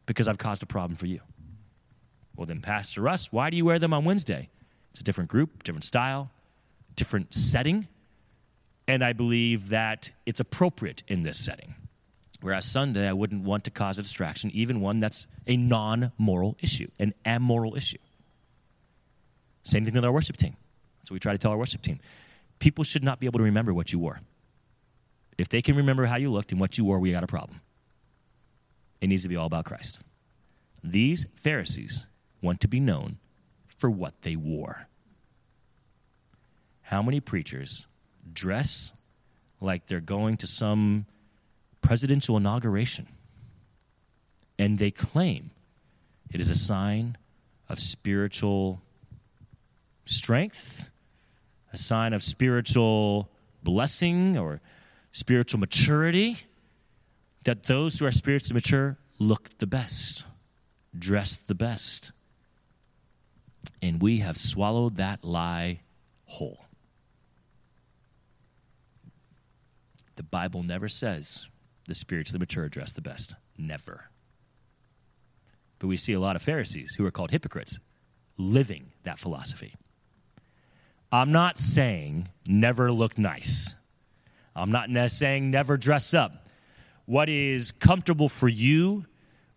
because 0.06 0.28
I've 0.28 0.38
caused 0.38 0.64
a 0.64 0.68
problem 0.68 0.96
for 0.96 1.08
you. 1.08 1.22
Well, 2.36 2.46
then, 2.46 2.62
Pastor 2.62 3.02
Russ, 3.02 3.32
why 3.32 3.50
do 3.50 3.58
you 3.58 3.66
wear 3.66 3.80
them 3.80 3.93
on 3.93 4.06
Wednesday? 4.06 4.50
It's 4.91 5.02
a 5.02 5.04
different 5.04 5.30
group, 5.30 5.64
different 5.64 5.86
style, 5.86 6.30
different 6.96 7.34
setting. 7.34 7.88
And 8.88 9.04
I 9.04 9.14
believe 9.14 9.70
that 9.70 10.12
it's 10.26 10.39
appropriate 10.39 11.04
in 11.08 11.24
this 11.24 11.43
setting. 11.43 11.76
Whereas 12.41 12.66
Sunday, 12.66 13.08
I 13.08 13.14
wouldn't 13.14 13.43
want 13.43 13.64
to 13.64 13.72
cause 13.72 13.98
a 13.98 14.04
distraction, 14.04 14.52
even 14.54 14.82
one 14.82 15.00
that's 15.00 15.26
a 15.48 15.58
non 15.58 16.12
moral 16.18 16.58
issue, 16.62 16.88
an 17.00 17.14
amoral 17.26 17.76
issue. 17.76 17.98
Same 19.64 19.84
thing 19.84 19.96
with 19.96 20.06
our 20.06 20.12
worship 20.12 20.38
team. 20.38 20.56
What 21.02 21.12
we 21.12 21.20
try 21.20 21.32
to 21.34 21.38
tell 21.38 21.52
our 21.52 21.58
worship 21.58 21.82
team 21.82 22.00
people 22.60 22.84
should 22.84 23.04
not 23.04 23.20
be 23.20 23.28
able 23.28 23.39
to 23.39 23.43
remember 23.43 23.74
what 23.74 23.91
you 23.91 24.00
wore. 24.00 24.20
If 25.38 25.50
they 25.50 25.62
can 25.62 25.76
remember 25.76 26.06
how 26.06 26.18
you 26.18 26.32
looked 26.32 26.52
and 26.52 26.62
what 26.62 26.78
you 26.78 26.86
wore, 26.86 27.00
we 27.00 27.12
got 27.12 27.24
a 27.24 27.28
problem. 27.28 27.62
It 29.02 29.08
needs 29.08 29.24
to 29.24 29.30
be 29.30 29.36
all 29.36 29.46
about 29.46 29.66
Christ. 29.66 30.02
These 30.84 31.26
Pharisees 31.36 32.06
want 32.41 32.62
to 32.62 32.68
be 32.68 32.80
known 32.80 33.18
for 33.66 33.89
what 33.89 34.22
they 34.22 34.36
wore. 34.36 34.88
How 36.86 37.01
many 37.01 37.19
preachers 37.19 37.88
dress 38.33 38.91
like 39.61 39.88
they're 39.88 39.99
going 39.99 40.38
to 40.38 40.47
some 40.47 41.05
presidential 41.81 42.38
inauguration 42.38 43.07
and 44.57 44.77
they 44.77 44.91
claim 44.91 45.51
it 46.31 46.39
is 46.39 46.49
a 46.49 46.55
sign 46.55 47.17
of 47.69 47.79
spiritual 47.79 48.81
strength 50.05 50.91
a 51.75 51.77
sign 51.77 52.13
of 52.13 52.23
spiritual 52.23 53.29
blessing 53.61 54.38
or 54.38 54.61
spiritual 55.11 55.59
maturity, 55.59 56.38
that 57.43 57.63
those 57.63 57.99
who 57.99 58.05
are 58.05 58.11
spiritually 58.11 58.53
mature 58.53 58.97
look 59.19 59.49
the 59.59 59.67
best, 59.67 60.23
dress 60.97 61.36
the 61.36 61.53
best. 61.53 62.13
And 63.81 64.01
we 64.01 64.19
have 64.19 64.38
swallowed 64.38 64.95
that 64.95 65.25
lie 65.25 65.81
whole. 66.25 66.64
The 70.16 70.24
Bible 70.24 70.63
never 70.63 70.88
says 70.88 71.47
the 71.86 71.95
spiritually 71.95 72.39
mature 72.39 72.70
dress 72.70 72.93
the 72.93 73.01
best. 73.01 73.36
Never. 73.57 74.09
But 75.80 75.88
we 75.88 75.97
see 75.97 76.13
a 76.13 76.20
lot 76.20 76.36
of 76.36 76.41
Pharisees 76.41 76.95
who 76.95 77.05
are 77.05 77.11
called 77.11 77.32
hypocrites 77.32 77.80
living 78.38 78.91
that 79.03 79.20
philosophy. 79.20 79.74
I'm 81.11 81.32
not 81.32 81.57
saying 81.57 82.30
never 82.47 82.91
look 82.91 83.18
nice. 83.18 83.76
I'm 84.55 84.72
not 84.72 84.89
saying 85.11 85.51
never 85.51 85.78
dress 85.78 86.13
up. 86.13 86.47
What 87.05 87.30
is 87.30 87.72
comfortable 87.72 88.30
for 88.30 88.47
you, 88.47 89.05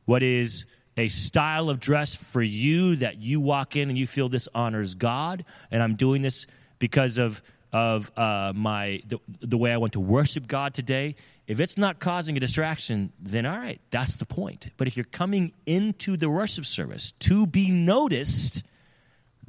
what 0.05 0.23
is 0.23 0.67
a 0.97 1.09
style 1.09 1.71
of 1.71 1.79
dress 1.79 2.15
for 2.15 2.43
you 2.43 2.97
that 2.97 3.19
you 3.19 3.41
walk 3.41 3.77
in 3.77 3.89
and 3.89 3.97
you 3.97 4.07
feel 4.07 4.29
this 4.29 4.49
honors 4.55 4.95
God, 4.95 5.45
and 5.71 5.83
I'm 5.83 5.95
doing 5.95 6.23
this 6.23 6.47
because 6.79 7.17
of 7.19 7.41
of 7.73 8.11
uh, 8.17 8.53
my 8.55 9.03
the, 9.07 9.19
the 9.41 9.59
way 9.59 9.73
I 9.73 9.77
want 9.77 9.93
to 9.95 10.01
worship 10.01 10.47
God 10.47 10.75
today. 10.75 11.15
If 11.47 11.61
it's 11.61 11.79
not 11.79 11.99
causing 11.99 12.37
a 12.37 12.41
distraction, 12.41 13.13
then 13.21 13.47
all 13.47 13.57
right, 13.57 13.81
that's 13.91 14.17
the 14.17 14.27
point. 14.27 14.69
But 14.77 14.87
if 14.87 14.97
you're 14.97 15.05
coming 15.05 15.53
into 15.67 16.17
the 16.17 16.29
worship 16.29 16.67
service 16.67 17.13
to 17.21 17.47
be 17.47 17.71
noticed, 17.71 18.63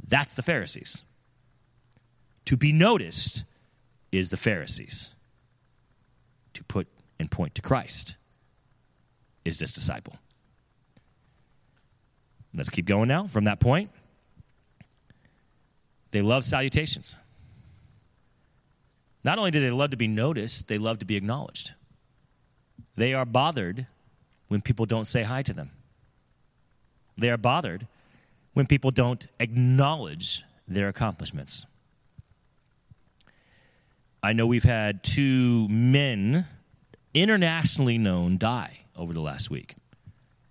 that's 0.07 0.34
the 0.34 0.41
Pharisees 0.41 1.03
to 2.49 2.57
be 2.57 2.72
noticed 2.72 3.43
is 4.11 4.32
the 4.32 4.38
Pharisees. 4.38 5.13
To 6.55 6.63
put 6.63 6.88
and 7.20 7.30
point 7.30 7.53
to 7.53 7.61
Christ 7.61 8.15
is 9.45 9.59
this 9.59 9.72
disciple. 9.72 10.15
Let's 12.51 12.72
keep 12.72 12.88
going 12.88 13.07
now 13.07 13.28
from 13.28 13.43
that 13.43 13.59
point. 13.59 13.91
They 16.09 16.24
love 16.24 16.43
salutations. 16.43 17.20
Not 19.24 19.38
only 19.38 19.51
do 19.51 19.61
they 19.61 19.72
love 19.72 19.91
to 19.91 19.97
be 19.97 20.07
noticed, 20.07 20.67
they 20.67 20.78
love 20.78 20.99
to 20.99 21.05
be 21.05 21.15
acknowledged. 21.15 21.74
They 22.95 23.13
are 23.13 23.26
bothered 23.26 23.88
when 24.47 24.61
people 24.61 24.86
don't 24.86 25.05
say 25.05 25.24
hi 25.24 25.41
to 25.43 25.53
them. 25.53 25.72
They 27.17 27.30
are 27.30 27.38
bothered 27.38 27.88
when 28.53 28.65
people 28.65 28.91
don't 28.91 29.26
acknowledge 29.39 30.43
their 30.67 30.88
accomplishments. 30.88 31.65
I 34.22 34.34
know 34.34 34.45
we've 34.45 34.63
had 34.63 35.03
two 35.03 35.67
men 35.70 36.45
internationally 37.13 37.97
known 37.97 38.38
die 38.38 38.80
over 38.95 39.13
the 39.13 39.22
last 39.22 39.49
week 39.49 39.76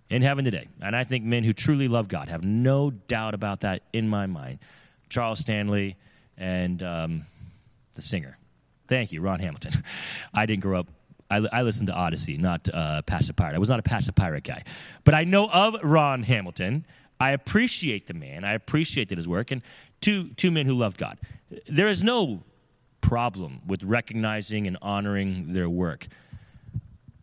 in 0.08 0.22
heaven 0.22 0.44
today. 0.44 0.68
And 0.80 0.96
I 0.96 1.04
think 1.04 1.24
men 1.24 1.44
who 1.44 1.52
truly 1.52 1.86
love 1.86 2.08
God 2.08 2.28
have 2.28 2.44
no 2.44 2.90
doubt 2.90 3.34
about 3.34 3.60
that 3.60 3.82
in 3.92 4.08
my 4.08 4.26
mind. 4.26 4.58
Charles 5.10 5.38
Stanley 5.38 5.96
and 6.38 6.82
um, 6.82 7.26
the 7.94 8.02
singer. 8.02 8.37
Thank 8.88 9.12
you, 9.12 9.20
Ron 9.20 9.40
Hamilton. 9.40 9.72
I 10.34 10.46
didn't 10.46 10.62
grow 10.62 10.80
up. 10.80 10.88
I, 11.30 11.46
I 11.52 11.62
listened 11.62 11.88
to 11.88 11.94
Odyssey, 11.94 12.38
not 12.38 12.68
uh, 12.72 13.02
Patch 13.02 13.26
the 13.26 13.34
Pirate. 13.34 13.54
I 13.54 13.58
was 13.58 13.68
not 13.68 13.78
a 13.78 13.82
Patch 13.82 14.06
the 14.06 14.12
Pirate 14.12 14.44
guy. 14.44 14.64
But 15.04 15.14
I 15.14 15.24
know 15.24 15.48
of 15.48 15.76
Ron 15.82 16.22
Hamilton. 16.22 16.86
I 17.20 17.32
appreciate 17.32 18.06
the 18.06 18.14
man. 18.14 18.44
I 18.44 18.54
appreciated 18.54 19.18
his 19.18 19.28
work. 19.28 19.50
And 19.50 19.60
two, 20.00 20.30
two 20.30 20.50
men 20.50 20.64
who 20.66 20.74
love 20.74 20.96
God. 20.96 21.18
There 21.68 21.88
is 21.88 22.02
no 22.02 22.44
problem 23.00 23.60
with 23.66 23.82
recognizing 23.82 24.66
and 24.66 24.78
honoring 24.80 25.52
their 25.52 25.68
work. 25.68 26.06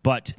But 0.04 0.34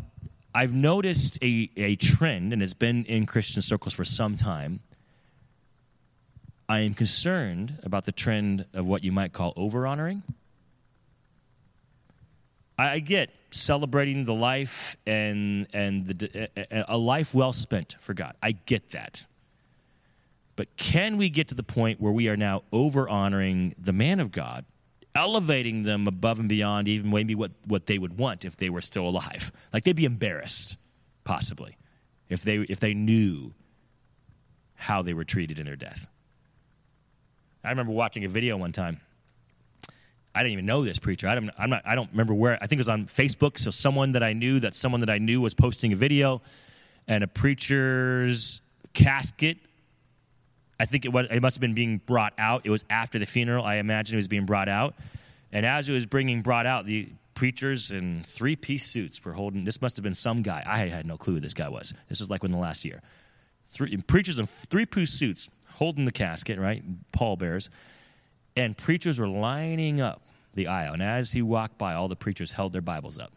I've 0.55 0.75
noticed 0.75 1.39
a, 1.43 1.71
a 1.77 1.97
trend, 1.97 2.53
and 2.53 2.63
it's 2.63 2.73
been 2.73 3.05
in 3.05 3.27
Christian 3.27 3.63
circles 3.63 3.95
for 3.95 4.05
some 4.05 4.37
time. 4.37 4.81
I 6.69 6.81
am 6.81 6.95
concerned 6.95 7.79
about 7.83 8.07
the 8.07 8.13
trend 8.13 8.67
of 8.73 8.87
what 8.87 9.05
you 9.05 9.13
might 9.13 9.33
call 9.33 9.53
over 9.57 9.87
honoring. 9.87 10.23
I 12.79 12.99
get 12.99 13.31
celebrating 13.51 14.27
the 14.27 14.35
life 14.35 14.97
and, 15.07 15.67
and 15.73 16.07
the, 16.07 16.85
a 16.89 16.99
life 16.99 17.35
well 17.35 17.53
spent 17.53 17.97
for 17.99 18.13
God. 18.13 18.35
I 18.43 18.53
get 18.53 18.91
that. 18.91 19.25
But 20.57 20.77
can 20.77 21.17
we 21.17 21.31
get 21.31 21.49
to 21.49 21.55
the 21.55 21.63
point 21.63 22.01
where 22.01 22.13
we 22.13 22.29
are 22.29 22.37
now 22.37 22.63
over 22.73 23.09
honoring 23.09 23.75
the 23.79 23.93
man 23.93 24.21
of 24.21 24.31
God 24.31 24.65
elevating 25.17 25.83
them 25.83 26.07
above 26.07 26.39
and 26.39 26.49
beyond 26.49 26.87
even 26.89 27.11
maybe 27.11 27.35
what, 27.35 27.51
what 27.67 27.87
they 27.87 27.99
would 27.99 28.19
want 28.19 28.45
if 28.45 28.57
they 28.57 28.69
were 28.69 28.83
still 28.83 29.09
alive. 29.09 29.51
Like 29.73 29.83
they'd 29.83 29.97
be 29.97 30.05
embarrassed, 30.05 30.77
possibly, 31.25 31.77
if 32.29 32.43
they, 32.43 32.59
if 32.59 32.81
they 32.81 32.93
knew 32.93 33.55
how 34.75 35.03
they 35.03 35.15
were 35.15 35.25
treated 35.25 35.59
in 35.59 35.65
their 35.65 35.77
death. 35.77 36.07
I 37.65 37.71
remember 37.71 37.93
watching 37.93 38.25
a 38.25 38.29
video 38.29 38.57
one 38.59 38.73
time. 38.73 39.01
I 40.37 40.43
didn't 40.43 40.53
even 40.53 40.67
know 40.67 40.85
this 40.85 40.99
preacher. 40.99 41.29
I 41.29 41.35
don't, 41.35 41.51
I'm 41.59 41.71
not, 41.71 41.83
I 41.85 41.95
don't 41.95 42.11
remember 42.11 42.35
where. 42.35 42.55
I 42.55 42.67
think 42.67 42.73
it 42.73 42.79
was 42.79 42.89
on 42.89 43.07
Facebook. 43.07 43.59
So 43.59 43.71
someone 43.71 44.13
that 44.13 44.23
I 44.23 44.33
knew, 44.33 44.61
that 44.61 44.75
someone 44.75 45.01
that 45.01 45.11
I 45.11 45.19
knew 45.19 45.41
was 45.41 45.55
posting 45.55 45.93
a 45.93 45.97
video, 45.97 46.43
and 47.09 47.25
a 47.25 47.27
preacher's 47.27 48.61
casket 48.93 49.59
I 50.79 50.85
think 50.85 51.05
it 51.05 51.13
was 51.13 51.27
it 51.31 51.41
must 51.41 51.57
have 51.57 51.61
been 51.61 51.75
being 51.75 51.99
brought 52.05 52.35
out. 52.39 52.63
It 52.65 52.71
was 52.71 52.85
after 52.91 53.19
the 53.19 53.27
funeral. 53.27 53.65
I 53.65 53.77
imagine 53.77 54.15
it 54.15 54.19
was 54.19 54.29
being 54.29 54.47
brought 54.47 54.69
out. 54.69 54.95
And 55.53 55.65
as 55.65 55.89
it 55.89 55.93
was 55.93 56.07
bringing 56.07 56.43
brought 56.43 56.67
out, 56.67 56.87
the 56.87 57.09
preachers 57.35 57.91
in 57.91 58.25
three 58.27 58.57
piece 58.57 58.85
suits 58.87 59.25
were 59.25 59.33
holding. 59.33 59.65
This 59.65 59.81
must 59.81 59.97
have 59.97 60.03
been 60.03 60.15
some 60.15 60.43
guy. 60.43 60.63
I 60.67 60.87
had 60.87 61.07
no 61.07 61.17
clue 61.17 61.35
who 61.35 61.41
this 61.41 61.55
guy 61.55 61.69
was. 61.69 61.95
This 62.09 62.21
was 62.21 62.29
like 62.29 62.45
in 62.45 62.51
the 62.51 62.59
last 62.59 62.85
year. 62.85 63.01
Three 63.69 63.97
preachers 63.99 64.39
in 64.39 64.47
three 64.47 64.87
piece 64.87 65.13
suits 65.13 65.49
holding 65.75 66.05
the 66.05 66.13
casket, 66.13 66.59
right? 66.59 66.83
pallbearers, 67.13 67.71
and 68.57 68.77
preachers 68.77 69.19
were 69.19 69.29
lining 69.29 70.01
up 70.01 70.23
the 70.55 70.67
aisle. 70.67 70.95
And 70.95 71.03
as 71.03 71.33
he 71.33 71.43
walked 71.43 71.79
by, 71.79 71.95
all 71.95 72.09
the 72.09 72.17
preachers 72.17 72.53
held 72.53 72.73
their 72.73 72.81
Bibles 72.83 73.19
up, 73.19 73.33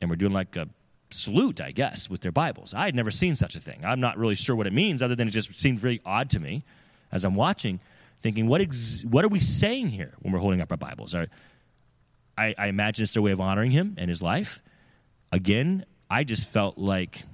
and 0.00 0.10
we're 0.10 0.16
doing 0.16 0.32
like 0.32 0.56
a 0.56 0.68
salute, 1.10 1.60
I 1.60 1.72
guess, 1.72 2.08
with 2.08 2.20
their 2.20 2.32
Bibles. 2.32 2.74
I 2.74 2.86
had 2.86 2.94
never 2.94 3.10
seen 3.10 3.34
such 3.34 3.54
a 3.56 3.60
thing. 3.60 3.80
I'm 3.84 4.00
not 4.00 4.18
really 4.18 4.34
sure 4.34 4.56
what 4.56 4.66
it 4.66 4.72
means, 4.72 5.02
other 5.02 5.14
than 5.14 5.28
it 5.28 5.30
just 5.30 5.56
seemed 5.58 5.78
very 5.78 6.00
odd 6.04 6.30
to 6.30 6.40
me 6.40 6.64
as 7.10 7.24
I'm 7.24 7.34
watching, 7.34 7.80
thinking, 8.20 8.46
what, 8.46 8.60
ex- 8.60 9.04
what 9.04 9.24
are 9.24 9.28
we 9.28 9.40
saying 9.40 9.88
here 9.88 10.12
when 10.20 10.32
we're 10.32 10.40
holding 10.40 10.60
up 10.60 10.70
our 10.70 10.78
Bibles? 10.78 11.14
Are, 11.14 11.26
I, 12.36 12.54
I 12.56 12.66
imagine 12.68 13.02
it's 13.02 13.12
their 13.12 13.22
way 13.22 13.32
of 13.32 13.40
honoring 13.40 13.70
him 13.72 13.94
and 13.98 14.08
his 14.08 14.22
life. 14.22 14.62
Again, 15.30 15.84
I 16.10 16.24
just 16.24 16.48
felt 16.48 16.78
like, 16.78 17.24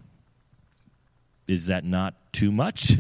is 1.47 1.67
that 1.67 1.85
not 1.85 2.15
too 2.33 2.51
much? 2.51 2.95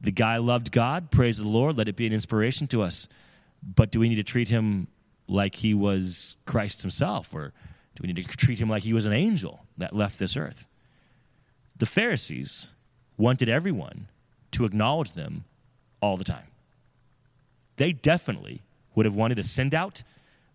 The 0.00 0.10
guy 0.10 0.38
loved 0.38 0.72
God, 0.72 1.10
praise 1.10 1.38
the 1.38 1.48
Lord, 1.48 1.76
let 1.76 1.88
it 1.88 1.96
be 1.96 2.06
an 2.06 2.12
inspiration 2.12 2.66
to 2.68 2.82
us. 2.82 3.08
But 3.62 3.90
do 3.90 4.00
we 4.00 4.08
need 4.08 4.16
to 4.16 4.22
treat 4.22 4.48
him 4.48 4.88
like 5.28 5.54
he 5.54 5.74
was 5.74 6.36
Christ 6.46 6.80
himself? 6.80 7.34
Or 7.34 7.52
do 7.94 8.02
we 8.02 8.12
need 8.12 8.24
to 8.24 8.36
treat 8.36 8.58
him 8.58 8.70
like 8.70 8.82
he 8.82 8.94
was 8.94 9.06
an 9.06 9.12
angel 9.12 9.60
that 9.76 9.94
left 9.94 10.18
this 10.18 10.36
earth? 10.36 10.66
The 11.76 11.86
Pharisees 11.86 12.70
wanted 13.18 13.48
everyone 13.48 14.08
to 14.52 14.64
acknowledge 14.64 15.12
them 15.12 15.44
all 16.00 16.16
the 16.16 16.24
time. 16.24 16.46
They 17.76 17.92
definitely 17.92 18.62
would 18.94 19.06
have 19.06 19.16
wanted 19.16 19.36
to 19.36 19.42
send 19.42 19.74
out 19.74 20.02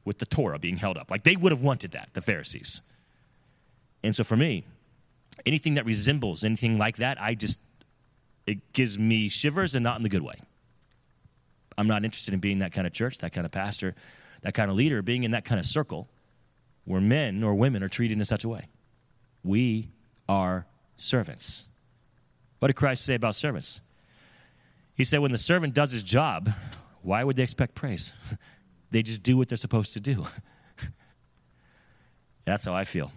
with 0.04 0.20
the 0.20 0.26
Torah 0.26 0.60
being 0.60 0.78
held 0.78 0.98
up. 0.98 1.10
Like 1.10 1.24
they 1.24 1.36
would 1.36 1.52
have 1.52 1.64
wanted 1.64 1.91
that, 1.91 2.10
the 2.14 2.22
Pharisees. 2.22 2.82
And 4.04 4.16
so 4.16 4.24
for 4.24 4.38
me, 4.38 4.64
anything 5.46 5.76
that 5.76 5.86
resembles 5.86 6.43
anything 6.43 6.78
like 6.78 6.98
that, 6.98 7.20
I 7.22 7.34
just, 7.34 7.60
it 8.48 8.74
gives 8.74 8.98
me 9.00 9.30
shivers 9.30 9.76
and 9.76 9.84
not 9.84 9.98
in 9.98 10.04
the 10.04 10.10
good 10.10 10.22
way. 10.22 10.36
I'm 11.78 11.88
not 11.88 12.06
interested 12.06 12.34
in 12.34 12.39
being 12.39 12.60
that 12.60 12.72
kind 12.72 12.88
of 12.88 12.93
church, 12.93 13.18
that 13.20 13.34
kind 13.34 13.46
of 13.46 13.52
pastor, 13.52 13.96
that 14.41 14.54
kind 14.54 14.70
of 14.70 14.78
leader, 14.78 15.02
being 15.02 15.24
in 15.24 15.32
that 15.32 15.46
kind 15.46 15.60
of 15.60 15.66
circle 15.66 16.08
where 16.86 17.02
men 17.02 17.43
or 17.43 17.56
women 17.56 17.84
are 17.84 17.89
treated 17.89 18.18
in 18.18 18.26
such 18.26 18.43
a 18.43 18.50
way. 18.50 18.68
We 19.43 19.89
are 20.30 20.66
servants. 20.98 21.68
What 22.60 22.68
did 22.68 22.76
Christ 22.76 23.04
say 23.04 23.16
about 23.16 23.36
servants? 23.36 23.82
He 24.93 25.04
said, 25.04 25.20
when 25.20 25.32
the 25.32 25.38
servant 25.38 25.74
does 25.74 25.91
his 25.91 26.04
job, 26.04 26.50
why 27.02 27.24
would 27.24 27.36
they 27.36 27.43
expect 27.43 27.76
praise? 27.76 28.14
they 28.91 29.04
just 29.04 29.24
do 29.24 29.36
what 29.36 29.50
they're 29.50 29.58
supposed 29.58 29.93
to 29.93 30.00
do. 30.00 30.26
That's 32.46 32.64
how 32.66 32.74
I 32.74 32.86
feel. 32.86 33.12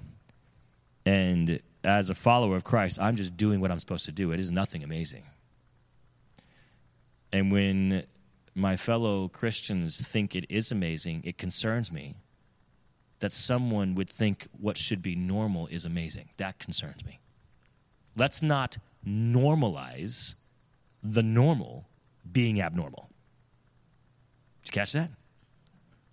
And 1.06 1.60
as 1.84 2.10
a 2.10 2.14
follower 2.14 2.56
of 2.56 2.64
Christ, 2.64 2.98
I'm 3.00 3.16
just 3.16 3.36
doing 3.36 3.60
what 3.60 3.70
I'm 3.70 3.78
supposed 3.78 4.04
to 4.06 4.12
do. 4.12 4.32
It 4.32 4.40
is 4.40 4.50
nothing 4.50 4.82
amazing. 4.82 5.24
And 7.32 7.52
when 7.52 8.04
my 8.54 8.76
fellow 8.76 9.28
Christians 9.28 10.00
think 10.00 10.34
it 10.34 10.46
is 10.48 10.72
amazing, 10.72 11.22
it 11.24 11.38
concerns 11.38 11.92
me 11.92 12.16
that 13.20 13.32
someone 13.32 13.94
would 13.94 14.08
think 14.08 14.46
what 14.58 14.78
should 14.78 15.02
be 15.02 15.14
normal 15.14 15.66
is 15.68 15.84
amazing. 15.84 16.28
That 16.36 16.58
concerns 16.58 17.04
me. 17.04 17.18
Let's 18.16 18.42
not 18.42 18.78
normalize 19.06 20.34
the 21.02 21.22
normal 21.22 21.86
being 22.30 22.60
abnormal. 22.60 23.08
Did 24.62 24.74
you 24.74 24.80
catch 24.80 24.92
that? 24.92 25.10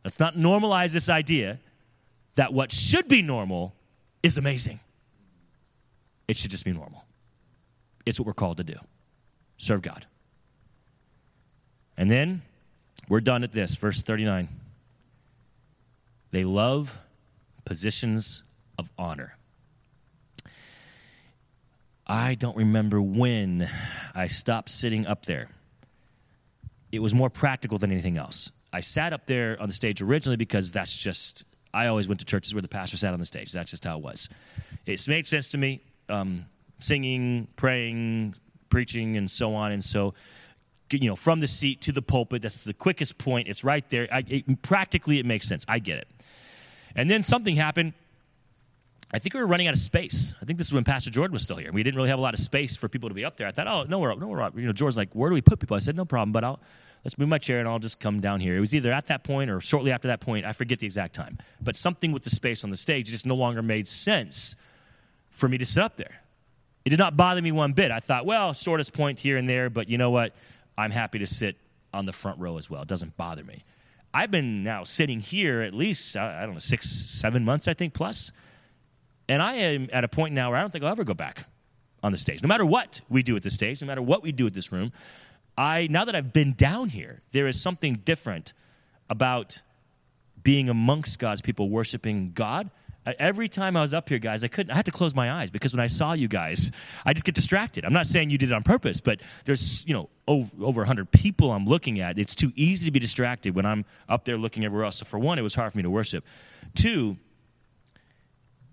Let's 0.04 0.20
not 0.20 0.38
normalize 0.38 0.94
this 0.94 1.10
idea 1.10 1.60
that 2.36 2.54
what 2.54 2.72
should 2.72 3.08
be 3.08 3.22
normal 3.22 3.74
is 4.22 4.38
amazing. 4.38 4.80
It 6.28 6.38
should 6.38 6.52
just 6.52 6.66
be 6.66 6.74
normal. 6.74 7.06
It's 8.06 8.20
what 8.20 8.28
we're 8.28 8.34
called 8.34 8.58
to 8.58 8.64
do 8.64 8.78
serve 9.58 9.82
God. 9.82 10.06
And 11.98 12.10
then 12.10 12.42
we're 13.08 13.22
done 13.22 13.44
at 13.44 13.54
this, 13.54 13.76
verse 13.76 14.02
39. 14.02 14.50
They 16.32 16.44
love 16.44 16.98
positions 17.64 18.44
of 18.78 18.92
honor. 18.98 19.38
I 22.08 22.36
don't 22.36 22.58
remember 22.58 23.02
when 23.02 23.70
I 24.14 24.28
stopped 24.28 24.70
sitting 24.70 25.08
up 25.08 25.26
there. 25.26 25.50
It 26.92 27.00
was 27.00 27.16
more 27.16 27.30
practical 27.30 27.78
than 27.78 27.92
anything 27.92 28.18
else. 28.18 28.52
I 28.72 28.82
sat 28.82 29.14
up 29.14 29.26
there 29.26 29.60
on 29.60 29.68
the 29.68 29.74
stage 29.74 30.02
originally 30.02 30.38
because 30.38 30.72
that's 30.72 30.96
just, 30.96 31.46
I 31.74 31.88
always 31.88 32.08
went 32.08 32.20
to 32.20 32.26
churches 32.26 32.54
where 32.54 32.62
the 32.62 32.68
pastor 32.68 32.98
sat 32.98 33.14
on 33.14 33.20
the 33.20 33.26
stage. 33.26 33.52
That's 33.52 33.72
just 33.72 33.86
how 33.86 33.98
it 33.98 34.04
was. 34.04 34.30
It's 34.86 35.08
made 35.08 35.26
sense 35.26 35.50
to 35.52 35.58
me, 35.58 35.82
um, 36.10 36.46
singing, 36.80 37.48
praying, 37.56 38.36
preaching, 38.70 39.18
and 39.18 39.30
so 39.30 39.56
on. 39.56 39.72
And 39.72 39.84
so, 39.84 40.14
you 40.92 41.10
know, 41.10 41.16
from 41.16 41.40
the 41.40 41.48
seat 41.48 41.82
to 41.82 41.92
the 41.92 42.02
pulpit, 42.02 42.42
that's 42.42 42.64
the 42.64 42.74
quickest 42.74 43.18
point. 43.18 43.48
It's 43.48 43.64
right 43.64 43.88
there. 43.90 44.08
I, 44.12 44.24
it, 44.28 44.62
practically, 44.62 45.20
it 45.20 45.26
makes 45.26 45.48
sense. 45.48 45.66
I 45.68 45.80
get 45.80 45.98
it. 45.98 46.08
And 46.96 47.10
then 47.10 47.22
something 47.22 47.56
happened. 47.56 47.94
I 49.12 49.20
think 49.20 49.34
we 49.34 49.40
were 49.40 49.48
running 49.48 49.68
out 49.68 49.74
of 49.74 49.80
space. 49.80 50.34
I 50.42 50.46
think 50.46 50.58
this 50.58 50.68
is 50.68 50.74
when 50.74 50.84
Pastor 50.84 51.10
Jordan 51.10 51.34
was 51.34 51.44
still 51.44 51.58
here. 51.58 51.72
We 51.72 51.84
didn't 51.84 51.96
really 51.96 52.10
have 52.10 52.20
a 52.20 52.22
lot 52.22 52.34
of 52.34 52.40
space 52.40 52.76
for 52.76 52.90
people 52.90 53.10
to 53.10 53.16
be 53.16 53.24
up 53.24 53.38
there. 53.38 53.48
I 53.48 53.52
thought, 53.52 53.68
oh, 53.68 53.84
no, 53.84 54.00
we're, 54.00 54.16
no, 54.16 54.28
we're, 54.28 54.50
you 54.56 54.66
know, 54.66 54.74
George's 54.74 54.98
like, 54.98 55.10
where 55.14 55.30
do 55.30 55.34
we 55.34 55.42
put 55.42 55.60
people? 55.60 55.76
I 55.76 55.80
said, 55.80 55.96
no 55.96 56.06
problem, 56.06 56.32
but 56.32 56.44
I'll, 56.44 56.60
let's 57.04 57.18
move 57.18 57.30
my 57.30 57.38
chair 57.38 57.60
and 57.60 57.70
I'll 57.70 57.80
just 57.80 58.00
come 58.00 58.20
down 58.20 58.40
here. 58.40 58.58
It 58.58 58.60
was 58.60 58.74
either 58.74 58.92
at 58.92 59.06
that 59.08 59.24
point 59.24 59.50
or 59.50 59.62
shortly 59.62 59.92
after 59.92 60.08
that 60.08 60.22
point. 60.22 60.46
I 60.46 60.54
forget 60.54 60.80
the 60.80 60.88
exact 60.88 61.14
time. 61.14 61.38
But 61.62 61.76
something 61.76 62.12
with 62.12 62.24
the 62.24 62.30
space 62.30 62.64
on 62.64 62.72
the 62.72 62.76
stage 62.76 63.08
just 63.08 63.26
no 63.26 63.36
longer 63.36 63.62
made 63.62 63.88
sense 63.88 64.56
for 65.36 65.48
me 65.48 65.58
to 65.58 65.66
sit 65.66 65.84
up 65.84 65.98
there. 65.98 66.22
It 66.86 66.90
did 66.90 67.00
not 67.00 67.18
bother 67.18 67.42
me 67.42 67.52
one 67.52 67.74
bit. 67.74 67.92
I 67.92 68.00
thought, 68.00 68.26
well, 68.26 68.54
shortest 68.54 68.94
point 68.94 69.20
here 69.20 69.38
and 69.38 69.50
there, 69.50 69.70
but 69.70 69.90
you 69.90 69.98
know 69.98 70.12
what? 70.12 70.36
I'm 70.78 70.92
happy 70.92 71.20
to 71.20 71.26
sit 71.26 71.58
on 71.94 72.06
the 72.06 72.12
front 72.12 72.40
row 72.40 72.58
as 72.58 72.70
well. 72.70 72.84
It 72.84 72.88
doesn't 72.88 73.18
bother 73.18 73.44
me. 73.44 73.64
I've 74.14 74.32
been 74.32 74.64
now 74.64 74.84
sitting 74.84 75.20
here 75.20 75.62
at 75.62 75.74
least, 75.74 76.16
I 76.16 76.46
don't 76.46 76.54
know, 76.54 76.60
six, 76.60 76.90
seven 76.90 77.44
months, 77.44 77.68
I 77.68 77.74
think, 77.74 77.94
plus. 77.94 78.32
And 79.28 79.42
I 79.42 79.56
am 79.56 79.90
at 79.92 80.04
a 80.04 80.08
point 80.08 80.34
now 80.34 80.52
where 80.52 80.58
I 80.58 80.62
don't 80.62 80.72
think 80.72 80.84
I'll 80.84 80.92
ever 80.92 81.04
go 81.04 81.14
back 81.14 81.46
on 82.02 82.12
the 82.12 82.18
stage. 82.18 82.42
No 82.42 82.48
matter 82.48 82.66
what 82.66 83.02
we 83.10 83.24
do 83.24 83.36
at 83.36 83.44
the 83.44 83.50
stage, 83.50 83.82
no 83.82 83.88
matter 83.88 84.02
what 84.02 84.24
we 84.24 84.32
do 84.32 84.46
at 84.46 84.54
this 84.54 84.72
room, 84.72 84.94
I 85.58 85.88
now 85.90 86.06
that 86.06 86.16
I've 86.16 86.32
been 86.32 86.54
down 86.54 86.90
here, 86.90 87.22
there 87.32 87.48
is 87.48 87.60
something 87.60 87.96
different 87.96 88.54
about 89.10 89.62
being 90.44 90.70
amongst 90.70 91.18
God's 91.20 91.42
people, 91.42 91.70
worshiping 91.70 92.32
God. 92.34 92.70
Every 93.06 93.48
time 93.48 93.78
I 93.78 93.82
was 93.82 93.94
up 93.94 94.10
here, 94.10 94.18
guys, 94.18 94.44
I 94.44 94.48
couldn't. 94.48 94.72
I 94.72 94.76
had 94.76 94.86
to 94.86 94.92
close 94.92 95.14
my 95.14 95.32
eyes 95.32 95.52
because 95.52 95.74
when 95.74 95.80
I 95.80 95.88
saw 95.88 96.14
you 96.14 96.28
guys, 96.28 96.72
I 97.06 97.14
just 97.14 97.24
get 97.24 97.36
distracted. 97.36 97.86
I'm 97.86 97.94
not 97.94 98.08
saying 98.08 98.32
you 98.32 98.40
did 98.40 98.50
it 98.50 98.54
on 98.54 98.64
purpose, 98.64 99.00
but 99.00 99.22
there's 99.46 99.86
you 99.88 99.94
know 99.94 100.10
over, 100.28 100.52
over 100.62 100.82
100 100.82 101.12
people 101.12 101.52
I'm 101.52 101.66
looking 101.66 102.00
at. 102.00 102.18
It's 102.18 102.34
too 102.34 102.52
easy 102.56 102.86
to 102.86 102.92
be 102.92 103.00
distracted 103.00 103.56
when 103.56 103.66
I'm 103.66 103.86
up 104.10 104.26
there 104.26 104.38
looking 104.38 104.66
everywhere 104.66 104.86
else. 104.86 104.98
So 104.98 105.06
for 105.06 105.20
one, 105.20 105.38
it 105.38 105.44
was 105.44 105.54
hard 105.54 105.72
for 105.72 105.78
me 105.78 105.84
to 105.84 105.90
worship. 105.90 106.26
Two, 106.74 107.18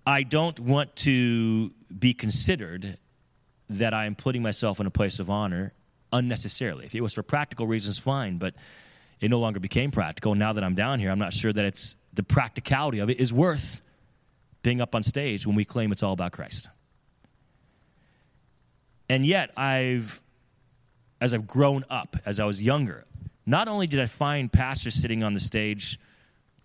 I 0.05 0.23
don't 0.23 0.59
want 0.59 0.95
to 0.97 1.71
be 1.97 2.15
considered 2.15 2.97
that 3.69 3.93
I 3.93 4.05
am 4.05 4.15
putting 4.15 4.41
myself 4.41 4.79
in 4.79 4.87
a 4.87 4.91
place 4.91 5.19
of 5.19 5.29
honor 5.29 5.73
unnecessarily. 6.11 6.85
If 6.85 6.95
it 6.95 7.01
was 7.01 7.13
for 7.13 7.23
practical 7.23 7.67
reasons, 7.67 7.99
fine, 7.99 8.37
but 8.37 8.55
it 9.19 9.29
no 9.29 9.39
longer 9.39 9.59
became 9.59 9.91
practical. 9.91 10.33
Now 10.33 10.53
that 10.53 10.63
I'm 10.63 10.75
down 10.75 10.99
here, 10.99 11.11
I'm 11.11 11.19
not 11.19 11.33
sure 11.33 11.53
that 11.53 11.65
it's 11.65 11.95
the 12.13 12.23
practicality 12.23 12.99
of 12.99 13.11
it 13.11 13.19
is 13.19 13.31
worth 13.31 13.81
being 14.63 14.81
up 14.81 14.95
on 14.95 15.03
stage 15.03 15.45
when 15.45 15.55
we 15.55 15.65
claim 15.65 15.91
it's 15.91 16.01
all 16.01 16.13
about 16.13 16.31
Christ. 16.31 16.69
And 19.09 19.25
yet, 19.25 19.51
I've, 19.57 20.23
as 21.21 21.33
I've 21.33 21.45
grown 21.45 21.85
up, 21.89 22.17
as 22.25 22.39
I 22.39 22.45
was 22.45 22.63
younger, 22.63 23.05
not 23.45 23.67
only 23.67 23.85
did 23.85 23.99
I 23.99 24.05
find 24.05 24.51
pastors 24.51 24.95
sitting 24.95 25.23
on 25.23 25.33
the 25.33 25.39
stage, 25.39 25.99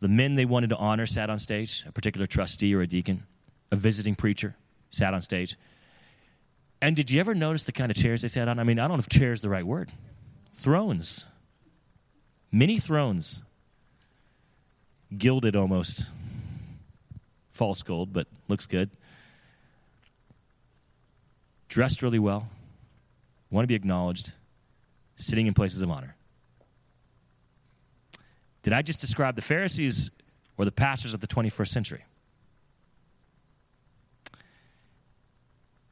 the 0.01 0.09
men 0.09 0.37
they 0.37 0.45
wanted 0.45 0.71
to 0.71 0.77
honor 0.77 1.07
sat 1.07 1.29
on 1.29 1.39
stage, 1.39 1.85
a 1.87 1.93
particular 1.93 2.27
trustee 2.27 2.75
or 2.75 2.81
a 2.81 2.87
deacon, 2.87 3.25
a 3.71 3.77
visiting 3.77 4.15
preacher 4.15 4.55
sat 4.91 5.13
on 5.13 5.21
stage. 5.21 5.57
And 6.81 6.95
did 6.95 7.11
you 7.11 7.19
ever 7.19 7.35
notice 7.35 7.65
the 7.65 7.73
kind 7.73 7.91
of 7.91 7.97
chairs 7.97 8.23
they 8.23 8.29
sat 8.29 8.49
on? 8.49 8.61
I 8.61 8.65
mean, 8.65 8.79
I 8.79 8.83
don't 8.83 8.97
know 8.97 9.01
if 9.01 9.09
chair 9.09 9.33
is 9.33 9.41
the 9.41 9.51
right 9.51 9.67
word. 9.67 9.91
Thrones. 10.55 11.27
Many 12.53 12.79
thrones. 12.79 13.45
Gilded 15.17 15.57
almost. 15.57 16.09
False 17.59 17.83
gold, 17.83 18.13
but 18.13 18.29
looks 18.47 18.67
good. 18.69 18.89
Dressed 21.69 22.05
really 22.05 22.21
well. 22.21 22.49
Want 23.51 23.65
to 23.65 23.67
be 23.67 23.75
acknowledged. 23.75 24.33
Sitting 25.17 25.49
in 25.49 25.55
places 25.55 25.83
of 25.83 25.91
honor. 25.91 26.15
Did 28.63 28.73
I 28.73 28.83
just 28.83 29.01
describe 29.01 29.35
the 29.35 29.43
Pharisees 29.43 30.13
or 30.57 30.65
the 30.67 30.71
pastors 30.71 31.15
of 31.15 31.21
the 31.21 31.27
21st 31.27 31.67
century? 31.67 32.05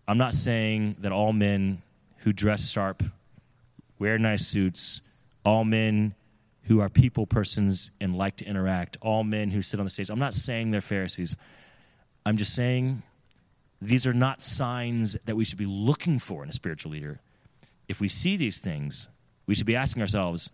I'm 0.06 0.18
not 0.18 0.34
saying 0.34 0.98
that 1.00 1.10
all 1.10 1.32
men 1.32 1.82
who 2.18 2.30
dress 2.30 2.70
sharp, 2.70 3.02
wear 3.98 4.20
nice 4.20 4.46
suits, 4.46 5.00
all 5.44 5.64
men 5.64 6.14
who 6.66 6.80
are 6.80 6.88
people 6.88 7.26
persons 7.26 7.90
and 8.00 8.16
like 8.16 8.36
to 8.36 8.44
interact, 8.44 8.96
all 9.00 9.24
men 9.24 9.50
who 9.50 9.62
sit 9.62 9.78
on 9.80 9.86
the 9.86 9.90
stage, 9.90 10.10
I'm 10.10 10.18
not 10.18 10.34
saying 10.34 10.70
they're 10.70 10.80
Pharisees. 10.80 11.36
I'm 12.24 12.36
just 12.36 12.54
saying 12.54 13.02
these 13.80 14.06
are 14.06 14.12
not 14.12 14.42
signs 14.42 15.16
that 15.24 15.36
we 15.36 15.44
should 15.44 15.58
be 15.58 15.66
looking 15.66 16.18
for 16.18 16.42
in 16.42 16.48
a 16.48 16.52
spiritual 16.52 16.92
leader. 16.92 17.20
If 17.88 18.00
we 18.00 18.08
see 18.08 18.36
these 18.36 18.58
things, 18.58 19.08
we 19.46 19.54
should 19.54 19.66
be 19.66 19.76
asking 19.76 20.02
ourselves, 20.02 20.50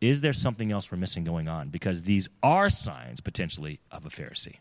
is 0.00 0.20
there 0.20 0.34
something 0.34 0.70
else 0.70 0.92
we're 0.92 0.98
missing 0.98 1.24
going 1.24 1.48
on? 1.48 1.70
Because 1.70 2.02
these 2.02 2.28
are 2.42 2.68
signs 2.68 3.20
potentially 3.20 3.80
of 3.90 4.04
a 4.04 4.10
Pharisee. 4.10 4.56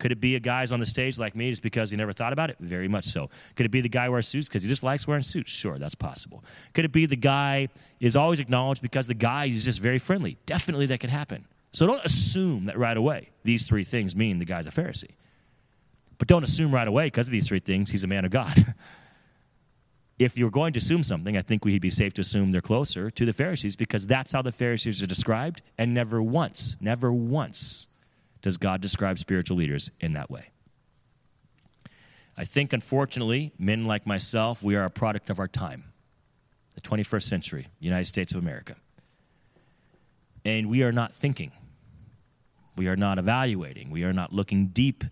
Could 0.00 0.12
it 0.12 0.20
be 0.20 0.34
a 0.34 0.40
guy's 0.40 0.72
on 0.72 0.80
the 0.80 0.86
stage 0.86 1.18
like 1.18 1.36
me 1.36 1.50
just 1.50 1.62
because 1.62 1.90
he 1.90 1.96
never 1.96 2.12
thought 2.12 2.32
about 2.32 2.48
it? 2.48 2.56
Very 2.58 2.88
much 2.88 3.04
so. 3.04 3.28
Could 3.54 3.66
it 3.66 3.68
be 3.68 3.82
the 3.82 3.88
guy 3.88 4.08
wears 4.08 4.26
suits 4.26 4.48
because 4.48 4.62
he 4.62 4.68
just 4.68 4.82
likes 4.82 5.06
wearing 5.06 5.22
suits? 5.22 5.52
Sure, 5.52 5.78
that's 5.78 5.94
possible. 5.94 6.42
Could 6.72 6.86
it 6.86 6.92
be 6.92 7.04
the 7.04 7.16
guy 7.16 7.68
is 8.00 8.16
always 8.16 8.40
acknowledged 8.40 8.80
because 8.80 9.06
the 9.06 9.14
guy 9.14 9.44
is 9.44 9.64
just 9.64 9.80
very 9.80 9.98
friendly? 9.98 10.38
Definitely 10.46 10.86
that 10.86 10.98
could 10.98 11.10
happen. 11.10 11.44
So 11.72 11.86
don't 11.86 12.04
assume 12.04 12.64
that 12.64 12.78
right 12.78 12.96
away 12.96 13.28
these 13.44 13.66
three 13.66 13.84
things 13.84 14.16
mean 14.16 14.38
the 14.38 14.46
guy's 14.46 14.66
a 14.66 14.70
Pharisee. 14.70 15.14
But 16.18 16.28
don't 16.28 16.42
assume 16.42 16.74
right 16.74 16.88
away 16.88 17.06
because 17.06 17.28
of 17.28 17.32
these 17.32 17.46
three 17.46 17.60
things 17.60 17.90
he's 17.90 18.02
a 18.02 18.08
man 18.08 18.24
of 18.24 18.30
God. 18.30 18.74
if 20.18 20.38
you're 20.38 20.50
going 20.50 20.72
to 20.72 20.78
assume 20.78 21.02
something, 21.02 21.36
I 21.36 21.42
think 21.42 21.64
we'd 21.64 21.80
be 21.82 21.90
safe 21.90 22.14
to 22.14 22.22
assume 22.22 22.52
they're 22.52 22.62
closer 22.62 23.10
to 23.10 23.26
the 23.26 23.32
Pharisees 23.34 23.76
because 23.76 24.06
that's 24.06 24.32
how 24.32 24.40
the 24.40 24.52
Pharisees 24.52 25.02
are 25.02 25.06
described, 25.06 25.60
and 25.76 25.92
never 25.92 26.22
once, 26.22 26.76
never 26.80 27.12
once 27.12 27.86
does 28.42 28.56
God 28.56 28.80
describe 28.80 29.18
spiritual 29.18 29.56
leaders 29.56 29.90
in 30.00 30.14
that 30.14 30.30
way. 30.30 30.50
I 32.36 32.44
think, 32.44 32.72
unfortunately, 32.72 33.52
men 33.58 33.84
like 33.84 34.06
myself, 34.06 34.62
we 34.62 34.76
are 34.76 34.84
a 34.84 34.90
product 34.90 35.28
of 35.28 35.38
our 35.38 35.48
time, 35.48 35.84
the 36.74 36.80
21st 36.80 37.22
century, 37.24 37.68
United 37.78 38.06
States 38.06 38.32
of 38.32 38.38
America. 38.38 38.76
And 40.44 40.70
we 40.70 40.82
are 40.82 40.92
not 40.92 41.14
thinking, 41.14 41.52
we 42.76 42.88
are 42.88 42.96
not 42.96 43.18
evaluating, 43.18 43.90
we 43.90 44.04
are 44.04 44.12
not 44.12 44.32
looking 44.32 44.68
deep 44.68 45.04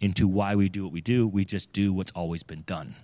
into 0.00 0.28
why 0.28 0.54
we 0.54 0.68
do 0.68 0.84
what 0.84 0.92
we 0.92 1.00
do. 1.00 1.26
We 1.26 1.44
just 1.44 1.72
do 1.72 1.92
what's 1.92 2.12
always 2.12 2.42
been 2.42 2.62
done. 2.62 2.94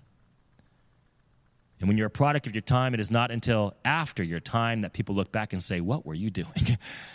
And 1.81 1.89
when 1.89 1.99
you're 1.99 2.07
a 2.07 2.11
product 2.11 2.47
of 2.47 2.55
your 2.55 2.63
time, 2.63 2.95
it 2.95 3.01
is 3.01 3.11
not 3.11 3.31
until 3.31 3.75
after 3.85 4.23
your 4.23 4.41
time 4.41 4.83
that 4.83 4.93
people 4.93 5.15
look 5.15 5.33
back 5.33 5.53
and 5.53 5.63
say, 5.63 5.81
What 5.81 6.07
were 6.07 6.15
you 6.15 6.31
doing? 6.31 6.79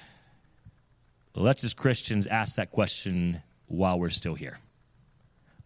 let's 1.43 1.63
as 1.63 1.73
Christians 1.73 2.27
ask 2.27 2.55
that 2.55 2.71
question 2.71 3.41
while 3.67 3.99
we're 3.99 4.09
still 4.09 4.35
here, 4.35 4.59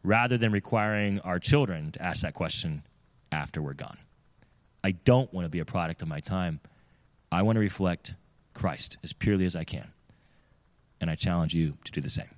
rather 0.03 0.37
than 0.37 0.51
requiring 0.51 1.19
our 1.21 1.39
children 1.39 1.91
to 1.93 2.01
ask 2.01 2.21
that 2.21 2.33
question 2.33 2.83
after 3.31 3.61
we're 3.61 3.73
gone. 3.73 3.97
I 4.83 4.91
don't 4.91 5.33
want 5.33 5.45
to 5.45 5.49
be 5.49 5.59
a 5.59 5.65
product 5.65 6.01
of 6.01 6.07
my 6.07 6.19
time. 6.19 6.59
I 7.31 7.41
want 7.41 7.55
to 7.55 7.61
reflect 7.61 8.15
Christ 8.53 8.97
as 9.03 9.13
purely 9.13 9.45
as 9.45 9.55
I 9.55 9.63
can. 9.63 9.87
And 11.01 11.09
I 11.09 11.15
challenge 11.15 11.53
you 11.53 11.77
to 11.85 11.91
do 11.91 12.01
the 12.01 12.09
same. 12.09 12.29